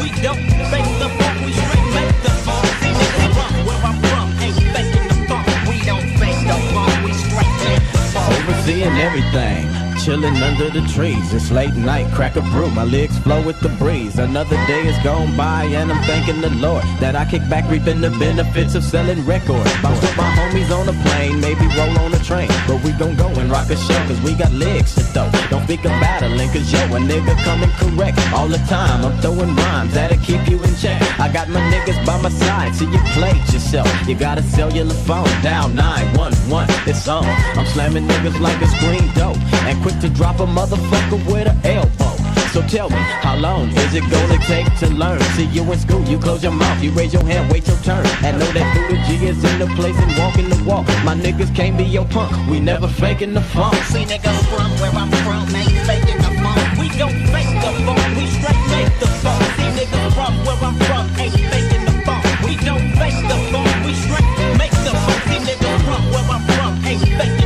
We 0.00 0.08
don't 0.24 0.40
fake 0.72 0.92
the 1.00 1.08
we 1.44 1.52
straight 1.52 1.88
make 1.92 2.16
the 2.24 2.32
funk. 2.48 2.64
See, 2.80 2.94
nigga, 2.96 3.28
from 3.36 3.52
where 3.68 3.82
I'm 3.84 4.00
from, 4.08 4.26
ain't 4.40 4.56
faking 4.72 5.08
the. 5.08 5.36
We 5.68 5.76
don't 5.84 6.08
fake 6.16 6.40
the 6.48 6.56
we 7.04 7.12
straight 7.12 7.56
make 7.68 7.84
the. 7.92 8.20
Overseeing 8.40 8.96
everything. 9.04 9.67
Chilling 10.08 10.42
under 10.42 10.70
the 10.70 10.80
trees, 10.88 11.34
it's 11.34 11.50
late 11.50 11.74
night, 11.74 12.10
crack 12.14 12.36
a 12.36 12.40
brew, 12.40 12.70
my 12.70 12.82
legs 12.84 13.18
flow 13.18 13.44
with 13.44 13.60
the 13.60 13.68
breeze. 13.76 14.18
Another 14.18 14.56
day 14.66 14.88
is 14.88 14.96
gone 15.04 15.36
by, 15.36 15.64
and 15.64 15.92
I'm 15.92 16.02
thanking 16.04 16.40
the 16.40 16.48
Lord 16.48 16.82
that 16.98 17.14
I 17.14 17.26
kick 17.26 17.46
back, 17.50 17.70
reaping 17.70 18.00
the 18.00 18.08
benefits 18.12 18.74
of 18.74 18.84
selling 18.84 19.20
records. 19.26 19.70
Bounce 19.82 20.00
with 20.00 20.16
my 20.16 20.30
homies 20.32 20.72
on 20.72 20.88
a 20.88 20.96
plane, 21.04 21.38
maybe 21.42 21.60
roll 21.76 21.92
on 21.98 22.14
a 22.14 22.18
train, 22.24 22.48
but 22.66 22.82
we 22.82 22.92
gon' 22.92 23.16
go 23.16 23.28
and 23.28 23.50
rock 23.50 23.68
a 23.68 23.76
show, 23.76 24.00
cause 24.08 24.18
we 24.22 24.32
got 24.32 24.50
legs 24.52 24.94
to 24.94 25.02
throw. 25.12 25.28
Don't 25.50 25.64
speak 25.64 25.84
of 25.84 25.92
battling, 26.00 26.48
cause 26.56 26.72
yo, 26.72 26.80
a 26.96 27.00
nigga 27.04 27.36
coming 27.44 27.70
correct 27.76 28.16
all 28.32 28.48
the 28.48 28.64
time. 28.64 29.04
I'm 29.04 29.12
throwing 29.20 29.54
rhymes 29.56 29.92
that'll 29.92 30.16
keep 30.24 30.48
you 30.48 30.56
in 30.64 30.74
check. 30.76 31.02
I 31.20 31.30
got 31.30 31.50
my 31.50 31.60
niggas 31.68 32.00
by 32.06 32.16
my 32.22 32.30
side, 32.30 32.74
so 32.74 32.88
you 32.88 32.98
played 33.12 33.44
yourself. 33.52 33.86
You 34.08 34.14
got 34.14 34.38
a 34.38 34.42
cellular 34.42 34.96
phone, 35.04 35.28
down 35.42 35.74
911, 35.74 36.88
it's 36.88 37.06
on. 37.08 37.28
I'm 37.60 37.66
slamming 37.66 38.08
niggas 38.08 38.40
like 38.40 38.56
a 38.62 38.68
screen 38.68 39.04
dope, 39.12 39.36
and 39.68 39.76
quick 39.82 39.97
to 40.00 40.08
drop 40.08 40.38
a 40.38 40.46
motherfucker 40.46 41.18
with 41.26 41.48
an 41.48 41.58
elbow. 41.64 42.14
So 42.52 42.62
tell 42.62 42.88
me, 42.88 43.02
how 43.20 43.36
long 43.36 43.68
is 43.70 43.94
it 43.94 44.08
gonna 44.10 44.38
take 44.46 44.66
to 44.78 44.88
learn? 44.88 45.20
See 45.34 45.46
you 45.46 45.62
in 45.72 45.78
school, 45.78 46.02
you 46.04 46.18
close 46.18 46.42
your 46.42 46.52
mouth, 46.52 46.82
you 46.82 46.90
raise 46.92 47.12
your 47.12 47.24
hand, 47.24 47.50
wait 47.50 47.66
your 47.66 47.76
turn. 47.78 48.06
And 48.22 48.38
know 48.38 48.50
that 48.52 48.66
through 48.74 48.96
G 49.06 49.26
is 49.26 49.42
in 49.42 49.58
the 49.58 49.66
place 49.74 49.98
and 49.98 50.16
walking 50.16 50.48
the 50.48 50.62
walk. 50.64 50.86
My 51.04 51.14
niggas 51.14 51.54
can't 51.54 51.76
be 51.76 51.84
your 51.84 52.04
punk, 52.06 52.30
we 52.48 52.60
never 52.60 52.86
faking 52.86 53.34
the 53.34 53.40
funk. 53.40 53.74
See, 53.90 54.04
nigga, 54.04 54.32
from 54.54 54.70
where 54.80 54.94
I'm 54.94 55.10
from, 55.26 55.54
ain't 55.54 55.74
faking 55.86 56.18
the 56.18 56.32
funk. 56.42 56.78
We 56.78 56.88
don't 56.96 57.18
fake 57.34 57.52
the 57.58 57.72
funk, 57.84 58.02
we 58.16 58.26
straight 58.38 58.64
make 58.70 58.92
the 59.02 59.08
funk. 59.22 59.42
See, 59.58 59.70
nigga, 59.78 60.00
from 60.14 60.34
where 60.46 60.60
I'm 60.62 60.76
from, 60.86 61.04
ain't 61.18 61.34
faking 61.34 61.84
the 61.84 61.94
funk. 62.06 62.24
We 62.46 62.56
don't 62.64 62.86
fake 62.96 63.20
the 63.26 63.38
funk, 63.50 63.70
we 63.84 63.92
straight 63.94 64.30
make 64.62 64.76
the 64.86 64.94
funk. 64.94 65.20
See, 65.26 65.40
nigga, 65.42 65.70
from 65.84 66.02
where 66.14 66.28
I'm 66.30 66.44
from, 66.54 66.86
ain't 66.86 67.02
faking 67.02 67.37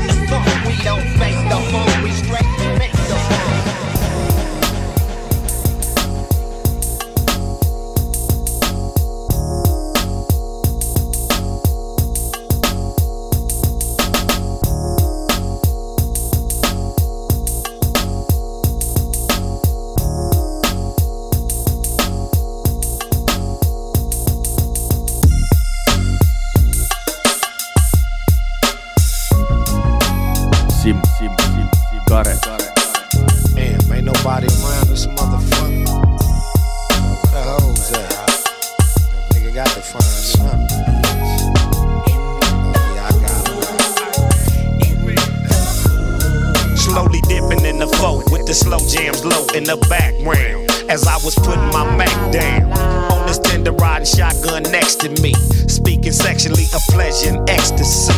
in 49.63 49.69
the 49.69 49.87
background. 49.87 50.67
As 50.91 51.07
I 51.07 51.15
was 51.23 51.35
putting 51.35 51.71
my 51.71 51.87
Mac 51.97 52.11
down 52.33 52.73
on 53.13 53.27
this 53.27 53.39
tender 53.39 53.73
riding 53.73 54.07
shotgun 54.07 54.63
next 54.75 54.97
to 55.01 55.09
me. 55.23 55.33
Speaking 55.71 56.13
sexually 56.13 56.67
of 56.75 56.83
pleasure 56.91 57.31
and 57.31 57.49
ecstasy. 57.49 58.13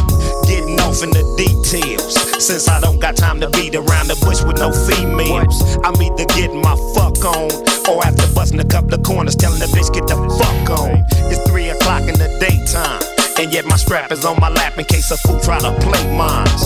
Getting 0.48 0.80
off 0.80 1.02
in 1.04 1.10
the 1.10 1.24
details. 1.36 2.16
Since 2.40 2.68
I 2.68 2.80
don't 2.80 2.98
got 2.98 3.16
time 3.16 3.40
to 3.40 3.50
beat 3.50 3.74
around 3.74 4.08
the 4.08 4.18
bush 4.24 4.42
with 4.42 4.58
no 4.58 4.72
females. 4.72 5.76
I'm 5.84 5.96
either 6.00 6.24
getting 6.32 6.62
my 6.62 6.76
fuck 6.96 7.20
on 7.24 7.52
or 7.88 8.00
after 8.04 8.26
busting 8.34 8.60
a 8.60 8.64
couple 8.64 8.94
of 8.94 9.02
corners 9.02 9.36
telling 9.36 9.60
the 9.60 9.68
bitch 9.76 9.92
get 9.92 10.08
the 10.08 10.16
fuck 10.16 10.80
on. 10.80 11.04
It's 11.28 11.42
three 11.50 11.68
o'clock 11.68 12.02
in 12.08 12.16
the 12.16 12.28
daytime. 12.40 13.02
And 13.36 13.52
yet 13.52 13.66
my 13.66 13.76
strap 13.76 14.12
is 14.12 14.24
on 14.24 14.40
my 14.40 14.48
lap 14.48 14.78
in 14.78 14.84
case 14.86 15.10
a 15.10 15.16
fool 15.18 15.40
try 15.40 15.58
to 15.58 15.72
play 15.80 16.16
mines. 16.16 16.64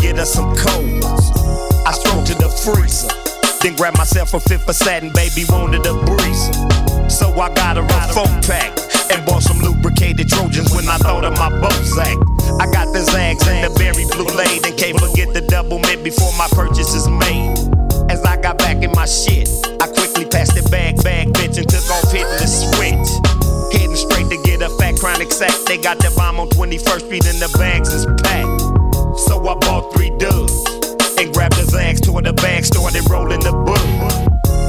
Get 0.00 0.18
us 0.18 0.32
some 0.32 0.54
cold 0.56 1.02
ones. 1.02 1.30
I 1.86 1.92
stroll 1.92 2.24
to 2.24 2.34
the 2.34 2.48
freezer. 2.48 3.08
Then 3.62 3.74
grab 3.76 3.96
myself 3.96 4.34
a 4.34 4.40
fifth 4.40 4.68
of 4.68 4.76
satin, 4.76 5.10
baby 5.12 5.44
wanted 5.48 5.86
a 5.86 5.94
breezer. 6.06 7.10
So 7.10 7.32
I 7.40 7.52
got 7.54 7.78
a 7.78 7.82
four 8.12 8.26
pack. 8.42 8.72
And 9.10 9.24
bought 9.24 9.42
some 9.42 9.58
lubricated 9.60 10.28
Trojans 10.28 10.74
when 10.74 10.88
I 10.88 10.98
thought 10.98 11.24
of 11.24 11.34
my 11.34 11.48
Bozak. 11.48 12.18
I 12.60 12.66
got 12.72 12.92
the 12.92 13.04
Zags 13.04 13.46
and 13.46 13.62
the 13.62 13.70
berry 13.78 14.04
blue 14.10 14.26
laid. 14.34 14.66
And 14.66 14.76
can't 14.76 14.98
forget 14.98 15.32
the 15.32 15.42
double 15.42 15.78
mint 15.78 16.02
before 16.02 16.32
my 16.36 16.48
purchase 16.50 16.94
is 16.94 17.08
made. 17.08 17.54
As 18.10 18.24
I 18.24 18.36
got 18.40 18.58
back 18.58 18.82
in 18.82 18.90
my 18.92 19.06
shit, 19.06 19.48
I 19.80 19.86
quickly 19.86 20.26
passed 20.26 20.54
the 20.54 20.66
bag, 20.70 21.02
bag, 21.02 21.28
bitch, 21.34 21.58
and 21.58 21.68
took 21.68 21.86
off 21.90 22.10
hitting 22.10 22.38
the 22.38 22.46
switch. 22.46 23.08
Heading 23.72 23.96
straight 23.96 24.28
to 24.30 24.38
get 24.42 24.62
a 24.62 24.70
fat 24.78 24.98
chronic 24.98 25.30
sack. 25.30 25.54
They 25.66 25.78
got 25.78 25.98
the 25.98 26.12
bomb 26.16 26.40
on 26.40 26.48
21st 26.50 27.06
Street 27.06 27.26
and 27.26 27.38
the 27.38 27.50
bags 27.58 27.92
is 27.92 28.06
packed. 28.22 28.55
I 29.48 29.54
bought 29.54 29.94
three 29.94 30.10
dubs 30.18 30.52
and 31.18 31.32
grabbed 31.32 31.54
the 31.54 31.64
Zags 31.70 32.00
toward 32.00 32.24
the 32.24 32.32
bag, 32.32 32.64
started 32.64 33.08
rolling 33.08 33.38
the 33.38 33.52
book. 33.52 33.78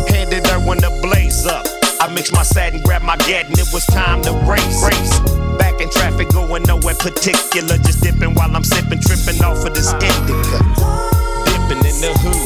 Handed 0.07 0.45
her 0.45 0.59
when 0.69 0.77
the 0.77 0.91
blaze 1.01 1.47
up. 1.47 1.65
I 1.99 2.13
mixed 2.13 2.31
my 2.31 2.43
satin, 2.43 2.81
grabbed 2.83 3.03
my 3.03 3.17
gat, 3.25 3.47
and 3.49 3.57
it 3.57 3.73
was 3.73 3.85
time 3.87 4.21
to 4.21 4.33
race. 4.45 4.85
race. 4.85 5.19
Back 5.57 5.81
in 5.81 5.89
traffic, 5.89 6.29
going 6.29 6.61
nowhere 6.63 6.93
particular. 6.93 7.77
Just 7.79 8.03
dipping 8.03 8.35
while 8.35 8.55
I'm 8.55 8.63
sipping, 8.63 8.99
tripping 8.99 9.43
off 9.43 9.65
of 9.65 9.73
this 9.73 9.89
uh-huh. 9.89 10.05
indica. 10.05 10.61
Dipping 11.49 11.81
in 11.81 11.97
the 11.97 12.13
hood. 12.21 12.36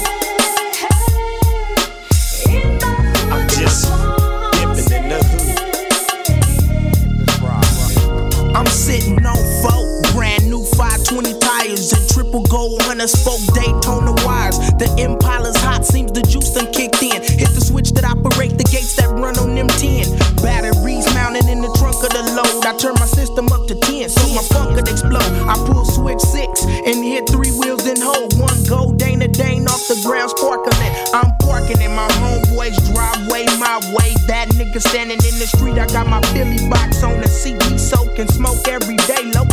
Triple 12.32 12.48
gold 12.48 12.82
hunter 12.84 13.08
spoke 13.08 13.42
Daytona 13.54 14.14
wires. 14.24 14.58
The 14.80 14.88
Impala's 14.98 15.58
hot, 15.58 15.86
seems 15.86 16.12
the 16.12 16.22
juice 16.22 16.54
done 16.54 16.72
kicked 16.72 17.04
in. 17.04 17.20
Hit 17.20 17.52
the 17.52 17.60
switch 17.60 17.92
that 17.92 18.06
operate 18.06 18.58
the 18.58 18.64
gates 18.72 18.96
that 18.96 19.10
run 19.10 19.38
on 19.38 19.56
them 19.56 19.68
10. 19.68 20.08
Batteries 20.40 21.06
mounted 21.14 21.46
in 21.52 21.60
the 21.62 21.72
trunk 21.76 22.00
of 22.00 22.12
the 22.16 22.24
load. 22.32 22.64
I 22.64 22.78
turn 22.78 22.96
my 22.96 23.06
system 23.06 23.52
up 23.52 23.68
to 23.68 23.76
10 23.76 24.10
so 24.10 24.24
my 24.32 24.44
funk 24.48 24.80
could 24.80 24.88
explode. 24.88 25.28
I 25.44 25.60
pull 25.68 25.84
switch 25.84 26.22
six 26.22 26.64
and 26.64 27.04
hit 27.04 27.28
three 27.28 27.52
wheels 27.60 27.86
and 27.86 28.00
hold. 28.00 28.40
One 28.40 28.64
go 28.64 28.96
Dana 28.96 29.28
Dane 29.28 29.68
off 29.68 29.84
the 29.92 30.00
ground 30.00 30.32
sparkling. 30.32 30.92
I'm 31.12 31.36
parking 31.44 31.82
in 31.84 31.92
my 31.92 32.08
homeboy's 32.24 32.80
driveway, 32.96 33.44
my 33.60 33.84
way. 33.92 34.16
That 34.32 34.48
nigga 34.56 34.80
standing 34.80 35.20
in 35.20 35.36
the 35.36 35.48
street. 35.52 35.76
I 35.76 35.88
got 35.92 36.08
my 36.08 36.22
Philly 36.32 36.64
box 36.70 37.04
on 37.04 37.20
the 37.20 37.28
seat. 37.28 37.60
We 37.68 37.78
soak 37.78 38.20
and 38.20 38.30
smoke 38.32 38.68
every 38.72 38.96
day, 39.04 39.28
low. 39.36 39.48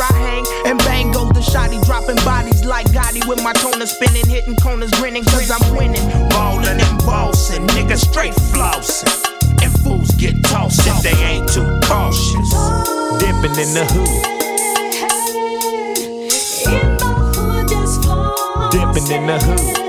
I 0.00 0.12
hang. 0.12 0.44
And 0.66 0.78
bang 0.80 1.12
goes 1.12 1.30
the 1.30 1.40
shotty, 1.40 1.84
dropping 1.84 2.16
bodies 2.24 2.64
like 2.64 2.86
Gotti 2.88 3.26
with 3.28 3.42
my 3.42 3.52
toner 3.54 3.86
spinning, 3.86 4.26
hitting 4.26 4.56
corners, 4.56 4.90
grinning, 4.92 5.24
cause 5.24 5.50
I'm 5.50 5.76
winning. 5.76 6.06
Ballin' 6.30 6.80
and 6.80 6.98
bossing, 7.04 7.66
nigga 7.68 7.96
straight 7.96 8.34
flossing. 8.34 9.08
And 9.62 9.72
fools 9.80 10.10
get 10.12 10.42
tossed 10.44 10.86
if 10.86 11.02
they 11.02 11.16
ain't 11.24 11.48
too 11.48 11.80
cautious. 11.84 12.50
Dipping 13.18 13.56
in 13.56 13.72
the 13.74 13.86
hood. 13.88 14.36
Dipping 18.70 19.10
in 19.10 19.26
the 19.26 19.38
hood. 19.40 19.85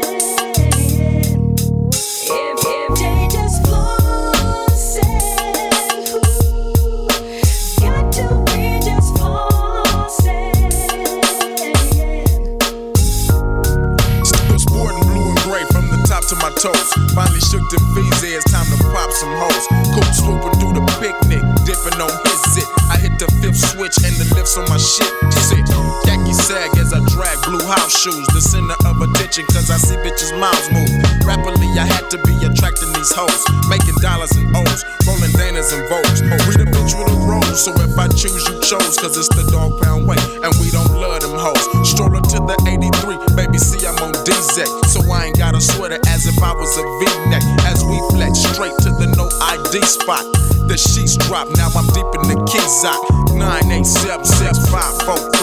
Hoes. 33.17 33.41
Making 33.65 33.97
dollars 33.97 34.29
and 34.37 34.53
O's, 34.53 34.85
rolling 35.09 35.33
Danas 35.33 35.73
and 35.73 35.81
Vogues. 35.89 36.21
We 36.45 36.53
the 36.53 36.69
bitch 36.69 36.93
with 36.93 37.09
a 37.09 37.17
rose, 37.25 37.65
so 37.65 37.73
if 37.81 37.97
I 37.97 38.05
choose, 38.13 38.45
you 38.45 38.61
chose. 38.61 38.93
Cause 39.01 39.17
it's 39.17 39.33
the 39.33 39.41
dog 39.49 39.81
pound 39.81 40.05
way, 40.05 40.21
and 40.45 40.53
we 40.61 40.69
don't 40.69 40.93
love 40.93 41.25
them 41.25 41.33
hoes. 41.33 41.65
Stroller 41.81 42.21
to 42.21 42.37
the 42.45 42.53
83, 42.69 43.17
baby, 43.33 43.57
see 43.57 43.81
I'm 43.89 43.97
on 44.05 44.13
DZ. 44.21 44.69
So 44.85 45.01
I 45.09 45.33
ain't 45.33 45.41
got 45.41 45.57
a 45.57 45.61
sweater 45.61 45.97
as 46.05 46.29
if 46.29 46.37
I 46.37 46.53
was 46.53 46.69
a 46.77 46.85
V-neck. 47.01 47.41
As 47.65 47.81
we 47.83 47.97
flex 48.13 48.37
straight 48.53 48.77
to 48.85 48.93
the 48.93 49.09
no 49.17 49.25
ID 49.41 49.81
spot. 49.81 50.21
The 50.69 50.77
sheets 50.77 51.17
drop, 51.17 51.49
now 51.57 51.73
I'm 51.73 51.89
deep 51.97 52.05
in 52.21 52.29
the 52.29 52.37
Kizak. 52.45 53.01
987654321. 53.33 55.36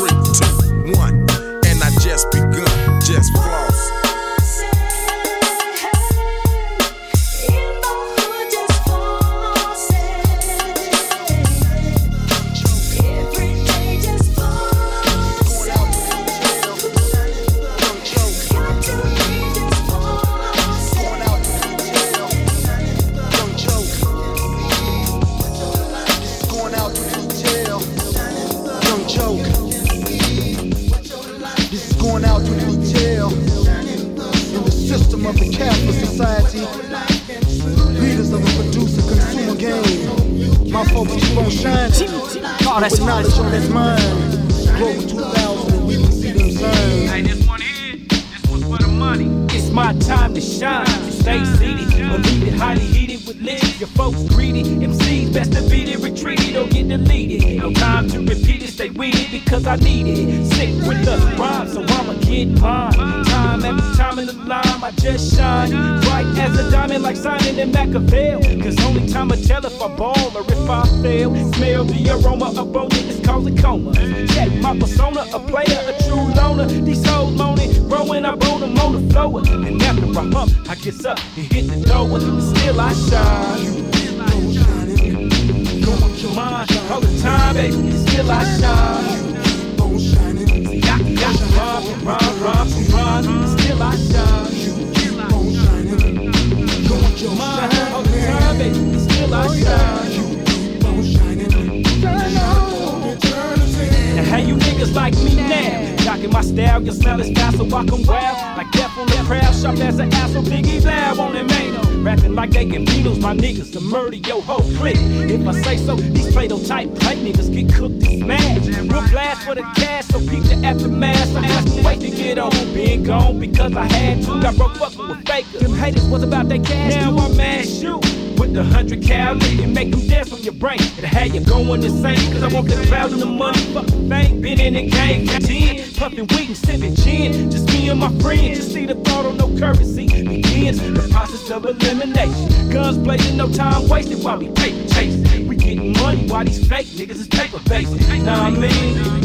My 106.30 106.40
style, 106.40 106.82
your 106.82 106.94
smell 106.94 107.20
is 107.20 107.30
fast, 107.32 107.59
so 107.59 107.64
I 107.66 107.84
come 107.84 108.02
wild. 108.05 108.56
Like 108.56 108.70
death 108.72 108.96
on 108.98 109.06
that 109.06 109.24
crowd, 109.26 109.55
sharp 109.55 109.78
as 109.78 109.98
an 109.98 110.12
ass, 110.12 110.32
so 110.32 110.42
Biggie 110.42 110.84
loud 110.84 111.18
on 111.18 111.34
them 111.34 111.51
ain't 111.51 112.05
Rapping 112.05 112.34
like 112.34 112.51
they 112.51 112.66
can 112.66 112.84
Beatles, 112.84 113.20
my 113.20 113.34
niggas, 113.34 113.72
to 113.72 113.80
murder 113.80 114.16
your 114.16 114.42
whole 114.42 114.62
clique. 114.76 114.98
If 114.98 115.46
I 115.46 115.52
say 115.52 115.76
so, 115.76 115.96
these 115.96 116.32
Play-Doh 116.32 116.62
type 116.64 116.94
plate 116.96 117.18
niggas 117.18 117.52
get 117.52 117.74
cooked 117.74 118.05
and 118.05 118.22
smashed. 118.24 118.90
We'll 118.90 119.09
blast 119.09 119.42
for 119.46 119.55
the 119.55 119.62
cash, 119.76 120.06
so 120.06 120.18
peep 120.20 120.42
the 120.44 120.60
aftermath. 120.64 121.36
I 121.36 121.64
me 121.64 121.82
wait 121.82 122.01
to 122.01 122.10
get 122.10 122.38
on. 122.38 122.51
Being 122.74 123.05
gone 123.05 123.38
because 123.38 123.74
I 123.74 123.84
had 123.84 124.22
to. 124.24 124.40
Got 124.40 124.56
broke 124.56 124.76
fucking 124.76 125.09
with 125.09 125.26
fakers. 125.26 125.60
Them 125.60 125.74
haters 125.74 126.06
was 126.09 126.22
about 126.22 126.48
that 126.48 126.64
cash. 126.64 126.94
Now 126.94 127.16
I'm 127.16 127.36
mad 127.36 127.66
shoot 127.66 128.23
with 128.39 128.55
the 128.55 128.65
hundred 128.65 129.02
cal 129.02 129.32
and 129.32 129.74
make 129.74 129.90
them 129.90 130.06
dance 130.06 130.32
on 130.32 130.43
your 130.43 130.55
brain. 130.55 130.81
It 130.81 131.05
had 131.05 131.35
you 131.35 131.40
going 131.44 131.82
insane, 131.82 132.32
cause 132.32 132.43
I 132.43 132.48
want 132.48 132.69
the 132.69 132.77
cloud 132.86 133.12
and 133.12 133.20
the 133.20 133.27
money. 133.27 133.59
Fucking 133.74 134.09
fame, 134.09 134.40
been 134.40 134.61
in 134.61 134.74
the 134.74 134.89
game, 134.89 135.27
10, 135.27 135.94
puffing 135.94 136.27
weed 136.28 136.48
and 136.48 136.56
sipping 136.56 136.94
gin. 136.94 137.51
Just 137.51 137.69
me 137.69 137.89
and 137.89 138.01
my 138.01 138.11
friends, 138.20 138.59
just 138.59 138.73
see 138.73 138.86
the 138.86 138.94
thought 138.94 139.27
on 139.27 139.36
no 139.36 139.48
currency 139.59 140.06
begins. 140.06 140.81
The 140.81 141.09
process 141.11 141.51
of 141.51 141.65
elimination. 141.65 142.70
Guns 142.70 142.98
blazing, 142.98 143.36
no 143.36 143.51
time 143.51 143.89
wasted 143.89 144.23
while 144.23 144.39
we 144.39 144.48
paper 144.48 144.89
chasing. 144.94 145.48
We 145.48 145.56
getting 145.56 145.93
money 145.93 146.28
while 146.28 146.44
these 146.44 146.66
fake 146.69 146.86
niggas 146.86 147.16
is 147.16 147.28
paper 147.28 147.61
based. 147.69 147.93
Now 148.24 148.44
I 148.44 148.51
mean, 148.51 149.23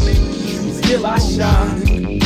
still 0.82 1.06
I 1.06 1.20
shine. 1.20 2.20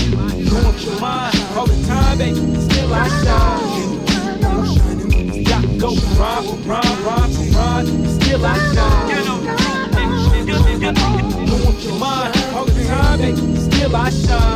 Going 0.49 0.77
for 0.77 0.99
mine 0.99 1.33
all 1.55 1.67
the 1.67 1.85
time, 1.87 2.17
baby. 2.17 2.61
Still 2.61 2.93
I 2.93 3.07
shine. 3.23 4.82
To 5.83 5.89
go 5.89 5.95
rhyme 6.17 6.45
rhyme, 6.63 7.03
rhyme 7.03 7.31
for 7.31 7.43
rhyme. 7.57 8.07
Still 8.07 8.45
I 8.45 8.55
shine. 8.73 9.09
Going 10.45 11.75
for 11.75 11.93
mine 11.99 12.31
all 12.55 12.63
the 12.63 12.85
time, 12.87 13.19
baby. 13.19 13.57
Still 13.57 13.93
I 13.93 14.09
shine. 14.09 14.53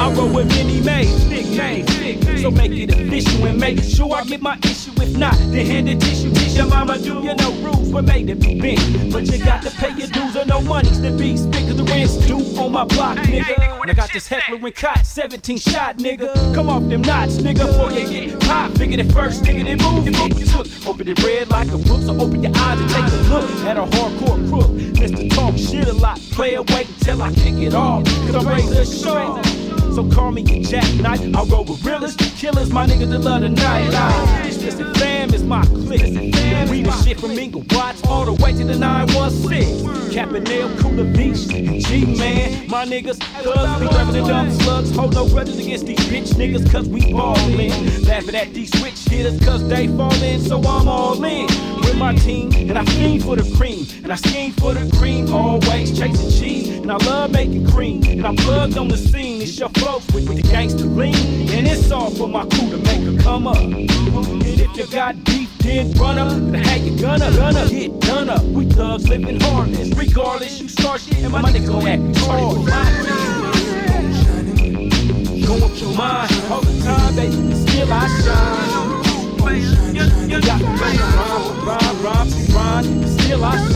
I 0.00 0.10
roll 0.14 0.32
with 0.32 0.48
many 0.48 0.80
mates, 0.80 1.24
big 1.24 1.46
names, 1.50 2.40
so 2.40 2.50
make 2.50 2.72
it 2.72 2.90
official 2.90 3.44
and 3.44 3.60
make 3.60 3.82
sure 3.82 4.14
I 4.14 4.24
get 4.24 4.40
my 4.40 4.56
issue. 4.64 4.92
If 4.96 5.14
not, 5.14 5.36
then 5.52 5.66
hand 5.66 5.88
the 5.88 5.94
tissue. 5.94 6.32
Teach 6.32 6.54
your 6.54 6.68
mama 6.68 6.98
do, 6.98 7.20
you 7.20 7.34
know 7.34 7.52
rules 7.60 7.92
were 7.92 8.00
made 8.00 8.28
to 8.28 8.34
be 8.34 8.58
bent, 8.58 9.12
but 9.12 9.26
you 9.26 9.44
got 9.44 9.62
to 9.62 9.70
pay 9.70 9.90
your 9.90 10.08
dues 10.08 10.34
or 10.36 10.46
no 10.46 10.62
money's 10.62 11.00
to 11.00 11.10
be 11.12 11.36
spent. 11.36 11.68
Cause 11.68 11.76
the 11.76 11.84
rent's 11.84 12.16
due 12.26 12.38
on 12.58 12.72
my 12.72 12.86
block, 12.86 13.18
nigga. 13.18 13.82
And 13.82 13.90
I 13.90 13.92
got 13.92 14.10
this 14.10 14.26
Heckler 14.26 14.56
and 14.56 14.74
Koch, 14.74 15.04
17 15.04 15.58
shot, 15.58 15.98
nigga. 15.98 16.54
Come 16.54 16.70
off 16.70 16.88
them 16.88 17.02
knots, 17.02 17.36
nigga, 17.36 17.66
before 17.66 17.92
you 17.92 18.08
get 18.08 18.42
hot. 18.44 18.72
Figured 18.78 19.00
it 19.00 19.12
first, 19.12 19.42
nigga, 19.42 19.64
then 19.64 19.76
move 19.82 20.08
it. 20.08 20.16
Move 20.16 20.50
took. 20.50 20.88
Open 20.88 21.08
it 21.08 21.22
red 21.22 21.50
like 21.50 21.68
a 21.68 21.76
book, 21.76 22.00
so 22.00 22.18
open 22.18 22.42
your 22.42 22.56
eyes 22.56 22.80
and 22.80 22.88
take 22.88 23.04
a 23.04 23.16
look 23.28 23.50
at 23.66 23.76
a 23.76 23.82
hardcore 23.82 24.48
crook. 24.48 24.70
Mr. 24.96 25.28
Talk 25.34 25.58
shit 25.58 25.88
a 25.88 25.92
lot, 25.92 26.18
player 26.32 26.62
wait 26.62 26.88
until 26.88 27.22
I 27.22 27.34
kick 27.34 27.56
it 27.56 27.74
off. 27.74 28.04
Cause 28.04 28.34
I'm 28.34 28.48
ready 28.48 28.66
to 28.66 28.86
show. 28.86 29.42
So 29.94 30.08
call 30.08 30.30
me 30.30 30.42
a 30.42 30.62
jackknife. 30.62 31.20
I 31.34 31.42
roll 31.44 31.64
with 31.64 31.84
realers, 31.84 32.16
killers, 32.16 32.70
my 32.70 32.86
niggas 32.86 33.10
that 33.10 33.18
love 33.20 33.42
the 33.42 33.48
night. 33.48 33.90
Just 34.44 34.80
a 34.80 34.94
fam, 34.94 35.34
it's 35.34 35.42
my 35.42 35.64
clique. 35.64 36.32
We 36.70 36.82
the 36.82 37.02
shit 37.02 37.18
from 37.18 37.32
Ingle 37.32 37.64
Watts 37.70 38.04
all 38.06 38.24
the 38.24 38.32
way 38.42 38.52
to 38.52 38.64
the 38.64 38.78
916. 38.78 40.00
Capinell, 40.10 40.76
Cooler 40.80 41.04
Beach, 41.04 41.52
and 41.54 41.80
G-Man. 41.84 42.68
My 42.68 42.84
niggas, 42.84 43.18
thugs, 43.18 43.80
be 43.80 43.86
rapping 43.86 44.22
the 44.22 44.28
dumb 44.28 44.50
slugs. 44.50 44.94
Hold 44.94 45.14
no 45.14 45.28
grudges 45.28 45.58
against 45.58 45.86
these 45.86 45.98
bitch 45.98 46.34
niggas, 46.34 46.70
cause 46.70 46.88
we 46.88 47.12
ballin'. 47.12 48.04
Laughing 48.04 48.34
at 48.34 48.52
these 48.52 48.76
switch 48.78 48.98
hitters, 49.08 49.38
cause 49.44 49.66
they 49.68 49.86
fallin', 49.86 50.40
so 50.40 50.58
I'm 50.58 50.88
all 50.88 51.22
in. 51.24 51.46
With 51.80 51.96
my 51.96 52.14
team, 52.14 52.52
and 52.52 52.78
I 52.78 52.84
fiend 52.84 53.24
for 53.24 53.36
the 53.36 53.56
cream. 53.56 53.86
And 54.02 54.12
I 54.12 54.16
scheme 54.16 54.52
for 54.52 54.74
the 54.74 54.90
cream, 54.98 55.32
always 55.32 55.96
chasing 55.98 56.30
cheese. 56.30 56.68
And 56.78 56.90
I 56.90 56.96
love 57.06 57.30
making 57.30 57.68
cream. 57.68 58.02
And 58.04 58.26
I'm 58.26 58.36
plugged 58.36 58.76
on 58.76 58.88
the 58.88 58.96
scene. 58.96 59.42
It's 59.42 59.58
your 59.58 59.68
folks 59.80 60.06
with, 60.12 60.26
the 60.26 60.42
gangster 60.42 60.84
lean. 60.84 61.14
And 61.50 61.66
it's 61.66 61.90
all 61.90 62.10
for 62.10 62.28
my 62.28 62.46
crew 62.46 62.70
to 62.70 62.78
make 62.78 63.02
her 63.02 63.16
come 63.22 63.46
up. 63.46 63.56
And 63.56 63.90
if 63.90 64.76
you 64.76 64.86
got 64.86 65.22
beef, 65.24 65.50
then 65.58 65.92
run 65.92 66.18
up. 66.18 66.28
Then 66.30 66.54
how 66.54 66.76
you 66.76 66.96
gonna, 67.00 67.30
gonna 67.34 67.68
get 67.68 67.98
done 68.00 68.28
up. 68.28 68.42
We 68.44 68.66
thugs 68.66 69.08
living 69.08 69.40
harmless. 69.40 69.88
Regardless, 69.96 70.60
you 70.60 70.68
start 70.68 71.00
shit, 71.00 71.18
and 71.18 71.32
my 71.32 71.42
niggas 71.42 71.68
gon' 71.68 71.86
act 71.86 72.02
retarded. 72.02 72.66
Going 75.46 75.74
for 75.74 75.92
mine 75.96 76.28
all 76.50 76.60
the 76.60 76.82
time, 76.84 77.16
baby. 77.16 77.54
Still 77.54 77.92
I 77.92 78.06
shine. 78.22 79.00
You 80.30 80.40
Got 80.40 80.60
go 80.60 80.66
rhyme, 80.66 81.66
rhyme, 81.66 82.02
rhyme, 82.02 82.28
rhyme. 82.54 83.06
Still 83.18 83.44
I 83.44 83.56
shine. 83.56 83.69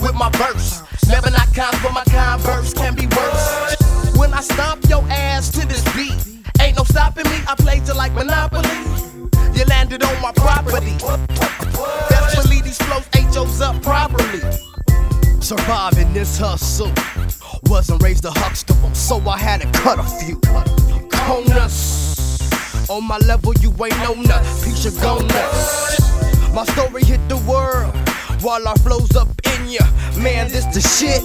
With 0.00 0.14
my 0.14 0.30
verse. 0.30 0.82
Never 1.08 1.30
not 1.30 1.52
kind, 1.54 1.76
but 1.82 1.92
my 1.92 2.04
converse 2.04 2.74
can 2.74 2.94
be 2.94 3.06
worse. 3.06 3.76
When 4.16 4.32
I 4.32 4.40
stomp 4.40 4.88
your 4.88 5.04
ass 5.08 5.50
to 5.52 5.66
this 5.66 5.84
beat, 5.94 6.44
ain't 6.60 6.76
no 6.76 6.84
stopping 6.84 7.24
me. 7.24 7.38
I 7.48 7.54
played 7.56 7.86
you 7.86 7.94
like 7.94 8.12
Monopoly. 8.12 8.68
You 9.54 9.64
landed 9.66 10.02
on 10.02 10.20
my 10.20 10.32
property. 10.32 10.96
Best 12.08 12.42
believe 12.42 12.64
these 12.64 12.78
flows 12.78 13.06
ate 13.14 13.34
yours 13.34 13.60
up 13.60 13.80
properly. 13.82 14.40
Surviving 15.40 16.12
this 16.12 16.38
hustle. 16.38 16.92
Wasn't 17.64 18.02
raised 18.02 18.24
a 18.24 18.30
huxtable, 18.30 18.94
so 18.94 19.20
I 19.28 19.38
had 19.38 19.60
to 19.62 19.70
cut 19.78 19.98
a 19.98 20.02
few. 20.02 20.36
Conus. 21.10 22.06
On 22.88 23.02
my 23.04 23.18
level, 23.18 23.52
you 23.60 23.70
ain't 23.84 23.98
no 23.98 24.14
nothing. 24.14 24.70
Piece 24.70 24.84
your 24.84 24.92
gonus. 24.94 26.54
My 26.54 26.64
story 26.64 27.04
hit 27.04 27.20
the 27.28 27.36
world 27.38 27.94
while 28.46 28.68
our 28.68 28.78
flows 28.78 29.16
up 29.16 29.28
in 29.54 29.68
ya. 29.68 29.84
Man, 30.16 30.46
this 30.48 30.66
the 30.66 30.80
shit. 30.80 31.20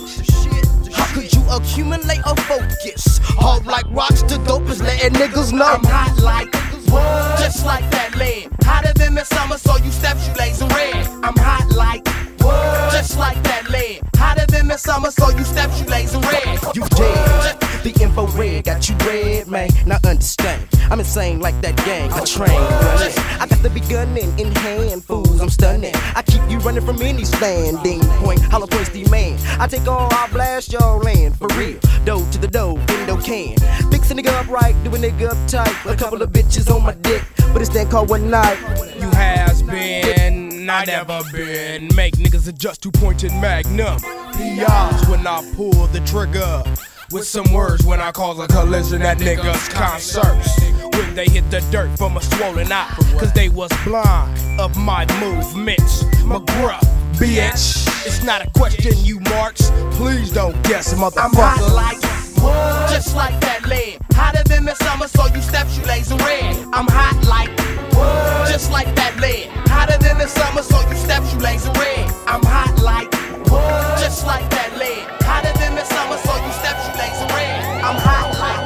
How 0.92 1.06
could 1.14 1.32
you 1.32 1.44
accumulate 1.52 2.22
a 2.26 2.36
focus? 2.50 3.20
Hard 3.22 3.68
like 3.68 3.86
rocks, 3.92 4.24
the 4.24 4.42
dope 4.48 4.68
is 4.70 4.82
letting 4.82 5.14
niggas 5.14 5.54
know. 5.54 5.66
I'm 5.66 5.84
hot 5.84 6.18
like 6.20 6.52
what? 6.90 7.38
Just 7.40 7.64
like 7.64 7.88
that 7.92 8.16
lead. 8.16 8.50
Hotter 8.64 8.94
than 8.94 9.14
the 9.14 9.24
summer, 9.24 9.60
so 9.60 9.78
you 9.78 9.92
step 9.92 10.18
you 10.26 10.34
and 10.62 10.72
red. 10.74 11.08
I'm 11.22 11.38
hot 11.38 11.70
like 11.70 12.21
what? 12.44 12.92
Just 12.92 13.18
like 13.18 13.42
that 13.44 13.70
lead. 13.70 14.02
Hotter 14.16 14.46
than 14.48 14.68
the 14.68 14.78
summer, 14.78 15.12
so 15.12 15.30
you 15.30 15.44
step 15.44 15.72
shoelace 15.72 16.14
and 16.14 16.24
red. 16.26 16.60
You 16.76 16.86
dead. 16.90 17.58
The 17.84 17.98
infrared 18.00 18.66
got 18.66 18.88
you 18.88 18.96
red, 18.98 19.48
man. 19.48 19.70
Now 19.88 19.98
understand, 20.06 20.68
I'm 20.92 21.00
insane 21.00 21.40
like 21.40 21.60
that 21.62 21.76
gang. 21.78 22.12
I 22.14 22.24
train 22.26 22.52
running. 22.52 23.14
I 23.42 23.48
got 23.50 23.64
the 23.64 23.72
big 23.72 23.90
gunning 23.90 24.38
in 24.38 24.52
hand, 24.52 25.04
fools. 25.04 25.42
I'm 25.42 25.50
stunning. 25.50 25.96
I 25.96 26.22
keep 26.22 26.42
you 26.48 26.60
running 26.60 26.86
from 26.86 27.02
any 27.02 27.26
standing 27.26 28.02
point. 28.22 28.40
Hollow 28.42 28.68
points 28.68 28.90
demand. 28.90 29.40
I 29.60 29.68
take 29.68 29.88
all, 29.88 30.14
I 30.14 30.28
blast 30.32 30.72
your 30.72 31.00
land 31.00 31.36
for 31.38 31.48
real. 31.58 31.80
Dough 32.06 32.24
to 32.32 32.38
the 32.38 32.48
dough, 32.48 32.74
window 32.74 33.18
can. 33.20 33.58
Fix 33.90 34.12
a 34.12 34.14
nigga 34.14 34.34
up 34.40 34.48
right, 34.48 34.76
do 34.84 34.94
a 34.94 34.98
nigga 35.00 35.32
up 35.32 35.50
tight. 35.50 35.76
A 35.86 35.96
couple 35.96 36.22
of 36.22 36.30
bitches 36.32 36.70
on 36.74 36.84
my 36.84 36.94
dick, 36.94 37.24
but 37.52 37.62
it's 37.62 37.70
that 37.72 37.90
called 37.90 38.10
one 38.10 38.30
night. 38.30 38.60
You 39.00 39.10
has 39.10 39.64
been, 39.64 40.41
I 40.70 40.86
never 40.86 41.22
been. 41.32 41.90
Make 41.96 42.16
niggas 42.16 42.48
adjust 42.48 42.82
to 42.84 42.92
pointed 42.92 43.32
magnum. 43.34 44.00
PRs 44.00 45.10
when 45.10 45.26
I 45.26 45.50
pull 45.56 45.88
the 45.88 46.00
trigger. 46.02 46.64
With 47.12 47.28
some 47.28 47.52
words 47.52 47.86
when 47.86 48.00
I 48.00 48.12
cause 48.12 48.40
a 48.40 48.48
collision 48.48 49.02
at 49.02 49.18
niggas' 49.18 49.70
concerts. 49.70 50.62
When 50.98 51.14
they 51.14 51.26
hit 51.26 51.50
the 51.52 51.60
dirt 51.72 51.98
from 51.98 52.18
a 52.18 52.22
swollen 52.22 52.72
eye. 52.72 52.94
Cause 53.20 53.34
they 53.34 53.50
was 53.50 53.72
blind 53.84 54.60
of 54.60 54.78
my 54.78 55.06
movements. 55.20 56.04
McGruff, 56.24 56.82
bitch. 57.16 57.88
It's 58.06 58.24
not 58.24 58.46
a 58.46 58.50
question, 58.52 58.94
you 58.98 59.20
marks. 59.20 59.72
Please 59.92 60.32
don't 60.32 60.62
guess, 60.64 60.94
motherfucker. 60.94 61.24
I'm 61.24 61.34
hot 61.34 61.74
like 61.74 62.21
what? 62.42 62.90
Just 62.90 63.16
like 63.16 63.40
that 63.42 63.66
lead. 63.68 64.00
Hotter 64.14 64.44
than 64.44 64.66
the 64.66 64.76
summer, 64.76 65.08
so 65.08 65.26
you 65.34 65.42
step 65.42 65.68
shoelace 65.70 66.12
and 66.12 66.22
red. 66.22 66.56
I'm 66.74 66.88
hot 66.88 67.24
like 67.26 67.52
what? 67.96 68.50
Just 68.50 68.72
like 68.72 68.94
that 68.96 69.18
lead. 69.20 69.48
Hotter 69.70 69.98
than 69.98 70.18
the 70.18 70.28
summer, 70.28 70.62
so 70.62 70.78
you 70.90 70.96
step 70.96 71.24
shoelace 71.30 71.66
and 71.66 71.78
red. 71.78 72.10
I'm 72.28 72.44
hot 72.44 72.78
like 72.82 73.14
what? 73.50 74.00
Just 74.00 74.26
like 74.26 74.50
that 74.52 74.78
lead. 74.78 75.06
Hotter 75.24 75.54
than 75.60 75.76
the 75.76 75.86
summer, 75.86 76.18
so 76.18 76.34
you 76.46 76.52
step 76.62 76.78
shoelace 76.84 77.20
and 77.22 77.32
red. 77.32 77.84
I'm 77.88 77.98
hot 77.98 78.30
like. 78.42 78.62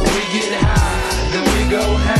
We 0.00 0.22
get 0.34 0.60
high, 0.60 1.30
then 1.32 1.44
we 1.54 1.70
go 1.70 1.82
hang. 1.96 2.17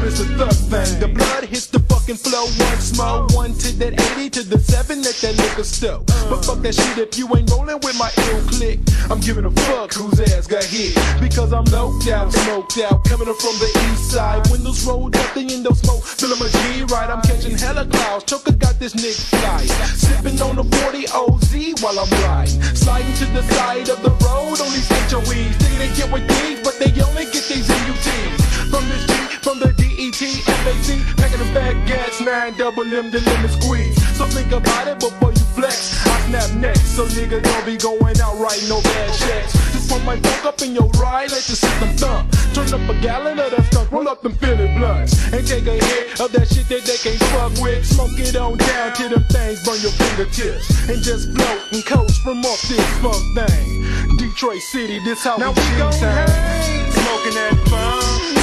Yo, 0.00 0.08
this 0.08 0.20
a 0.20 0.24
thug 0.36 0.52
thing. 0.52 1.00
The 1.00 1.08
blood 1.08 1.44
hits 1.44 1.66
the 1.66 1.80
fucking 1.80 2.16
flow 2.16 2.44
once 2.58 2.96
more. 2.96 3.26
One 3.36 3.54
to 3.54 3.72
that 3.78 3.94
80 4.16 4.30
to 4.30 4.42
the 4.42 4.58
7 4.58 4.98
at 5.00 5.04
that 5.04 5.34
nigga 5.34 5.64
store. 5.64 6.02
But 6.28 6.44
fuck 6.44 6.60
that 6.62 6.74
shit 6.74 6.98
if 6.98 7.18
you 7.18 7.28
ain't 7.36 7.50
rolling 7.50 7.80
with 7.80 7.96
my 7.98 8.10
ill 8.30 8.42
click. 8.48 8.80
I'm 9.10 9.20
giving 9.20 9.44
a 9.44 9.50
fuck 9.68 9.92
whose 9.94 10.20
ass 10.32 10.46
got 10.46 10.64
hit. 10.64 10.94
Because 11.20 11.52
I'm 11.52 11.64
loped 11.64 12.08
out, 12.08 12.32
smoked 12.32 12.78
out, 12.78 13.04
coming 13.04 13.28
up 13.28 13.36
from 13.36 13.56
the 13.58 13.70
east 13.90 14.10
side. 14.10 14.46
Windows 14.50 14.84
rolled 14.86 15.16
up, 15.16 15.34
the 15.34 15.44
window 15.44 15.72
smoke, 15.72 16.02
feeling 16.04 16.38
my 16.38 16.48
G 16.48 16.84
right. 16.84 17.10
I'm 17.10 17.22
catching 17.22 17.56
hella 17.56 17.86
clouds. 17.86 18.24
Choker 18.24 18.52
got 18.52 18.78
this 18.78 18.94
nigga 18.94 19.20
fly. 19.30 19.64
Sipping 19.96 20.40
on 20.42 20.56
the 20.56 20.64
40 20.64 21.08
OZ 21.12 21.82
while 21.82 21.98
I'm 21.98 22.10
riding. 22.24 22.60
Sliding 22.74 23.14
to 23.14 23.26
the 23.36 23.42
side 23.54 23.88
of 23.88 24.02
the 24.02 24.10
road 24.24 24.60
on 24.60 24.70
these 24.72 24.88
HOEs. 24.88 25.54
Think 25.60 25.74
they 25.78 25.90
get 25.96 26.12
with 26.12 26.26
these, 26.28 26.60
but 26.62 26.78
they 26.78 26.90
only 27.02 27.24
get 27.26 27.44
these 27.48 27.68
MUTs. 27.68 28.40
From 28.70 28.88
this 28.88 29.19
from 29.42 29.58
the 29.58 29.72
DET, 29.72 30.20
FAC, 30.44 31.16
packing 31.16 31.40
the 31.40 31.50
back 31.54 31.74
gas, 31.86 32.20
9 32.20 32.56
double 32.58 32.82
M, 32.82 33.10
the 33.10 33.20
lemon 33.20 33.50
squeeze. 33.50 33.96
So 34.16 34.26
think 34.26 34.52
about 34.52 34.86
it 34.88 35.00
before 35.00 35.32
you 35.32 35.46
flex. 35.56 35.96
I 36.06 36.20
snap 36.28 36.50
next, 36.56 36.96
so 36.96 37.06
nigga 37.06 37.42
don't 37.42 37.64
be 37.64 37.76
going 37.76 38.20
out 38.20 38.38
writing 38.38 38.68
no 38.68 38.80
bad 38.82 39.12
checks. 39.16 39.52
Just 39.72 39.90
put 39.90 40.04
my 40.04 40.16
funk 40.20 40.44
up 40.44 40.62
in 40.62 40.74
your 40.74 40.88
ride, 41.00 41.30
let 41.30 41.44
the 41.44 41.56
system 41.56 41.88
thump. 41.96 42.30
Turn 42.52 42.68
up 42.74 42.88
a 42.90 43.00
gallon 43.00 43.38
of 43.38 43.50
that 43.50 43.64
skunk, 43.72 43.90
roll 43.90 44.08
up 44.08 44.22
them 44.22 44.32
Philly 44.32 44.68
blunts. 44.76 45.16
And 45.32 45.46
take 45.46 45.66
a 45.66 45.78
hit 45.78 46.20
of 46.20 46.32
that 46.32 46.48
shit 46.48 46.68
that 46.68 46.84
they 46.84 46.98
can't 47.00 47.20
fuck 47.32 47.52
with. 47.62 47.86
Smoke 47.86 48.18
it 48.18 48.36
on 48.36 48.58
down 48.58 48.92
till 48.94 49.08
them 49.08 49.24
things 49.30 49.64
burn 49.64 49.80
your 49.80 49.92
fingertips. 49.92 50.68
And 50.88 51.00
just 51.02 51.32
float 51.32 51.62
and 51.72 51.84
coast 51.86 52.20
from 52.22 52.44
off 52.44 52.60
this 52.68 52.84
funk 53.00 53.24
thing. 53.32 54.18
Detroit 54.18 54.60
City, 54.60 54.98
this 55.04 55.24
how 55.24 55.36
Now 55.36 55.52
we 55.52 55.60
we 55.60 55.78
gon' 55.78 55.92
hang. 55.92 56.92
Smoking 56.92 57.34
that 57.34 57.56
funk. 57.68 58.39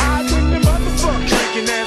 Motherfucker. 1.58 1.87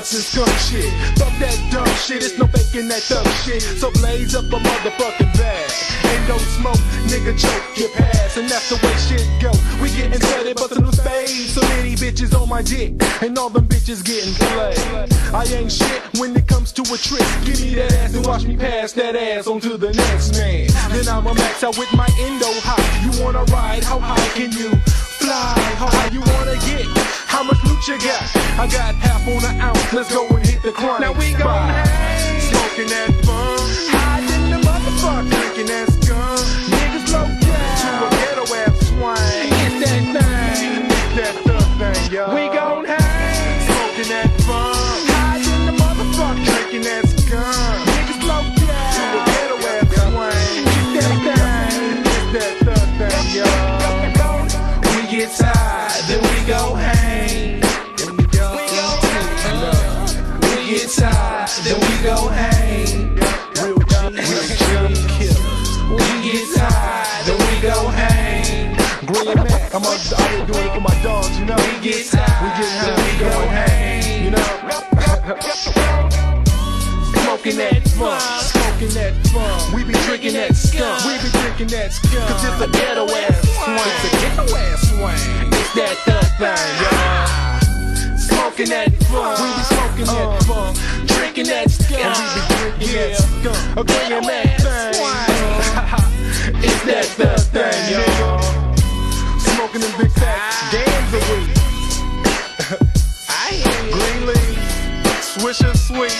blunts 0.00 0.70
shit. 0.70 0.92
Fuck 1.18 1.32
that 1.40 1.56
dumb 1.70 1.86
shit, 1.96 2.22
it's 2.22 2.38
no 2.38 2.46
faking 2.46 2.88
that 2.88 3.02
thug 3.02 3.26
shit. 3.44 3.62
So 3.62 3.90
blaze 3.92 4.34
up 4.34 4.44
a 4.44 4.58
motherfucking 4.58 5.32
bag. 5.36 5.70
Ain't 6.04 6.28
no 6.28 6.38
smoke, 6.38 6.80
nigga 7.08 7.36
choke 7.36 7.78
your 7.78 7.90
pass. 7.90 8.36
And 8.36 8.48
that's 8.48 8.70
the 8.70 8.76
way 8.76 8.94
shit 8.96 9.26
go. 9.40 9.52
We 9.82 9.90
getting 9.90 10.20
started, 10.20 10.56
but 10.56 10.70
some 10.70 10.84
new 10.84 10.92
spades. 10.92 11.52
So 11.52 11.60
many 11.76 11.94
bitches 11.94 12.34
on 12.34 12.48
my 12.48 12.62
dick. 12.62 12.94
And 13.22 13.36
all 13.38 13.50
them 13.50 13.66
bitches 13.66 14.04
getting 14.04 14.32
played. 14.34 15.12
I 15.34 15.44
ain't 15.52 15.72
shit 15.72 16.02
when 16.18 16.34
it 16.36 16.46
comes 16.46 16.72
to 16.72 16.82
a 16.82 16.96
trick. 16.96 17.26
Give 17.44 17.60
me 17.60 17.74
that 17.74 17.92
ass 17.92 18.14
and 18.14 18.26
watch 18.26 18.44
me 18.44 18.56
pass 18.56 18.92
that 18.92 19.16
ass 19.16 19.46
on 19.46 19.60
to 19.60 19.76
the 19.76 19.92
next 19.92 20.36
man. 20.38 20.68
Then 20.90 21.08
I'ma 21.08 21.34
max 21.34 21.62
out 21.62 21.76
with 21.76 21.92
my 21.92 22.08
endo 22.20 22.48
high. 22.64 22.80
You 23.04 23.22
wanna 23.22 23.44
ride? 23.52 23.84
How 23.84 23.98
high 23.98 24.28
can 24.34 24.52
you 24.52 24.70
fly? 25.20 25.54
How 25.80 25.88
high 25.88 26.10
you 26.12 26.20
wanna 26.32 26.56
get? 26.68 26.86
How 27.28 27.42
much 27.42 27.60
loot 27.64 27.86
you 27.88 27.98
got? 28.00 28.24
I 28.58 28.66
got 28.66 28.94
half 28.96 29.26
on 29.28 29.44
an 29.44 29.60
ounce. 29.60 29.92
Let's 29.92 30.12
go 30.12 30.26
and 30.28 30.44
hit 30.44 30.62
the 30.62 30.72
crime. 30.72 31.00
Now 31.02 31.12
we 31.12 31.32
gon' 31.32 31.68
hang. 31.68 32.40
Smoking 32.48 32.88
that 32.94 33.10
fun. 33.24 33.58
Hiding 33.94 34.46
the 34.52 34.58
motherfucker. 34.66 35.30
Drinking 35.30 35.68
that 35.72 35.88
skunk. 35.92 36.40
Niggas 36.72 37.06
low 37.12 37.28
down. 37.46 37.76
To 37.80 37.88
a 38.06 38.10
ghetto 38.20 38.44
ass 38.62 38.76
swing. 38.88 39.50
Get 39.60 39.72
that 39.84 40.02
thing. 40.16 40.88
Get 40.88 41.10
that 41.18 41.34
thug 41.46 41.68
thing, 41.80 42.12
y'all. 42.12 42.34
We 42.34 42.44
gon' 42.56 42.69
Mac, 69.60 69.74
I'm 69.74 69.84
out 69.84 70.00
here 70.00 70.46
doing 70.46 70.66
it 70.66 70.74
for 70.74 70.80
my 70.80 71.02
dogs, 71.02 71.38
you 71.38 71.44
know. 71.44 71.56
We 71.56 71.80
get 71.84 72.06
tired, 72.08 72.40
we 72.40 72.48
get 72.56 72.70
high, 72.80 72.86
then 72.86 73.04
we 73.04 73.12
go 73.20 73.30
hang. 73.48 74.24
You 74.24 74.30
know. 74.30 74.48
Smoking 77.20 77.56
that 77.58 77.88
funk, 77.96 78.20
smoking 78.40 78.94
that 78.96 79.12
funk. 79.28 79.74
We 79.74 79.84
be 79.84 79.92
drinking 80.08 80.32
that 80.34 80.56
skunk, 80.56 81.04
we 81.04 81.12
be 81.20 81.28
drinking 81.38 81.68
that 81.76 81.92
skunk. 81.92 82.28
Cause 82.28 82.44
it's 82.44 82.60
a 82.60 82.68
ghetto 82.72 83.04
ass 83.04 83.40
swing, 83.60 83.76
it's 83.78 84.04
a 84.04 84.10
ghetto 84.20 84.44
ass 84.56 84.80
swing. 84.88 85.52
It's 85.52 85.72
that 85.76 85.96
thug 86.08 86.28
thing, 86.40 86.72
y'all. 86.80 88.18
Smoking 88.18 88.70
that 88.70 88.88
funk, 89.12 89.38
we 89.40 89.48
be 89.52 89.64
smoking 89.68 90.08
that 90.08 90.26
uh, 90.26 90.40
funk. 90.48 90.72
Drinking 91.06 91.46
that 91.46 91.70
skunk, 91.70 92.16
we 92.16 92.24
be 92.34 92.42
drinking 92.56 92.92
that 92.96 93.12
skunk. 93.20 93.76
A 93.76 93.84
bringing 93.84 94.26
that 94.26 94.48
thing. 94.64 94.96
it's 96.64 96.82
that 96.84 97.04
thug 97.04 97.40
thing, 97.52 97.92
y'all. 97.92 98.49
Smoking 99.70 99.88
them 99.88 100.00
big 100.00 100.10
fat 100.18 100.50
gams 100.74 101.14
of 101.14 101.22
weed. 101.30 101.46
Green 103.94 104.26
leaf, 104.26 104.58
Swisher 105.22 105.70
sweet. 105.78 106.10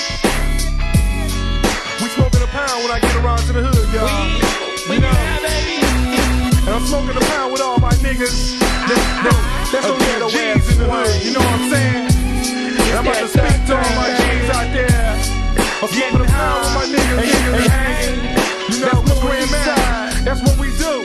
We 1.98 2.06
smoking 2.14 2.42
a 2.42 2.46
pound 2.46 2.78
when 2.84 2.92
I 2.94 3.00
get 3.02 3.10
around 3.16 3.42
to 3.50 3.52
the 3.52 3.66
hood, 3.66 3.90
y'all. 3.90 4.94
you 4.94 5.00
know, 5.02 5.10
and 6.62 6.70
I'm 6.70 6.86
smoking 6.86 7.16
a 7.16 7.26
pound 7.26 7.50
with 7.52 7.60
all 7.60 7.80
my 7.80 7.90
niggas. 7.98 8.54
That's, 8.86 9.02
that's, 9.26 9.72
that's 9.72 9.86
on 9.90 9.98
their 9.98 10.30
G's 10.30 10.70
in 10.70 10.78
the 10.78 10.86
hood. 10.86 11.10
You 11.26 11.32
know 11.32 11.40
what 11.40 11.58
I'm 11.58 11.70
saying? 11.74 12.06
And 12.06 12.98
I'm 12.98 13.04
about 13.04 13.18
to 13.18 13.26
speak 13.34 13.66
to 13.66 13.74
all 13.74 13.94
my 13.98 14.14
G's 14.14 14.50
out 14.54 14.70
there. 14.70 15.10
I'm 15.82 15.90
smoking 15.90 16.22
a 16.22 16.30
pound 16.30 16.62
with 16.62 16.74
my 16.78 16.86
niggas. 16.86 17.18
And, 17.18 17.50
and, 17.50 17.74
and, 17.74 18.74
you 18.74 18.86
know, 18.86 19.02
that's 19.02 19.18
we 19.26 20.22
That's 20.22 20.40
what 20.40 20.56
we 20.56 20.70
do. 20.78 20.99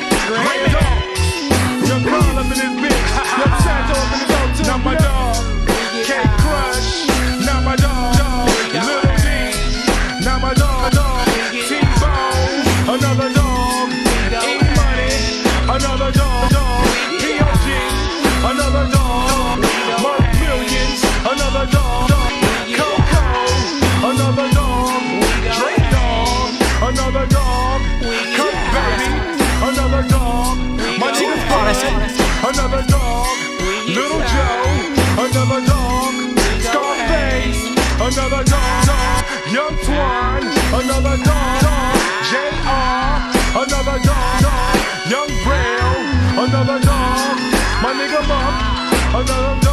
Another 40.85 41.17
dog. 41.17 41.61
J.R. 42.29 43.31
Another 43.57 43.97
dog. 44.05 44.41
Young 45.09 45.31
Braille. 45.43 46.45
Another 46.45 46.79
dog. 46.79 47.37
My 47.81 47.91
nigga 47.97 48.21
Monk. 48.27 49.25
Another 49.25 49.64